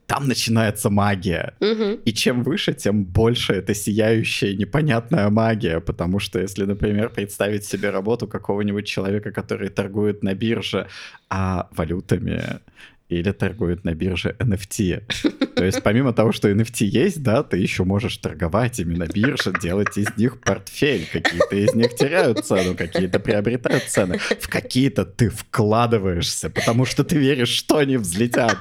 [0.06, 1.56] там начинается магия.
[1.60, 2.02] Угу.
[2.06, 5.80] И чем выше, тем больше это сияющая непонятная магия.
[5.80, 10.88] Потому что если, например, представить себе работу какого-нибудь человека, который торгует на бирже
[11.30, 12.42] а, валютами,
[13.10, 15.54] или торгуют на бирже NFT.
[15.56, 19.54] То есть помимо того, что NFT есть, да, ты еще можешь торговать ими на бирже,
[19.62, 21.08] делать из них портфель.
[21.12, 24.18] Какие-то из них теряют цену, какие-то приобретают цены.
[24.18, 28.58] В какие-то ты вкладываешься, потому что ты веришь, что они взлетят.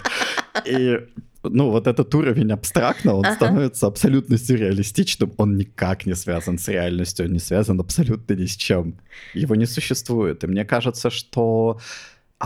[0.67, 1.01] И
[1.43, 3.35] ну, вот этот уровень абстрактно, он ага.
[3.35, 5.33] становится абсолютно сюрреалистичным.
[5.37, 8.95] Он никак не связан с реальностью, он не связан абсолютно ни с чем.
[9.35, 10.45] Его не существует.
[10.45, 11.79] И мне кажется, что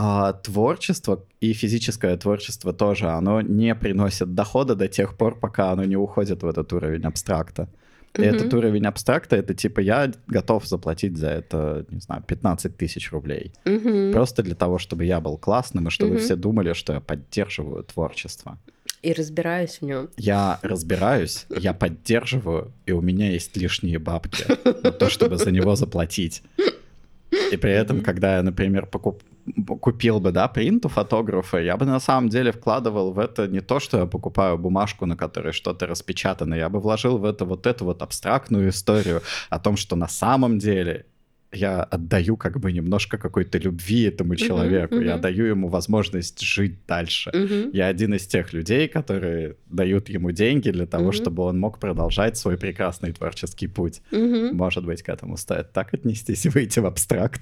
[0.00, 5.82] А творчество и физическое творчество тоже, оно не приносит дохода до тех пор, пока оно
[5.82, 7.68] не уходит в этот уровень абстракта.
[8.14, 8.24] И mm-hmm.
[8.24, 13.52] этот уровень абстракта, это типа я готов заплатить за это, не знаю, 15 тысяч рублей.
[13.64, 14.12] Mm-hmm.
[14.12, 16.20] Просто для того, чтобы я был классным, и чтобы mm-hmm.
[16.20, 18.56] все думали, что я поддерживаю творчество.
[19.02, 20.10] И разбираюсь в нем.
[20.16, 25.74] Я разбираюсь, я поддерживаю, и у меня есть лишние бабки на то, чтобы за него
[25.74, 26.44] заплатить.
[27.52, 29.22] И при этом, когда я, например, покуп...
[29.80, 33.60] купил бы, да, принт у фотографа, я бы на самом деле вкладывал в это не
[33.60, 37.66] то, что я покупаю бумажку, на которой что-то распечатано, я бы вложил в это вот
[37.66, 41.06] эту вот абстрактную историю о том, что на самом деле
[41.52, 45.06] я отдаю как бы немножко какой-то любви этому человеку, uh-huh, uh-huh.
[45.06, 47.30] я даю ему возможность жить дальше.
[47.30, 47.70] Uh-huh.
[47.72, 51.14] Я один из тех людей, которые дают ему деньги для того, uh-huh.
[51.14, 54.02] чтобы он мог продолжать свой прекрасный творческий путь.
[54.10, 54.52] Uh-huh.
[54.52, 57.40] Может быть, к этому стоит так отнестись и выйти в абстракт.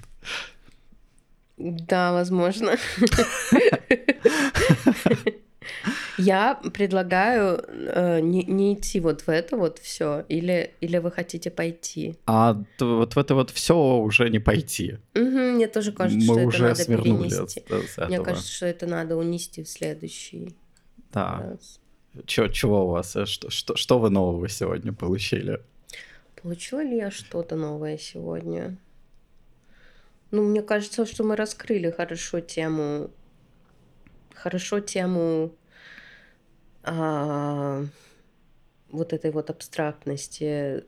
[1.57, 2.77] Да, возможно.
[6.17, 11.51] Я предлагаю э, не, не идти вот в это вот все, или, или вы хотите
[11.51, 12.15] пойти?
[12.25, 14.97] А вот в это вот все уже не пойти.
[15.15, 17.63] Угу, мне тоже кажется, Мы что уже это надо перенести.
[17.69, 20.55] С, мне кажется, что это надо унести в следующий
[21.13, 21.51] да.
[21.51, 21.79] раз.
[22.25, 23.15] Чё, чего у вас?
[23.15, 25.61] Э, что, что, что вы нового сегодня получили?
[26.41, 28.77] Получила ли я что-то новое сегодня?
[30.31, 33.09] Ну, мне кажется, что мы раскрыли хорошо тему
[34.37, 35.51] хорошо тему
[36.83, 37.83] а,
[38.89, 40.83] вот этой вот абстрактности,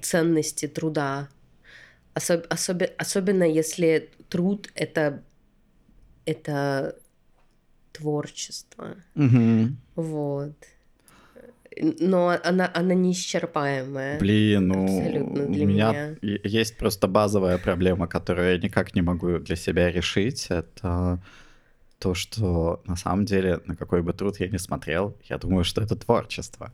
[0.00, 1.28] ценности труда.
[2.14, 5.22] Особ, особ, особенно если труд это,
[6.24, 6.96] это
[7.92, 8.96] творчество.
[9.14, 9.76] Угу.
[9.96, 10.56] Вот.
[11.76, 14.18] Но она, она неисчерпаемая.
[14.18, 19.02] Блин, ну, Абсолютно для у меня, меня есть просто базовая проблема, которую я никак не
[19.02, 20.46] могу для себя решить.
[20.48, 21.20] Это
[21.98, 25.82] то, что на самом деле, на какой бы труд я ни смотрел, я думаю, что
[25.82, 26.72] это творчество.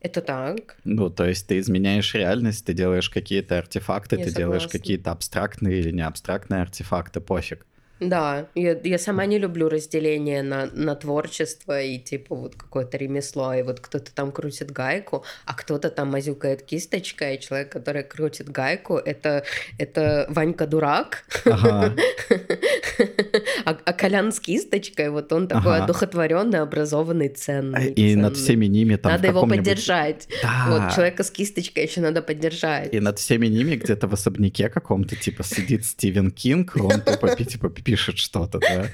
[0.00, 0.76] Это так.
[0.84, 4.38] Ну, то есть ты изменяешь реальность, ты делаешь какие-то артефакты, я ты согласна.
[4.38, 7.66] делаешь какие-то абстрактные или не абстрактные артефакты, пофиг.
[8.00, 13.54] Да, я, я сама не люблю разделение на, на творчество и типа вот какое-то ремесло,
[13.54, 18.48] и вот кто-то там крутит гайку, а кто-то там мазюкает кисточкой, и человек, который крутит
[18.50, 19.44] гайку, это,
[19.78, 21.94] это Ванька дурак, ага.
[23.64, 25.84] а, а Колян с кисточкой, вот он такой ага.
[25.84, 27.92] одухотворенный, образованный, ценный.
[27.92, 28.22] И ценный.
[28.22, 30.28] над всеми ними там Надо его поддержать.
[30.42, 30.66] Да.
[30.68, 32.92] Вот человека с кисточкой еще надо поддержать.
[32.94, 37.70] И над всеми ними где-то в особняке каком-то типа сидит Стивен Кинг, он тупо типа
[37.70, 38.88] пишет что-то, да.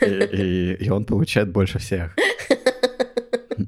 [0.00, 2.14] И, и, и он получает больше всех.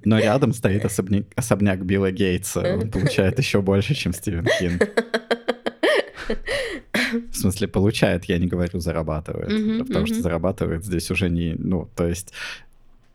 [0.05, 2.60] Но рядом стоит особняк, особняк Билла Гейтса.
[2.74, 4.89] Он получает еще больше, чем Стивен Кинг.
[7.32, 9.50] В смысле, получает, я не говорю зарабатывает.
[9.50, 10.12] Mm-hmm, потому mm-hmm.
[10.14, 11.54] что зарабатывает здесь уже не...
[11.58, 12.32] Ну, то есть,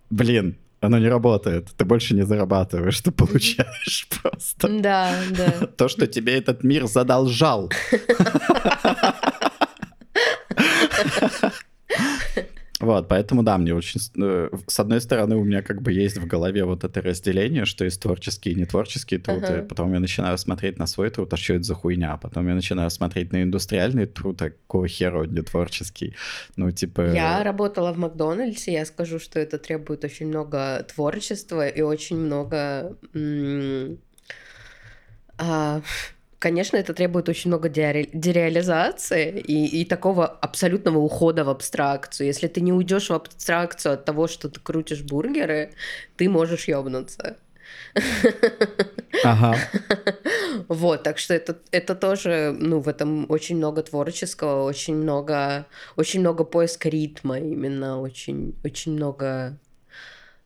[0.09, 1.69] блин, оно не работает.
[1.77, 4.68] Ты больше не зарабатываешь, ты получаешь просто.
[4.68, 5.68] Да, да.
[5.77, 7.72] То, что тебе этот мир задолжал.
[12.82, 14.02] Вот, поэтому да, мне очень...
[14.18, 17.86] Э, с одной стороны, у меня как бы есть в голове вот это разделение, что
[17.86, 19.45] есть творческие и нетворческие труды.
[19.45, 19.68] Uh-huh.
[19.68, 22.18] Потом я начинаю смотреть на свой труд, а что это за хуйня?
[22.18, 26.16] Потом я начинаю смотреть на индустриальный труд, а какого хера он не творческий?
[26.56, 27.14] Ну, типа...
[27.14, 32.98] Я работала в Макдональдсе, я скажу, что это требует очень много творчества и очень много...
[33.14, 33.99] М-
[35.38, 35.82] а,
[36.41, 42.26] Конечно, это требует очень много дереализации и, и такого абсолютного ухода в абстракцию.
[42.26, 45.72] Если ты не уйдешь в абстракцию от того, что ты крутишь бургеры,
[46.18, 47.38] ты можешь ёбнуться.
[49.23, 49.55] Ага.
[50.68, 56.22] Вот, так что это, это тоже, ну, в этом очень много творческого, очень много, очень
[56.22, 59.59] много поиска ритма именно, очень, очень много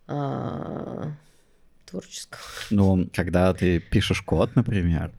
[0.07, 1.13] а,
[1.85, 2.41] творческого.
[2.69, 5.13] Ну, когда ты пишешь код, например,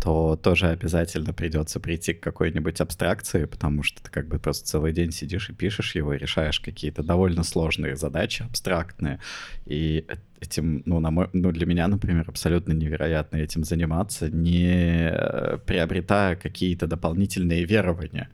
[0.00, 4.92] то тоже обязательно придется прийти к какой-нибудь абстракции, потому что ты как бы просто целый
[4.92, 9.18] день сидишь и пишешь его, и решаешь какие-то довольно сложные задачи, абстрактные.
[9.66, 10.06] И
[10.40, 16.36] этим, ну, на мой, ну, для меня, например, абсолютно невероятно этим заниматься, не э, приобретая
[16.36, 18.28] какие-то дополнительные верования.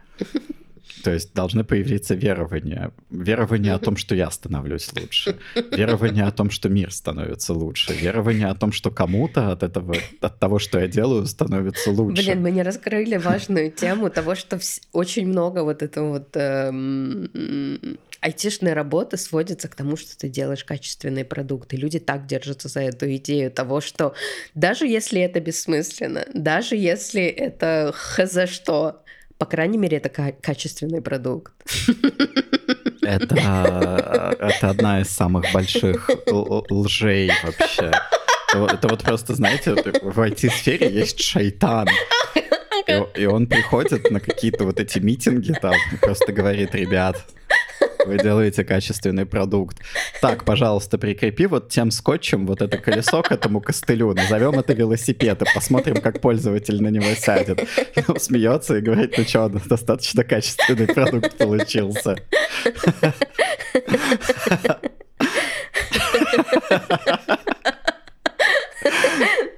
[1.02, 2.92] То есть должны появиться верования.
[3.10, 5.36] Верование о том, что я становлюсь лучше.
[5.72, 7.92] Верование о том, что мир становится лучше.
[7.92, 12.22] Верование о том, что кому-то от этого, от того, что я делаю, становится лучше.
[12.22, 14.58] Блин, мы не раскрыли важную тему того, что
[14.92, 21.24] очень много вот этого вот эм, айтишной работы сводится к тому, что ты делаешь качественный
[21.24, 24.14] продукт, и люди так держатся за эту идею того, что
[24.54, 29.03] даже если это бессмысленно, даже если это хз что,
[29.38, 31.52] По крайней мере, это качественный продукт.
[33.02, 37.92] Это, это одна из самых больших лжей вообще.
[38.54, 41.88] Это вот просто, знаете, в IT-сфере есть шайтан.
[42.86, 47.24] И, и он приходит на какие-то вот эти митинги там просто говорит, ребят,
[48.06, 49.78] вы делаете качественный продукт.
[50.20, 55.42] Так, пожалуйста, прикрепи вот тем скотчем вот это колесо к этому костылю, назовем это велосипед
[55.42, 57.66] и посмотрим, как пользователь на него сядет.
[58.08, 62.16] Он смеется и говорит, ну что, достаточно качественный продукт получился.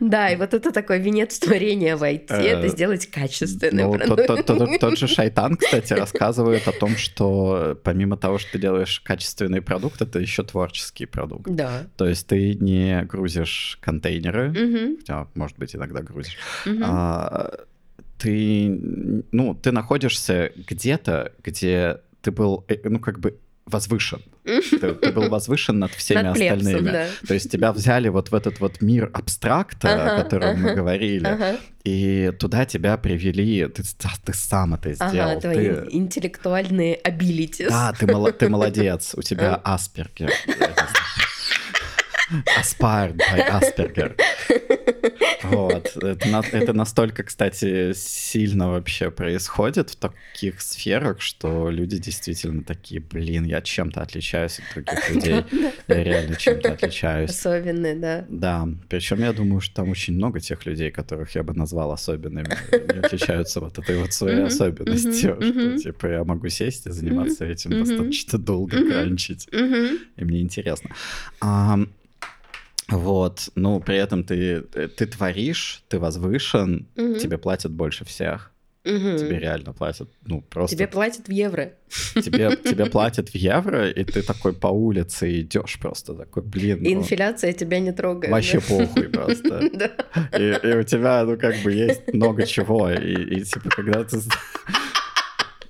[0.06, 4.80] Да, и вот это такой венец творения в IT, это э, сделать качественный ну, продукт.
[4.80, 10.00] Тот же Шайтан, кстати, рассказывает о том, что помимо того, что ты делаешь качественный продукт,
[10.00, 11.50] это еще творческий продукт.
[11.50, 11.86] Да.
[11.96, 16.38] То есть ты не грузишь контейнеры, хотя, может быть, иногда грузишь,
[16.82, 17.50] а,
[18.18, 18.68] ты,
[19.32, 24.22] ну, ты находишься где-то, где ты был, э, ну, как бы возвышен.
[24.44, 26.78] Ты, ты был возвышен над всеми над остальными.
[26.78, 27.06] Плепсом, да.
[27.26, 30.74] То есть тебя взяли вот в этот вот мир абстракта, ага, о котором ага, мы
[30.74, 31.56] говорили, ага.
[31.84, 35.30] и туда тебя привели, ты, ты сам это сделал.
[35.30, 35.86] Ага, твои ты...
[35.90, 37.68] интеллектуальные abilities.
[37.68, 40.32] Да, ты, ты молодец, у тебя аспергер.
[42.58, 44.18] Aspired by Asperger.
[45.42, 45.96] Вот.
[45.96, 53.44] Это, это настолько, кстати, сильно вообще происходит в таких сферах, что люди действительно такие, блин,
[53.44, 55.44] я чем-то отличаюсь от других людей.
[55.88, 57.30] Я реально чем-то отличаюсь.
[57.30, 58.24] Особенный, да.
[58.28, 58.68] Да.
[58.88, 62.98] Причем я думаю, что там очень много тех людей, которых я бы назвал особенными, не
[62.98, 68.38] отличаются вот этой вот своей особенностью, что типа я могу сесть и заниматься этим достаточно
[68.38, 69.48] долго, кранчить.
[69.52, 70.90] И мне интересно.
[72.88, 77.18] Вот, ну, при этом ты, ты творишь, ты возвышен, угу.
[77.18, 78.52] тебе платят больше всех.
[78.84, 79.18] Угу.
[79.18, 80.76] Тебе реально платят, ну, просто...
[80.76, 81.72] Тебе платят в евро.
[82.14, 86.78] Тебе, тебе платят в евро, и ты такой по улице идешь просто такой, блин.
[86.80, 88.30] Ну, инфляция тебя не трогает.
[88.30, 88.64] Вообще да?
[88.68, 89.58] похуй просто.
[90.38, 94.18] И, и у тебя, ну, как бы есть много чего, и, и типа, когда ты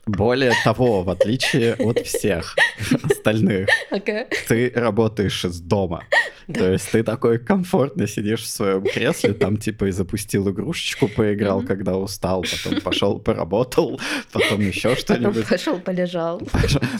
[0.07, 2.55] более того, в отличие от всех
[3.03, 4.27] остальных, okay.
[4.49, 6.05] ты работаешь из дома.
[6.49, 6.61] Да.
[6.61, 11.63] То есть ты такой комфортно сидишь в своем кресле, там типа и запустил игрушечку, поиграл,
[11.63, 11.67] mm-hmm.
[11.67, 14.01] когда устал, потом пошел поработал,
[14.33, 15.49] потом еще что-нибудь.
[15.49, 16.41] Пошел полежал.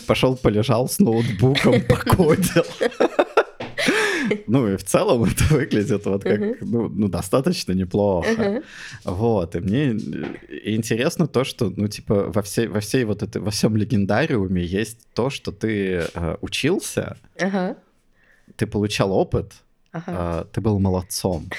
[0.05, 2.65] Пошел полежал с ноутбуком, покодил.
[4.47, 8.63] Ну и в целом это выглядит вот как, ну, ну, достаточно неплохо.
[9.03, 9.91] Вот, и мне
[10.65, 15.07] интересно то, что, ну, типа, во всей, во всей вот это, во всем легендариуме есть
[15.13, 17.17] то, что ты э, учился,
[18.55, 19.53] ты получал опыт,
[19.93, 21.49] э, ты был молодцом.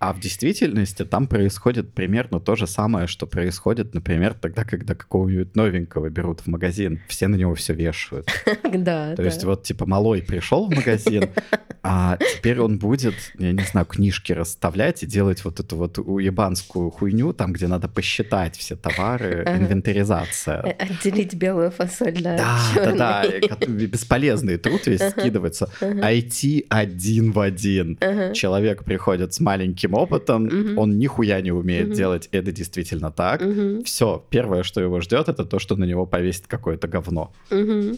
[0.00, 5.54] А в действительности там происходит примерно то же самое, что происходит, например, тогда, когда какого-нибудь
[5.54, 8.26] новенького берут в магазин, все на него все вешают.
[8.72, 9.14] Да.
[9.14, 11.28] То есть вот типа малой пришел в магазин,
[11.82, 16.90] а теперь он будет, я не знаю, книжки расставлять и делать вот эту вот уебанскую
[16.90, 20.62] хуйню, там, где надо посчитать все товары, инвентаризация.
[20.62, 22.36] Э, отделить белую фасоль, да.
[22.74, 23.66] Да, да, да.
[23.66, 25.68] Бесполезный труд весь скидывается.
[25.80, 27.98] IT один в один.
[28.34, 30.80] Человек приходит с маленьким таким опытом, угу.
[30.80, 31.94] он нихуя не умеет угу.
[31.94, 33.42] делать, это действительно так.
[33.42, 33.84] Угу.
[33.84, 37.32] Все, первое, что его ждет, это то, что на него повесит какое-то говно.
[37.50, 37.96] Угу.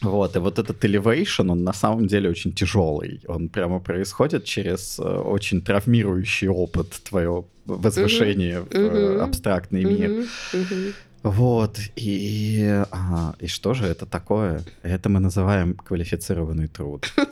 [0.00, 3.20] Вот, и вот этот elevation, он на самом деле очень тяжелый.
[3.26, 8.90] Он прямо происходит через э, очень травмирующий опыт твоего возвышения uh-huh.
[8.90, 9.24] в uh-huh.
[9.24, 9.98] абстрактный uh-huh.
[9.98, 10.10] мир.
[10.52, 10.92] Uh-huh.
[11.24, 14.62] Вот, и, а, и что же это такое?
[14.84, 17.12] Это мы называем квалифицированный труд.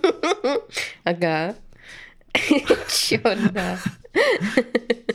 [1.05, 1.55] Ага.
[2.89, 3.79] Черт, да.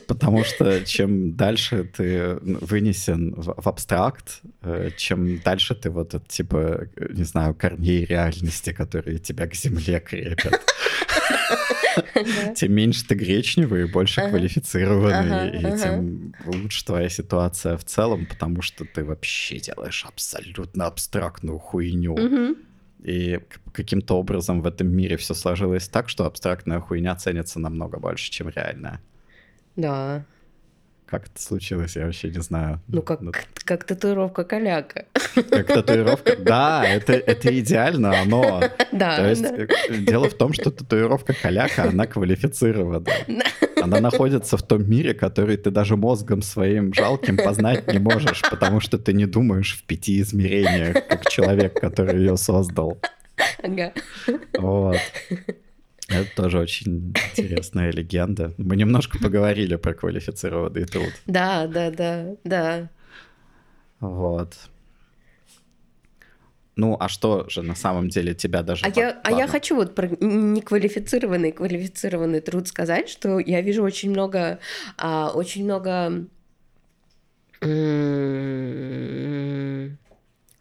[0.08, 6.28] Потому что чем дальше ты вынесен в, в абстракт, э, чем дальше ты вот от,
[6.28, 10.62] типа, не знаю, корней реальности, которые тебя к земле крепят,
[12.56, 18.86] тем меньше ты гречневый, больше квалифицированный, и тем лучше твоя ситуация в целом, потому что
[18.86, 22.56] ты вообще делаешь абсолютно абстрактную хуйню.
[23.04, 23.40] И
[23.74, 28.50] каким-то образом в этом мире все сложилось так, что абстрактная хуйня ценится намного больше, чем
[28.50, 29.02] реальная.
[29.76, 30.26] Да.
[31.12, 32.80] Как это случилось, я вообще не знаю.
[32.88, 33.34] Ну, как, ну,
[33.66, 35.08] как татуировка каляка.
[35.34, 36.38] Как татуировка?
[36.38, 38.62] Да, это, это идеально, но...
[38.94, 39.98] Да, То есть да.
[39.98, 43.04] Дело в том, что татуировка каляка, она квалифицирована.
[43.82, 48.80] Она находится в том мире, который ты даже мозгом своим жалким познать не можешь, потому
[48.80, 53.02] что ты не думаешь в пяти измерениях, как человек, который ее создал.
[53.62, 53.92] Ага.
[54.58, 54.98] Вот.
[56.12, 58.54] Это тоже очень интересная легенда.
[58.58, 61.14] Мы немножко поговорили про квалифицированный труд.
[61.26, 62.90] Да, да, да, да.
[64.00, 64.56] Вот.
[66.76, 68.86] Ну, а что же на самом деле тебя даже...
[68.86, 74.10] А, я, а я хочу вот про неквалифицированный, квалифицированный труд сказать, что я вижу очень
[74.10, 74.60] много,
[74.98, 76.26] а, очень много...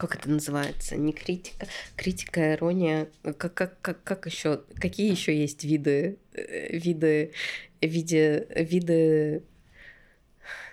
[0.01, 0.95] Как это называется?
[0.95, 3.07] Не критика, критика, ирония.
[3.37, 4.63] Как, как, как, как еще?
[4.79, 7.33] Какие еще есть виды, э, виды,
[7.81, 9.43] виде, виды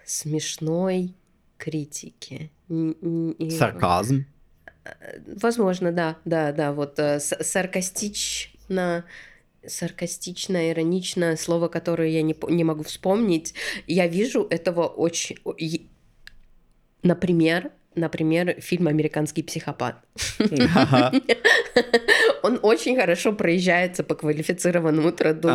[0.06, 1.14] смешной
[1.58, 2.50] критики?
[3.50, 4.24] Сарказм.
[5.26, 9.04] Возможно, да, да, да, вот э, саркастично
[9.66, 13.52] саркастично, иронично, слово, которое я не, не могу вспомнить.
[13.86, 15.36] Я вижу этого очень...
[17.02, 19.96] Например, например, фильм «Американский психопат».
[22.42, 25.50] Он очень хорошо проезжается по квалифицированному труду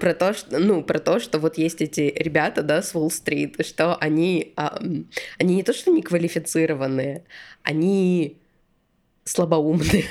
[0.00, 3.96] про то, что, ну, про то, что вот есть эти ребята, да, с Уолл-стрит, что
[3.96, 4.54] они,
[5.38, 7.24] они не то, что не квалифицированные,
[7.62, 8.38] они
[9.24, 10.04] слабоумные.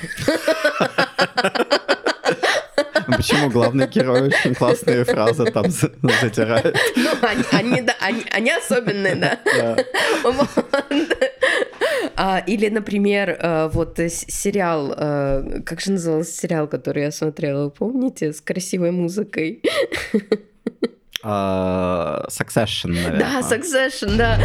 [3.08, 6.76] Ну, почему главный герой очень классные фразы там затирает?
[6.96, 9.38] Ну, они, они, да, они, они особенные, да.
[9.44, 9.76] да.
[12.16, 18.32] А, или, например, а, вот сериал, а, как же назывался сериал, который я смотрела, помните,
[18.32, 19.62] с красивой музыкой?
[21.22, 23.18] Succession, наверное.
[23.18, 24.38] Да, Succession, да.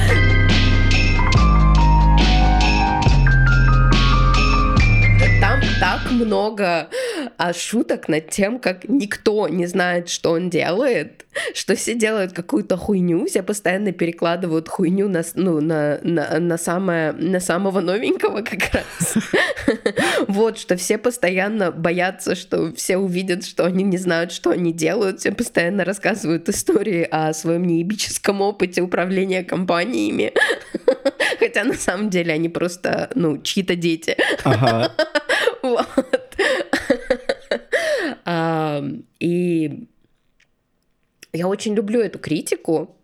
[5.82, 6.90] так много
[7.38, 12.78] а, шуток над тем, как никто не знает, что он делает, что все делают какую-то
[12.78, 18.74] хуйню, все постоянно перекладывают хуйню на, ну, на, на, на, самое, на самого новенького как
[18.74, 19.18] раз.
[20.28, 25.20] Вот, что все постоянно боятся, что все увидят, что они не знают, что они делают,
[25.20, 30.34] все постоянно рассказывают истории о своем неебическом опыте управления компаниями,
[31.40, 34.18] хотя на самом деле они просто, ну, чьи-то дети.
[34.44, 34.92] Ага.
[35.62, 36.21] Вот.
[39.20, 39.88] И
[41.34, 42.96] я очень люблю эту критику.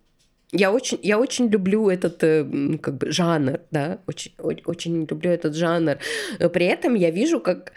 [0.52, 2.46] Я очень, я очень люблю этот э,
[2.82, 4.32] как бы жанр, да, очень,
[4.66, 5.98] очень люблю этот жанр.
[6.40, 7.74] Но при этом я вижу, как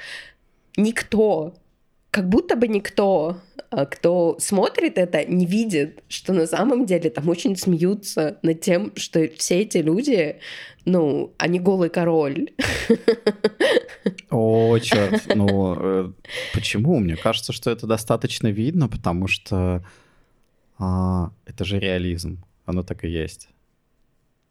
[0.76, 1.54] никто,
[2.10, 7.28] как будто бы никто, а, кто смотрит это, не видит, что на самом деле там
[7.28, 10.40] очень смеются над тем, что все эти люди,
[10.84, 12.50] ну, они голый король.
[14.30, 15.22] О, черт.
[15.34, 16.12] Ну, э,
[16.52, 16.98] почему?
[16.98, 19.84] Мне кажется, что это достаточно видно, потому что
[20.78, 22.42] а, это же реализм.
[22.64, 23.48] Оно так и есть.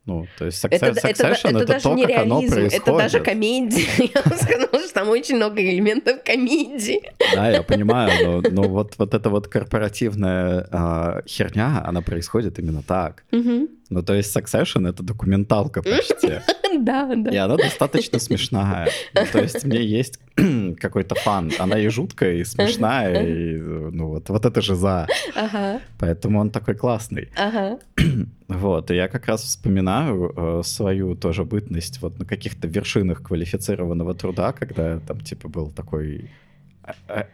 [0.09, 2.73] Ну, то есть success, это, Succession это, это, это, это то, как оно происходит.
[2.73, 3.85] Это даже комедия.
[4.15, 7.01] Я бы сказала, что там очень много элементов комедии.
[7.35, 12.81] Да, я понимаю, но, но вот, вот эта вот корпоративная а, херня, она происходит именно
[12.81, 13.23] так.
[13.31, 13.67] Угу.
[13.89, 16.39] Ну, то есть Succession— это документалка почти.
[16.79, 17.31] Да, да.
[17.31, 18.89] И она достаточно смешная.
[19.15, 20.19] Ну, то есть мне есть
[20.79, 21.51] какой-то фан.
[21.57, 25.07] Она и жуткая, и смешная, и ну вот, вот это же за.
[25.35, 25.81] Ага.
[25.97, 27.29] Поэтому он такой классный.
[27.35, 27.79] Ага.
[28.47, 34.15] Вот, и я как раз вспоминаю э, свою тоже бытность вот на каких-то вершинах квалифицированного
[34.15, 36.31] труда, когда я там типа был такой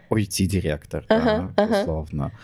[0.09, 1.81] OIT-директор, ага, да, ага.
[1.81, 2.25] условно.
[2.25, 2.35] Ага,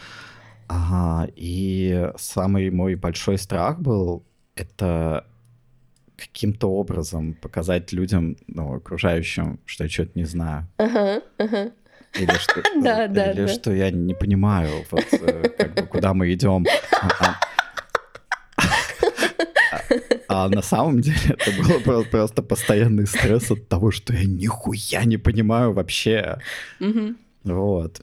[1.35, 4.23] и самый мой большой страх был
[4.55, 5.25] это
[6.17, 10.67] каким-то образом показать людям, ну, окружающим, что я что-то не знаю.
[10.77, 11.71] Ага, ага.
[12.13, 13.47] Или что, да, да, или да.
[13.47, 16.65] что я не понимаю, вот, э, как бы, куда мы идем.
[20.27, 21.51] А, а на самом деле это
[21.85, 26.39] было просто постоянный стресс от того, что я нихуя не понимаю вообще.
[26.79, 27.15] Угу.
[27.43, 28.01] Вот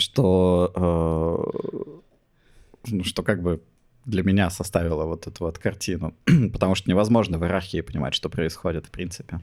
[0.00, 0.72] что,
[2.84, 3.60] э, ну, что как бы
[4.04, 6.14] для меня составило вот эту вот картину.
[6.52, 9.40] Потому что невозможно в иерархии понимать, что происходит в принципе.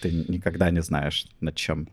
[0.00, 1.88] Ты никогда не знаешь, над чем,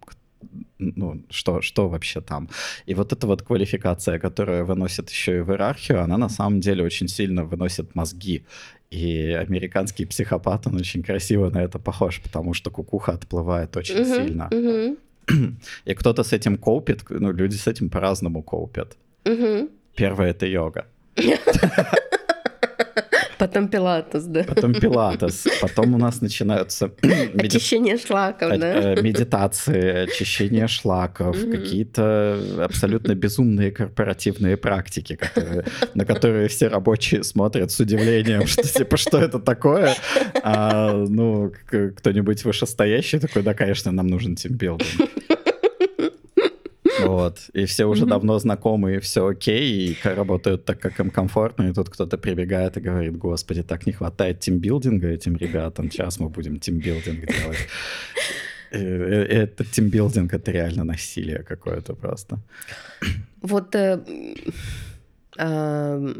[0.79, 2.49] ну, что, что вообще там.
[2.87, 6.83] И вот эта вот квалификация, которая выносит еще и в иерархию, она на самом деле
[6.83, 8.45] очень сильно выносит мозги.
[8.89, 14.25] И американский психопат, он очень красиво на это похож, потому что кукуха отплывает очень uh-huh,
[14.25, 14.47] сильно.
[14.51, 14.97] Uh-huh.
[15.85, 18.97] И кто-то с этим копит, ну, люди с этим по-разному копят.
[19.25, 19.69] Угу.
[19.95, 20.85] Первое— это йога.
[23.39, 24.43] Потом пилатес, да.
[24.43, 25.47] Потом пилатес.
[25.61, 26.91] Потом у нас начинаются...
[27.33, 28.93] Очищение шлаков, да?
[28.93, 35.63] Э, медитации, очищение шлаков, какие-то абсолютно безумные корпоративные практики, которые,
[35.93, 39.95] на которые все рабочие смотрят с удивлением, что типа, что это такое?
[40.43, 41.53] А, ну,
[41.95, 45.09] кто-нибудь вышестоящий такой, да, конечно, нам нужен тимбилдинг.
[47.09, 47.49] Вот.
[47.53, 51.73] И все уже давно знакомы, и все окей, и работают так, как им комфортно, и
[51.73, 56.59] тут кто-то прибегает и говорит, господи, так не хватает тимбилдинга этим ребятам, сейчас мы будем
[56.59, 57.57] тимбилдинг делать.
[58.71, 62.37] Это тимбилдинг, это реально насилие какое-то просто.
[63.41, 63.99] Вот э,
[65.39, 66.13] э,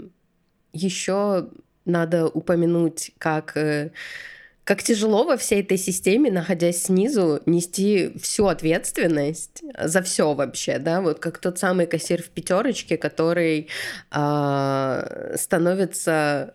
[0.73, 1.49] еще
[1.85, 3.91] надо упомянуть, как э,
[4.69, 11.01] как тяжело во всей этой системе, находясь снизу, нести всю ответственность за все вообще, да,
[11.01, 13.67] вот как тот самый кассир в пятерочке, который
[14.11, 16.53] э, становится,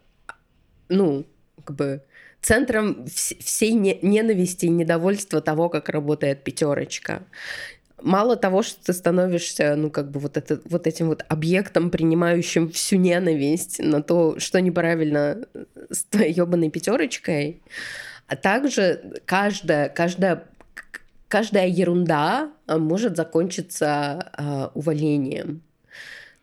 [0.89, 1.27] ну,
[1.65, 2.03] как бы
[2.41, 7.25] центром вс- всей не- ненависти и недовольства того, как работает пятерочка
[8.03, 12.71] мало того, что ты становишься, ну, как бы вот, это, вот этим вот объектом, принимающим
[12.71, 15.45] всю ненависть на то, что неправильно
[15.91, 17.63] с твоей ебаной пятерочкой,
[18.27, 20.45] а также каждая, каждая,
[21.29, 25.63] каждая ерунда а, может закончиться э, увольнением.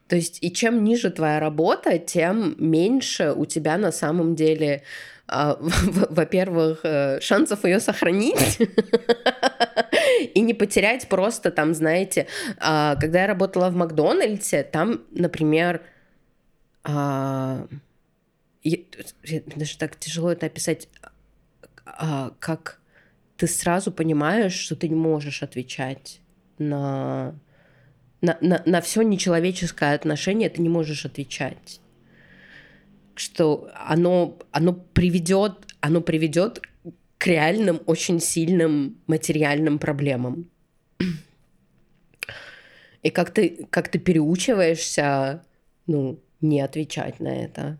[0.07, 4.81] То есть, и чем ниже твоя работа, тем меньше у тебя на самом деле, э,
[6.09, 8.59] во-первых, э, шансов ее сохранить
[10.33, 12.27] и не потерять просто там, знаете,
[12.57, 15.81] э, когда я работала в Макдональдсе, там, например,
[16.83, 17.67] э,
[18.63, 20.87] даже так тяжело это описать
[21.85, 22.79] а, как
[23.37, 26.21] ты сразу понимаешь, что ты не можешь отвечать
[26.57, 27.35] на,
[28.21, 31.80] на, на, на все нечеловеческое отношение, ты не можешь отвечать.
[33.21, 36.59] Что оно, оно приведет, оно приведет
[37.19, 40.49] к реальным, очень сильным материальным проблемам.
[43.03, 45.43] И как ты, как ты переучиваешься,
[45.85, 47.77] ну, не отвечать на это.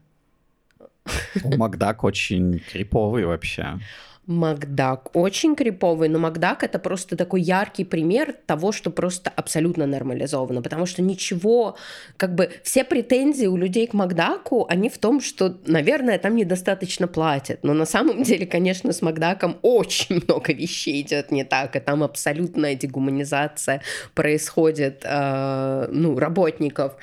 [1.43, 3.80] Макдак очень криповый вообще.
[4.27, 10.61] Макдак очень криповый, но Макдак это просто такой яркий пример того, что просто абсолютно нормализовано,
[10.61, 11.76] потому что ничего,
[12.18, 17.07] как бы все претензии у людей к Макдаку, они в том, что, наверное, там недостаточно
[17.07, 21.80] платят, но на самом деле, конечно, с Макдаком очень много вещей идет не так, и
[21.80, 23.81] там абсолютная дегуманизация
[24.14, 26.95] происходит, э, ну, работников.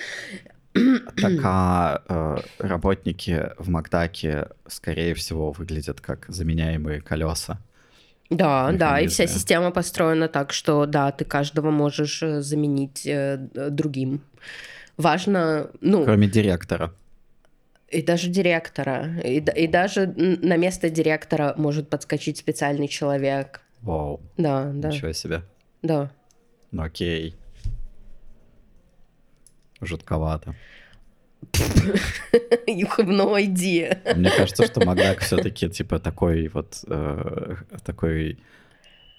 [1.17, 7.59] Так а э, работники в Макдаке, скорее всего, выглядят как заменяемые колеса.
[8.31, 13.39] Да, да, и вся система построена так, что да, ты каждого можешь э, заменить э,
[13.71, 14.21] другим.
[14.99, 16.05] Важно, ну...
[16.05, 16.93] Кроме директора.
[17.89, 19.19] И даже директора.
[19.25, 23.63] И, и даже на место директора может подскочить специальный человек.
[23.81, 24.21] Вау.
[24.37, 24.89] Да, да.
[24.89, 25.43] Ничего себе.
[25.83, 26.11] Да.
[26.71, 27.35] Ну окей.
[29.81, 30.55] Жутковато.
[32.67, 33.99] You have no idea.
[34.17, 38.39] Мне кажется, что Макдак все-таки типа такой вот э, такой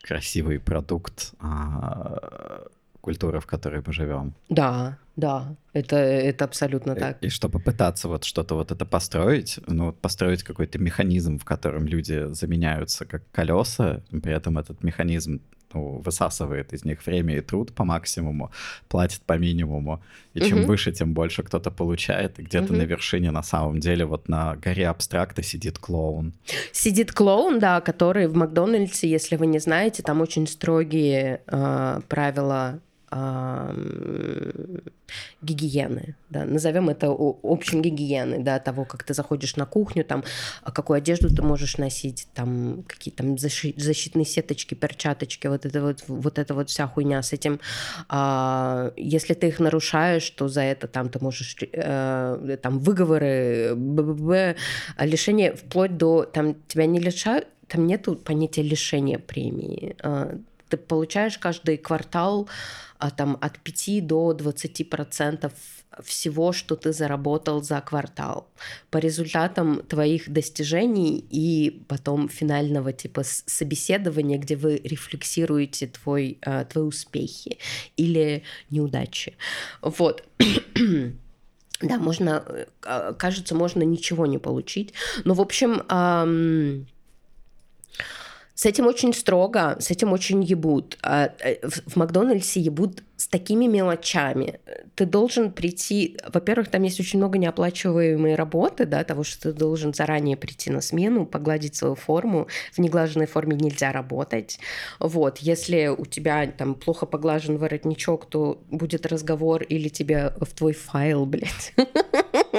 [0.04, 2.68] красивый продукт э,
[3.02, 4.34] культуры, в которой мы живем.
[4.50, 7.24] Да, да, это, это абсолютно и, так.
[7.24, 12.34] И чтобы пытаться вот что-то вот это построить, ну, построить какой-то механизм, в котором люди
[12.34, 15.42] заменяются как колеса, при этом этот механизм
[15.74, 18.52] ну, высасывает из них время и труд по максимуму,
[18.88, 20.02] платит по минимуму.
[20.34, 20.68] И чем угу.
[20.68, 22.40] выше, тем больше кто-то получает.
[22.40, 22.76] И где-то угу.
[22.76, 26.34] на вершине, на самом деле, вот на горе абстракта сидит клоун.
[26.72, 32.80] Сидит клоун, да, который в Макдональдсе, если вы не знаете, там очень строгие э, правила
[35.42, 40.24] гигиены, да, назовем это общей гигиены, да, того, как ты заходишь на кухню, там,
[40.64, 46.04] а какую одежду ты можешь носить, там, какие там защитные сеточки, перчаточки, вот это вот,
[46.08, 47.60] вот эта вот вся хуйня с этим.
[48.10, 54.02] А, если ты их нарушаешь, то за это там ты можешь, э, там, выговоры, б
[54.02, 59.96] -б -б, лишение, вплоть до, там, тебя не лишают, там нету понятия лишения премии.
[60.70, 62.48] А, ты получаешь каждый квартал
[62.98, 65.54] а, там, от 5 до 20 процентов
[66.04, 68.48] всего, что ты заработал за квартал.
[68.90, 76.86] По результатам твоих достижений и потом финального типа собеседования, где вы рефлексируете твой, а, твои
[76.86, 77.58] успехи
[77.98, 79.36] или неудачи.
[79.82, 80.24] Вот.
[81.82, 82.44] Да, можно,
[82.84, 84.94] э, кажется, можно ничего не получить.
[85.24, 85.82] Но, в общем,
[88.60, 90.98] с этим очень строго, с этим очень ебут.
[91.02, 94.60] А, э, в Макдональдсе ебут с такими мелочами.
[94.96, 96.18] Ты должен прийти...
[96.28, 100.82] Во-первых, там есть очень много неоплачиваемой работы, да, того, что ты должен заранее прийти на
[100.82, 102.48] смену, погладить свою форму.
[102.74, 104.60] В неглаженной форме нельзя работать.
[105.00, 105.38] Вот.
[105.38, 111.26] Если у тебя там плохо поглажен воротничок, то будет разговор или тебе в твой файл,
[111.26, 111.74] блядь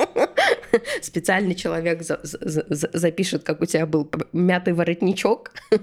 [1.02, 5.52] специальный человек за, за, за, запишет, как у тебя был мятый воротничок.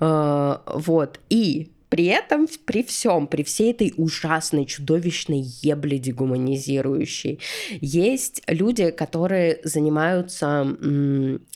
[0.00, 1.20] А, вот.
[1.28, 7.38] И при этом, при всем, при всей этой ужасной, чудовищной ебле дегуманизирующей,
[7.80, 10.76] есть люди, которые занимаются,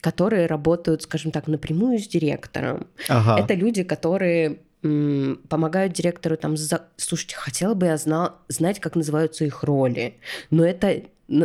[0.00, 2.86] которые работают, скажем так, напрямую с директором.
[3.08, 3.42] Ага.
[3.42, 6.86] Это люди, которые помогают директору там за...
[6.96, 10.14] слушайте хотела бы я знал знать как называются их роли
[10.50, 11.02] но это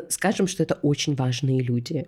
[0.09, 2.07] скажем что это очень важные люди.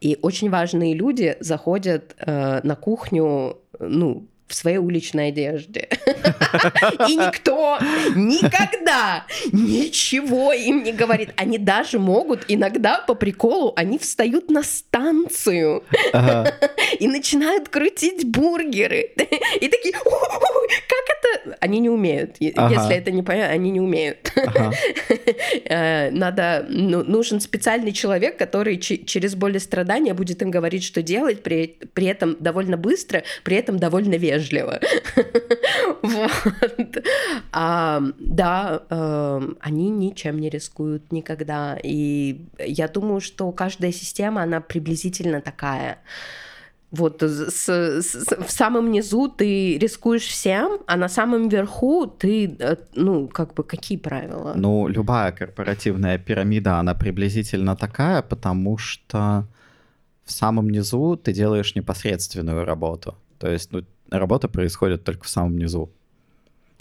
[0.00, 5.88] И очень важные люди заходят э, на кухню ну в своей уличной одежде.
[7.08, 7.78] И никто
[8.14, 11.30] никогда ничего им не говорит.
[11.36, 15.84] Они даже могут иногда по приколу, они встают на станцию
[16.98, 19.10] и начинают крутить бургеры.
[19.60, 21.56] И такие, как это?
[21.60, 22.36] Они не умеют.
[22.38, 24.32] Если это не понятно, они не умеют.
[25.66, 31.02] Э, надо, ну, нужен специальный человек, который через боль и страдания будет им говорить, что
[31.02, 34.80] делать, при, при этом довольно быстро, при этом довольно вежливо вежливо.
[36.02, 37.04] вот.
[37.52, 41.78] а, да, э, они ничем не рискуют никогда.
[41.82, 45.98] И я думаю, что каждая система, она приблизительно такая.
[46.90, 52.76] Вот с, с, в самом низу ты рискуешь всем, а на самом верху ты, э,
[52.94, 54.52] ну, как бы, какие правила?
[54.56, 59.44] Ну, любая корпоративная пирамида, она приблизительно такая, потому что
[60.24, 63.14] в самом низу ты делаешь непосредственную работу.
[63.38, 63.82] То есть, ну,
[64.18, 65.90] работа происходит только в самом низу.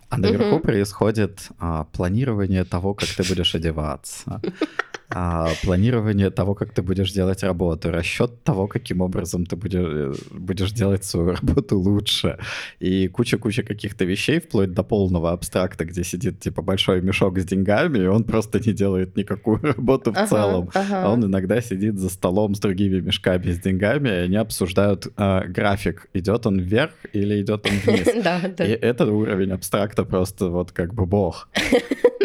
[0.10, 0.62] А наверху uh-huh.
[0.62, 4.42] происходит а, планирование того, как ты будешь одеваться,
[5.16, 10.14] а, планирование того, как ты будешь делать работу, расчет того, каким образом ты будешь, э,
[10.32, 12.38] будешь делать свою работу лучше.
[12.80, 18.00] И куча-куча каких-то вещей, вплоть до полного абстракта, где сидит типа большой мешок с деньгами,
[18.00, 20.70] и он просто не делает никакую работу в ага, целом.
[20.74, 21.04] Ага.
[21.04, 25.48] А он иногда сидит за столом с другими мешками с деньгами, и они обсуждают э,
[25.48, 28.08] график, идет он вверх или идет он вниз.
[28.60, 31.50] И этот уровень абстракта просто вот как бы бог.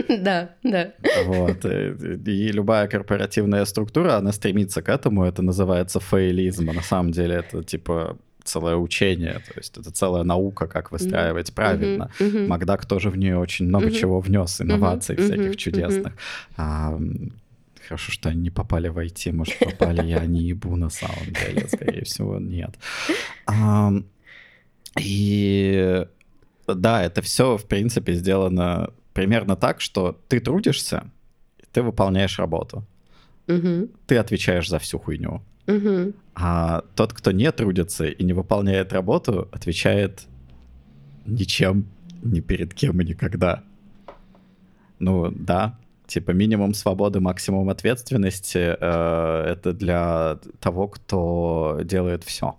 [0.08, 0.92] Да, да.
[1.26, 1.64] Вот.
[1.66, 7.36] И любая корпоративная структура, она стремится к этому, это называется фейлизм, а на самом деле
[7.36, 11.54] это типа целое учение, то есть это целая наука, как выстраивать mm-hmm.
[11.54, 12.10] правильно.
[12.18, 12.46] Mm-hmm.
[12.46, 14.00] Макдак тоже в нее очень много mm-hmm.
[14.00, 15.24] чего внес, инноваций mm-hmm.
[15.24, 16.12] всяких чудесных.
[16.12, 16.54] Mm-hmm.
[16.56, 16.98] А,
[17.86, 21.68] хорошо, что они не попали в IT, может, попали, я не ебу на самом деле,
[21.68, 22.70] скорее всего, нет.
[23.46, 23.92] А,
[24.98, 26.06] и
[26.66, 31.10] да, это все, в принципе, сделано примерно так, что ты трудишься,
[31.72, 32.84] ты выполняешь работу.
[33.48, 33.88] Угу.
[34.06, 35.42] Ты отвечаешь за всю хуйню.
[35.66, 36.12] Угу.
[36.34, 40.26] А тот, кто не трудится и не выполняет работу, отвечает
[41.26, 41.86] ничем,
[42.22, 43.62] ни перед кем и никогда.
[44.98, 52.56] Ну да, типа минимум свободы, максимум ответственности э, это для того, кто делает все.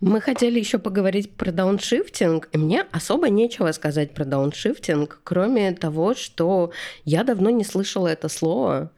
[0.00, 6.72] Мы хотели еще поговорить про дауншифтинг, мне особо нечего сказать про дауншифтинг, кроме того, что
[7.04, 8.92] я давно не слышала это слово,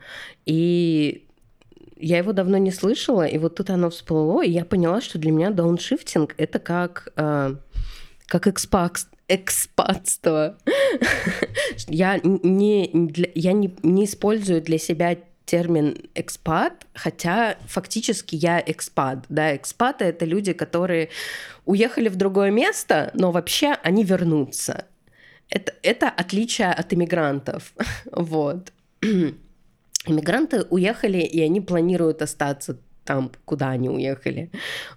[0.46, 1.26] и
[1.96, 5.32] я его давно не слышала, и вот тут оно всплыло, и я поняла, что для
[5.32, 7.56] меня дауншифтинг— это как, э,
[8.26, 10.56] как экспакс, экспатство.
[11.88, 19.24] я не, для, я не, не использую для себя термин экспат, хотя фактически я экспат.
[19.28, 21.08] Да, экспаты— это люди, которые
[21.64, 24.86] уехали в другое место, но вообще они вернутся.
[25.48, 27.74] Это, это отличие от иммигрантов.
[28.12, 28.72] вот.
[30.06, 34.50] Иммигранты уехали, и они планируют остаться там, куда они уехали.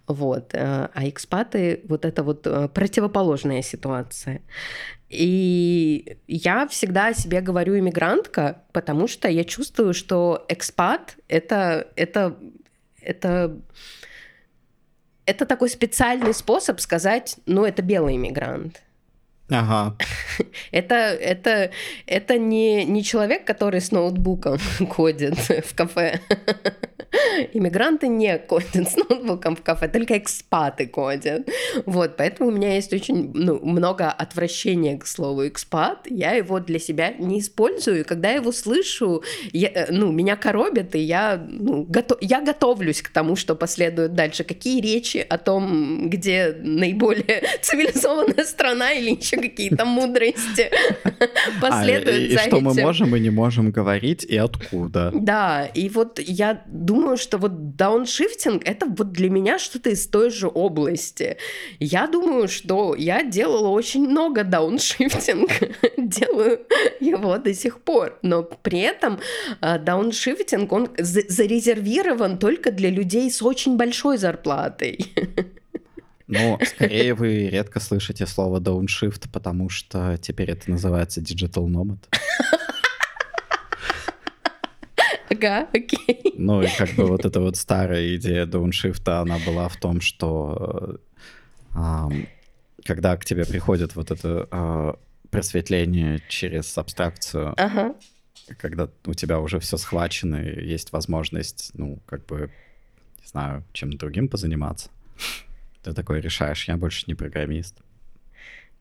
[0.08, 0.54] Вот.
[0.54, 4.42] Э, а экспаты— вот это вот э, противоположная ситуация.
[5.16, 12.38] И я всегда о себе говорю иммигрантка, потому что я чувствую, что экспат— это, это,
[13.02, 13.58] это,
[15.26, 18.82] это такой специальный способ сказать, ну, это белый иммигрант.
[19.50, 19.96] Ага.
[20.72, 21.70] Это, это,
[22.08, 24.58] это не, не человек, который с ноутбуком
[24.90, 26.20] кодит в кафе.
[27.54, 31.48] Иммигранты не кодят с ноутбуком в кафе, только экспаты кодят.
[31.86, 36.08] Вот, поэтому у меня есть очень ну, много отвращения к слову экспат.
[36.10, 38.02] Я его для себя не использую.
[38.02, 42.42] И когда я его слышу, я, э, ну, меня коробит, и я, ну, готов, я
[42.42, 44.44] готовлюсь к тому, что последует дальше.
[44.44, 50.70] Какие речи о том, где наиболее цивилизованная страна или еще какие-то мудрости
[51.62, 55.12] последуют а, и, что мы можем и не можем говорить, и откуда.
[55.14, 60.30] Да, и вот я думаю, что вот дауншифтинг— это вот для меня что-то из той
[60.30, 61.38] же области.
[61.80, 65.52] Я думаю, что я делала очень много дауншифтинг,
[65.98, 66.62] делаю
[67.00, 69.20] его до сих пор, но при этом
[69.62, 75.14] а, дауншифтинг, он зарезервирован только для людей с очень большой зарплатой.
[76.28, 82.00] Ну, скорее вы редко слышите слово downshift, потому что теперь это называется digital nomad.
[85.30, 86.34] Ага, окей.
[86.38, 91.00] Ну и как бы вот эта вот старая идея дауншифта, она была в том, что
[91.76, 92.10] э,
[92.84, 94.94] когда к тебе приходит вот это э,
[95.30, 97.96] просветление через абстракцию, ага.
[98.58, 102.52] когда у тебя уже все схвачено, и есть возможность, ну, как бы,
[103.22, 104.90] не знаю, чем другим позаниматься,
[105.84, 107.76] ты такой решаешь, я больше не программист.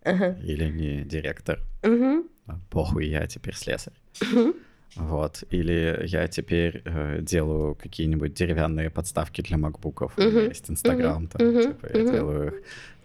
[0.04, 0.38] Ага.
[0.42, 1.60] Или не директор.
[1.82, 2.28] Угу.
[2.70, 3.94] Похуй, я теперь слесарь.
[4.20, 4.54] Угу.
[4.96, 5.44] Вот.
[5.50, 10.12] Или я теперь э, делаю какие-нибудь деревянные подставки для макбуков.
[10.16, 11.38] У меня есть Инстаграм, uh-huh.
[11.38, 12.12] там, типа, я uh-huh.
[12.12, 12.54] делаю их.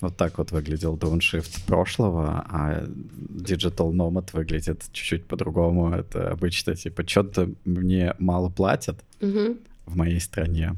[0.01, 5.93] Вот так вот выглядел Downshift прошлого, а Digital Nomad выглядит чуть-чуть по-другому.
[5.93, 9.59] Это обычно, типа, что-то мне мало платят uh-huh.
[9.85, 10.75] в моей стране.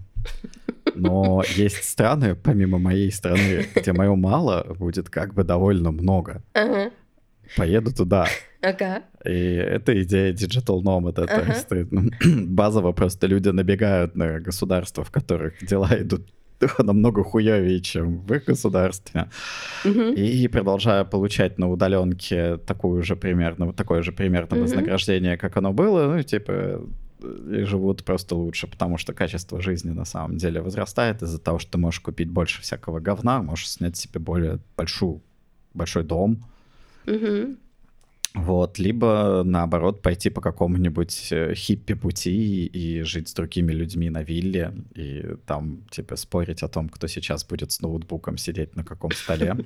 [0.96, 6.42] Но есть страны, помимо моей страны, где мое мало будет как бы довольно много.
[6.54, 6.92] Uh-huh.
[7.58, 8.28] Поеду туда.
[8.62, 9.04] Ага.
[9.26, 11.20] И это идея Digital Nomad.
[11.20, 11.54] Ага.
[11.54, 12.10] есть, ну,
[12.46, 16.28] базово просто люди набегают на государства, в которых дела идут
[16.78, 19.30] намного хуевее, чем в их государстве.
[19.86, 20.14] Угу.
[20.14, 24.64] И продолжая получать на удаленке такую же примерно, такое же примерно угу.
[24.64, 26.82] вознаграждение, как оно было, ну, типа,
[27.24, 31.74] и живут просто лучше, потому что качество жизни на самом деле возрастает из-за того, что
[31.74, 35.22] ты можешь купить больше всякого говна, можешь снять себе более большую,
[35.74, 36.44] большой дом.
[37.08, 37.56] Угу.
[38.34, 44.24] Вот, либо наоборот пойти по какому-нибудь э, хиппи пути и жить с другими людьми на
[44.24, 49.12] вилле и там типа спорить о том, кто сейчас будет с ноутбуком сидеть на каком
[49.12, 49.58] столе.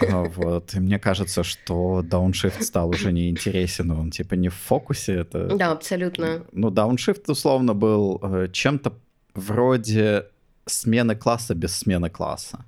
[0.00, 0.74] Вот.
[0.74, 5.12] И мне кажется, что дауншифт стал уже не интересен, он типа не в фокусе.
[5.12, 5.56] Это...
[5.56, 6.44] Да, абсолютно.
[6.52, 8.92] Ну, дауншифт условно был э, чем-то
[9.34, 10.26] вроде
[10.66, 12.64] смены класса без смены класса.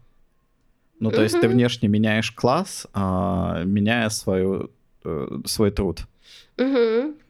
[1.00, 4.70] Ну, то есть ты внешне меняешь класс, а, меняя свою,
[5.04, 6.00] э, свой труд.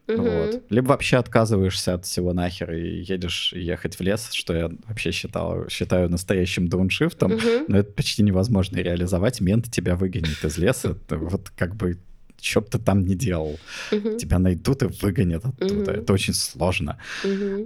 [0.08, 0.62] Вот.
[0.70, 5.68] Либо вообще отказываешься от всего нахер и едешь ехать в лес, что я вообще считал,
[5.68, 7.38] считаю настоящим дауншифтом,
[7.68, 9.40] но это почти невозможно реализовать.
[9.40, 10.96] Мент тебя выгонит из леса.
[11.10, 11.98] вот как бы
[12.40, 13.58] что бы ты там ни делал,
[13.90, 15.92] тебя найдут и выгонят оттуда.
[15.92, 16.98] Это очень сложно.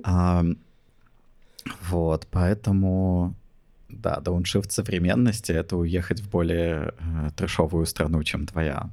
[0.02, 0.44] А,
[1.88, 3.36] вот, поэтому
[3.92, 8.90] да, дауншифт современности— это уехать в более э, трешовую страну, чем твоя.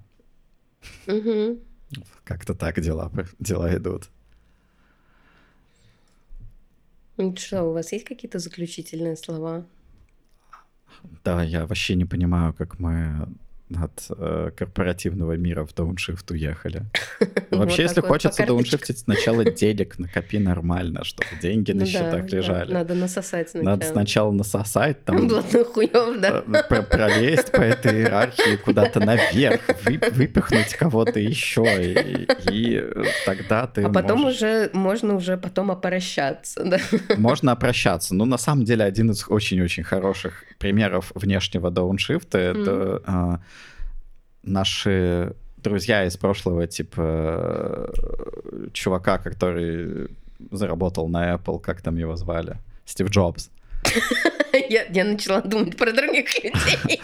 [1.07, 1.59] Угу.
[2.23, 4.09] Как-то так дела, дела идут.
[7.17, 9.65] Ну что, у вас есть какие-то заключительные слова?
[11.23, 13.27] Да, я вообще не понимаю, как мы
[13.75, 16.83] от э, корпоративного мира в дауншифт уехали.
[17.51, 22.73] Вообще, если хочется дауншифтить, сначала денег накопи нормально, чтобы деньги на ну счетах лежали.
[22.73, 23.69] Надо насосать сначала.
[23.69, 25.27] Надо сначала насосать, там...
[25.27, 26.43] Блатных хуев, да.
[26.47, 31.93] Э, пролезть по этой иерархии куда-то наверх, выпихнуть кого-то еще,
[32.51, 32.83] и
[33.25, 36.79] тогда ты А потом уже, можно уже потом опрощаться, да?
[37.17, 38.15] Можно опрощаться.
[38.15, 43.41] Ну, на самом деле, один из очень-очень хороших примеров внешнего дауншифта— это
[44.43, 47.91] наши друзья из прошлого, типа
[48.73, 50.09] чувака, который
[50.51, 52.57] заработал на Apple, как там его звали?
[52.85, 53.49] Стив Джобс.
[54.69, 56.99] Я, я начала думать про других людей.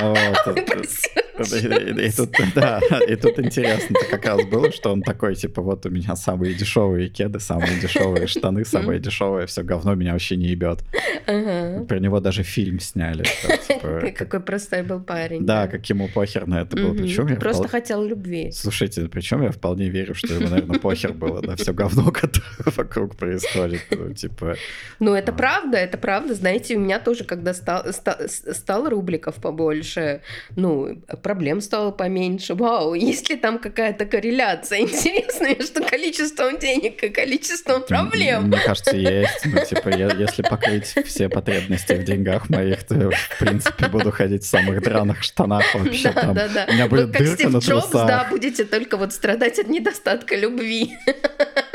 [2.00, 5.90] И тут, да, и тут интересно как раз было, что он такой, типа, вот у
[5.90, 10.80] меня самые дешевые кеды, самые дешевые штаны, самые дешевые, все говно меня вообще не ебет.
[11.24, 13.24] Про него даже фильм сняли.
[13.68, 15.44] Типа, Какой простой был парень.
[15.46, 16.94] Да, как ему похер на это было.
[16.94, 18.50] Причем Просто хотел любви.
[18.52, 23.16] Слушайте, причем я вполне верю, что ему, наверное, похер было на все говно, которое вокруг
[23.16, 23.82] происходит.
[23.90, 24.56] Ну, типа...
[24.98, 26.34] Ну, это правда, это правда.
[26.34, 30.22] Знаете, у меня тоже, когда стало рубликов побольше,
[30.56, 31.00] ну,
[31.30, 32.54] проблем стало поменьше.
[32.54, 38.48] Вау, есть ли там какая-то корреляция интересная между количеством денег и количеством проблем?
[38.48, 39.44] Мне кажется, есть.
[39.44, 44.10] Ну, типа, я, если покрыть все потребности в деньгах моих, то я, в принципе, буду
[44.10, 46.10] ходить в самых драных штанах вообще.
[46.12, 46.34] Да, там.
[46.34, 46.66] да, да.
[46.68, 48.08] У меня будет ну, как Стив на Джобс, трусах.
[48.08, 50.96] да, будете только вот страдать от недостатка любви.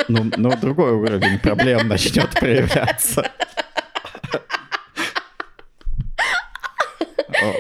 [0.10, 3.32] Ну, ну другой уровень проблем начнет проявляться.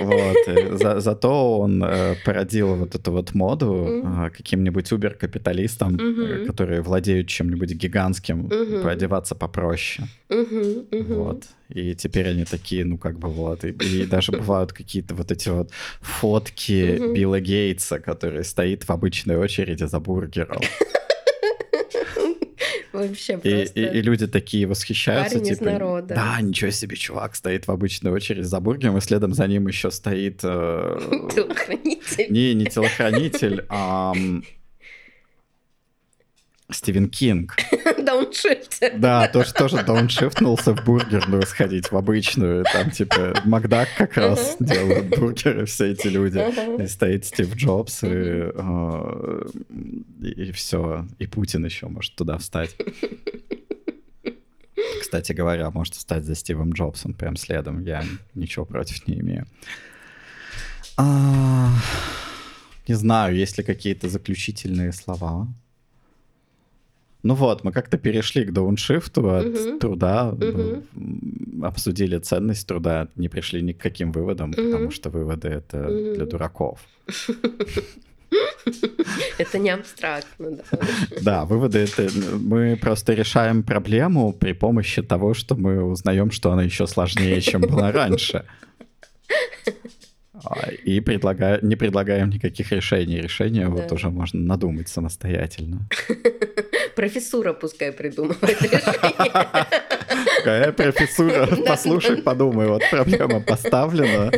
[0.01, 0.79] Вот.
[0.79, 4.27] За, зато он э, породил вот эту вот моду mm-hmm.
[4.27, 6.43] э, каким-нибудь убер-капиталистам, mm-hmm.
[6.43, 8.83] э, которые владеют чем-нибудь гигантским, mm-hmm.
[8.83, 10.07] поодеваться попроще.
[10.29, 10.89] Mm-hmm.
[10.89, 11.13] Mm-hmm.
[11.13, 11.43] Вот.
[11.69, 13.63] И теперь они такие, ну как бы вот.
[13.65, 15.71] И, и даже бывают какие-то вот эти вот
[16.01, 17.13] фотки mm-hmm.
[17.13, 20.61] Билла Гейтса, который стоит в обычной очереди за бургером.
[22.95, 23.80] Вообще И, просто.
[23.80, 26.15] и, и люди такие восхищаются, Парень из типа, народа.
[26.15, 29.91] да, ничего себе, чувак стоит в обычной очереди за бургером, и следом за ним еще
[29.91, 30.99] стоит э,
[31.35, 32.27] Телохранитель.
[32.31, 34.13] не, не телохранитель, а
[36.71, 37.55] Стивен Кинг.
[38.03, 38.97] Дауншифтер.
[38.97, 42.65] Да, тоже, тоже дауншифтнулся в бургерную сходить, в обычную.
[42.71, 46.41] Там, типа, Макдак как раз делают бургеры, все эти люди.
[46.81, 49.41] И стоит Стив Джобс, и, э,
[50.21, 51.05] и все.
[51.19, 52.75] И Путин еще может туда встать.
[55.01, 57.81] Кстати говоря, может встать за Стивом Джобсом прям следом.
[57.83, 59.45] Я ничего против не имею.
[60.97, 61.69] А,
[62.87, 65.47] Не знаю, есть ли какие-то заключительные слова.
[67.26, 69.80] Ну вот, мы как-то перешли к дауншифту от Мгм.
[69.80, 70.84] труда, м,
[71.64, 74.91] обсудили ценность труда, не пришли ни к каким выводам, потому Мгм.
[74.91, 76.14] что выводы это Мгм.
[76.14, 76.80] для дураков.
[79.39, 80.64] Это не абстрактно, да.
[81.22, 86.64] Да, выводы это мы просто решаем проблему при помощи того, что мы узнаем, что она
[86.64, 88.45] еще сложнее, чем была раньше.
[90.43, 93.22] А, И предлагая, не предлагаем никаких решений.
[93.22, 93.95] Решения вот Да.
[93.95, 95.88] уже можно надумать самостоятельно.
[96.95, 98.57] Профессура пускай придумывает.
[100.38, 101.47] Какая профессура?
[101.65, 104.31] Послушай, подумай, вот проблема поставлена.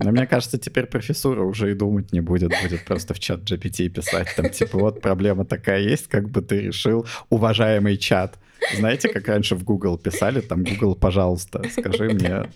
[0.00, 3.88] Но мне кажется, теперь профессура уже и думать не будет, будет просто в чат GPT
[3.88, 8.38] писать, там, типа, вот проблема такая есть, как бы ты решил, уважаемый чат.
[8.76, 12.50] Знаете, как раньше в Google писали, там, Google, пожалуйста, скажи мне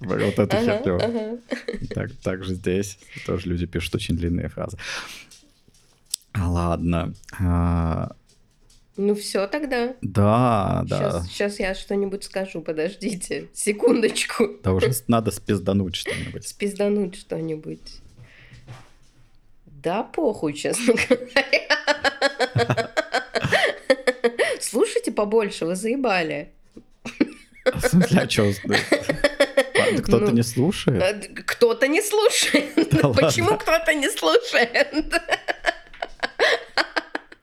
[0.00, 0.96] вот эту Ага, херню.
[0.96, 1.38] ага.
[1.94, 4.78] Так, так же здесь тоже люди пишут очень длинные фразы.
[6.36, 7.12] Ладно.
[7.38, 8.12] А,
[9.00, 9.94] Ну все тогда.
[10.02, 11.22] да, да.
[11.22, 13.48] Сейчас, я что-нибудь скажу, подождите.
[13.54, 14.46] Секундочку.
[14.62, 16.46] Да уже надо спиздануть что-нибудь.
[16.46, 17.80] Спиздануть что-нибудь.
[19.64, 22.90] Да, похуй, честно говоря.
[24.60, 26.50] Слушайте побольше, вы заебали.
[27.64, 28.52] В смысле, а чё?
[30.02, 31.02] Кто-то Ну, не слушает?
[31.02, 32.74] А, Кто-то не слушает.
[32.92, 34.92] Да Почему кто-то не слушает?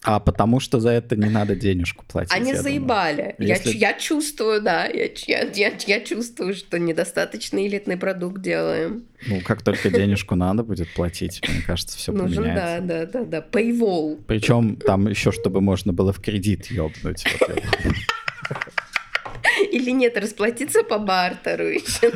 [0.09, 2.31] А потому что за это не надо денежку платить.
[2.33, 3.35] Они я заебали.
[3.39, 4.85] Я, Если- ч- я чувствую, да.
[4.85, 9.03] Я, я, я, я чувствую, что недостаточно элитный продукт делаем.
[9.27, 12.87] Ну, как только денежку надо будет платить, мне кажется, все Нужен, да, поменяется.
[12.87, 13.45] да, да, да.
[13.51, 14.23] Paywall.
[14.27, 17.25] Причем там еще, чтобы можно было в кредит ёбнуть.
[17.25, 17.55] Я.
[19.71, 22.13] Или нет, расплатиться по бартеру еще.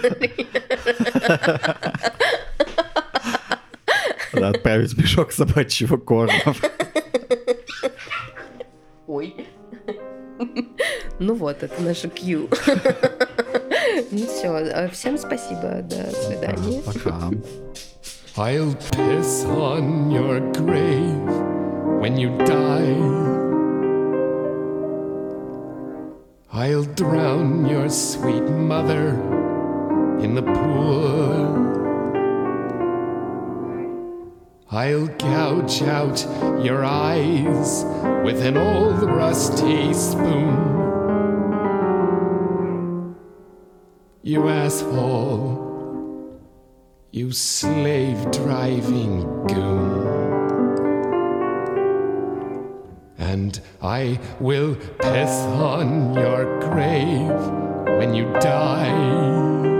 [4.32, 6.56] Отправить мешок собачьего корма.
[9.08, 9.48] Ой.
[11.20, 12.50] Ну вот, это наша Q.
[14.12, 16.82] Ну все, всем спасибо, до свидания.
[16.82, 17.32] Пока.
[18.38, 21.30] I'll piss on your grave
[22.00, 22.96] when you die.
[26.54, 29.16] I'll drown your sweet mother
[30.22, 31.81] in the pool.
[34.74, 36.26] I'll gouge out
[36.64, 37.84] your eyes
[38.24, 40.72] with an old rusty spoon.
[44.22, 46.40] You asshole.
[47.12, 50.08] You slave driving goon.
[53.18, 55.32] And I will piss
[55.68, 59.71] on your grave when you die.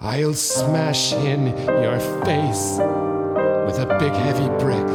[0.00, 2.78] I'll smash in your face
[3.66, 4.86] with a big heavy brick.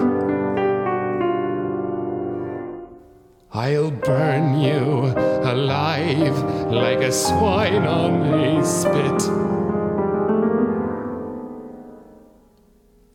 [3.52, 5.14] I'll burn you
[5.44, 9.22] alive like a swine on a spit.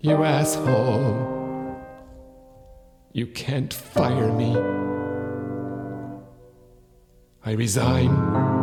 [0.00, 1.36] You asshole.
[3.12, 4.54] You can't fire me.
[7.46, 8.57] I resign.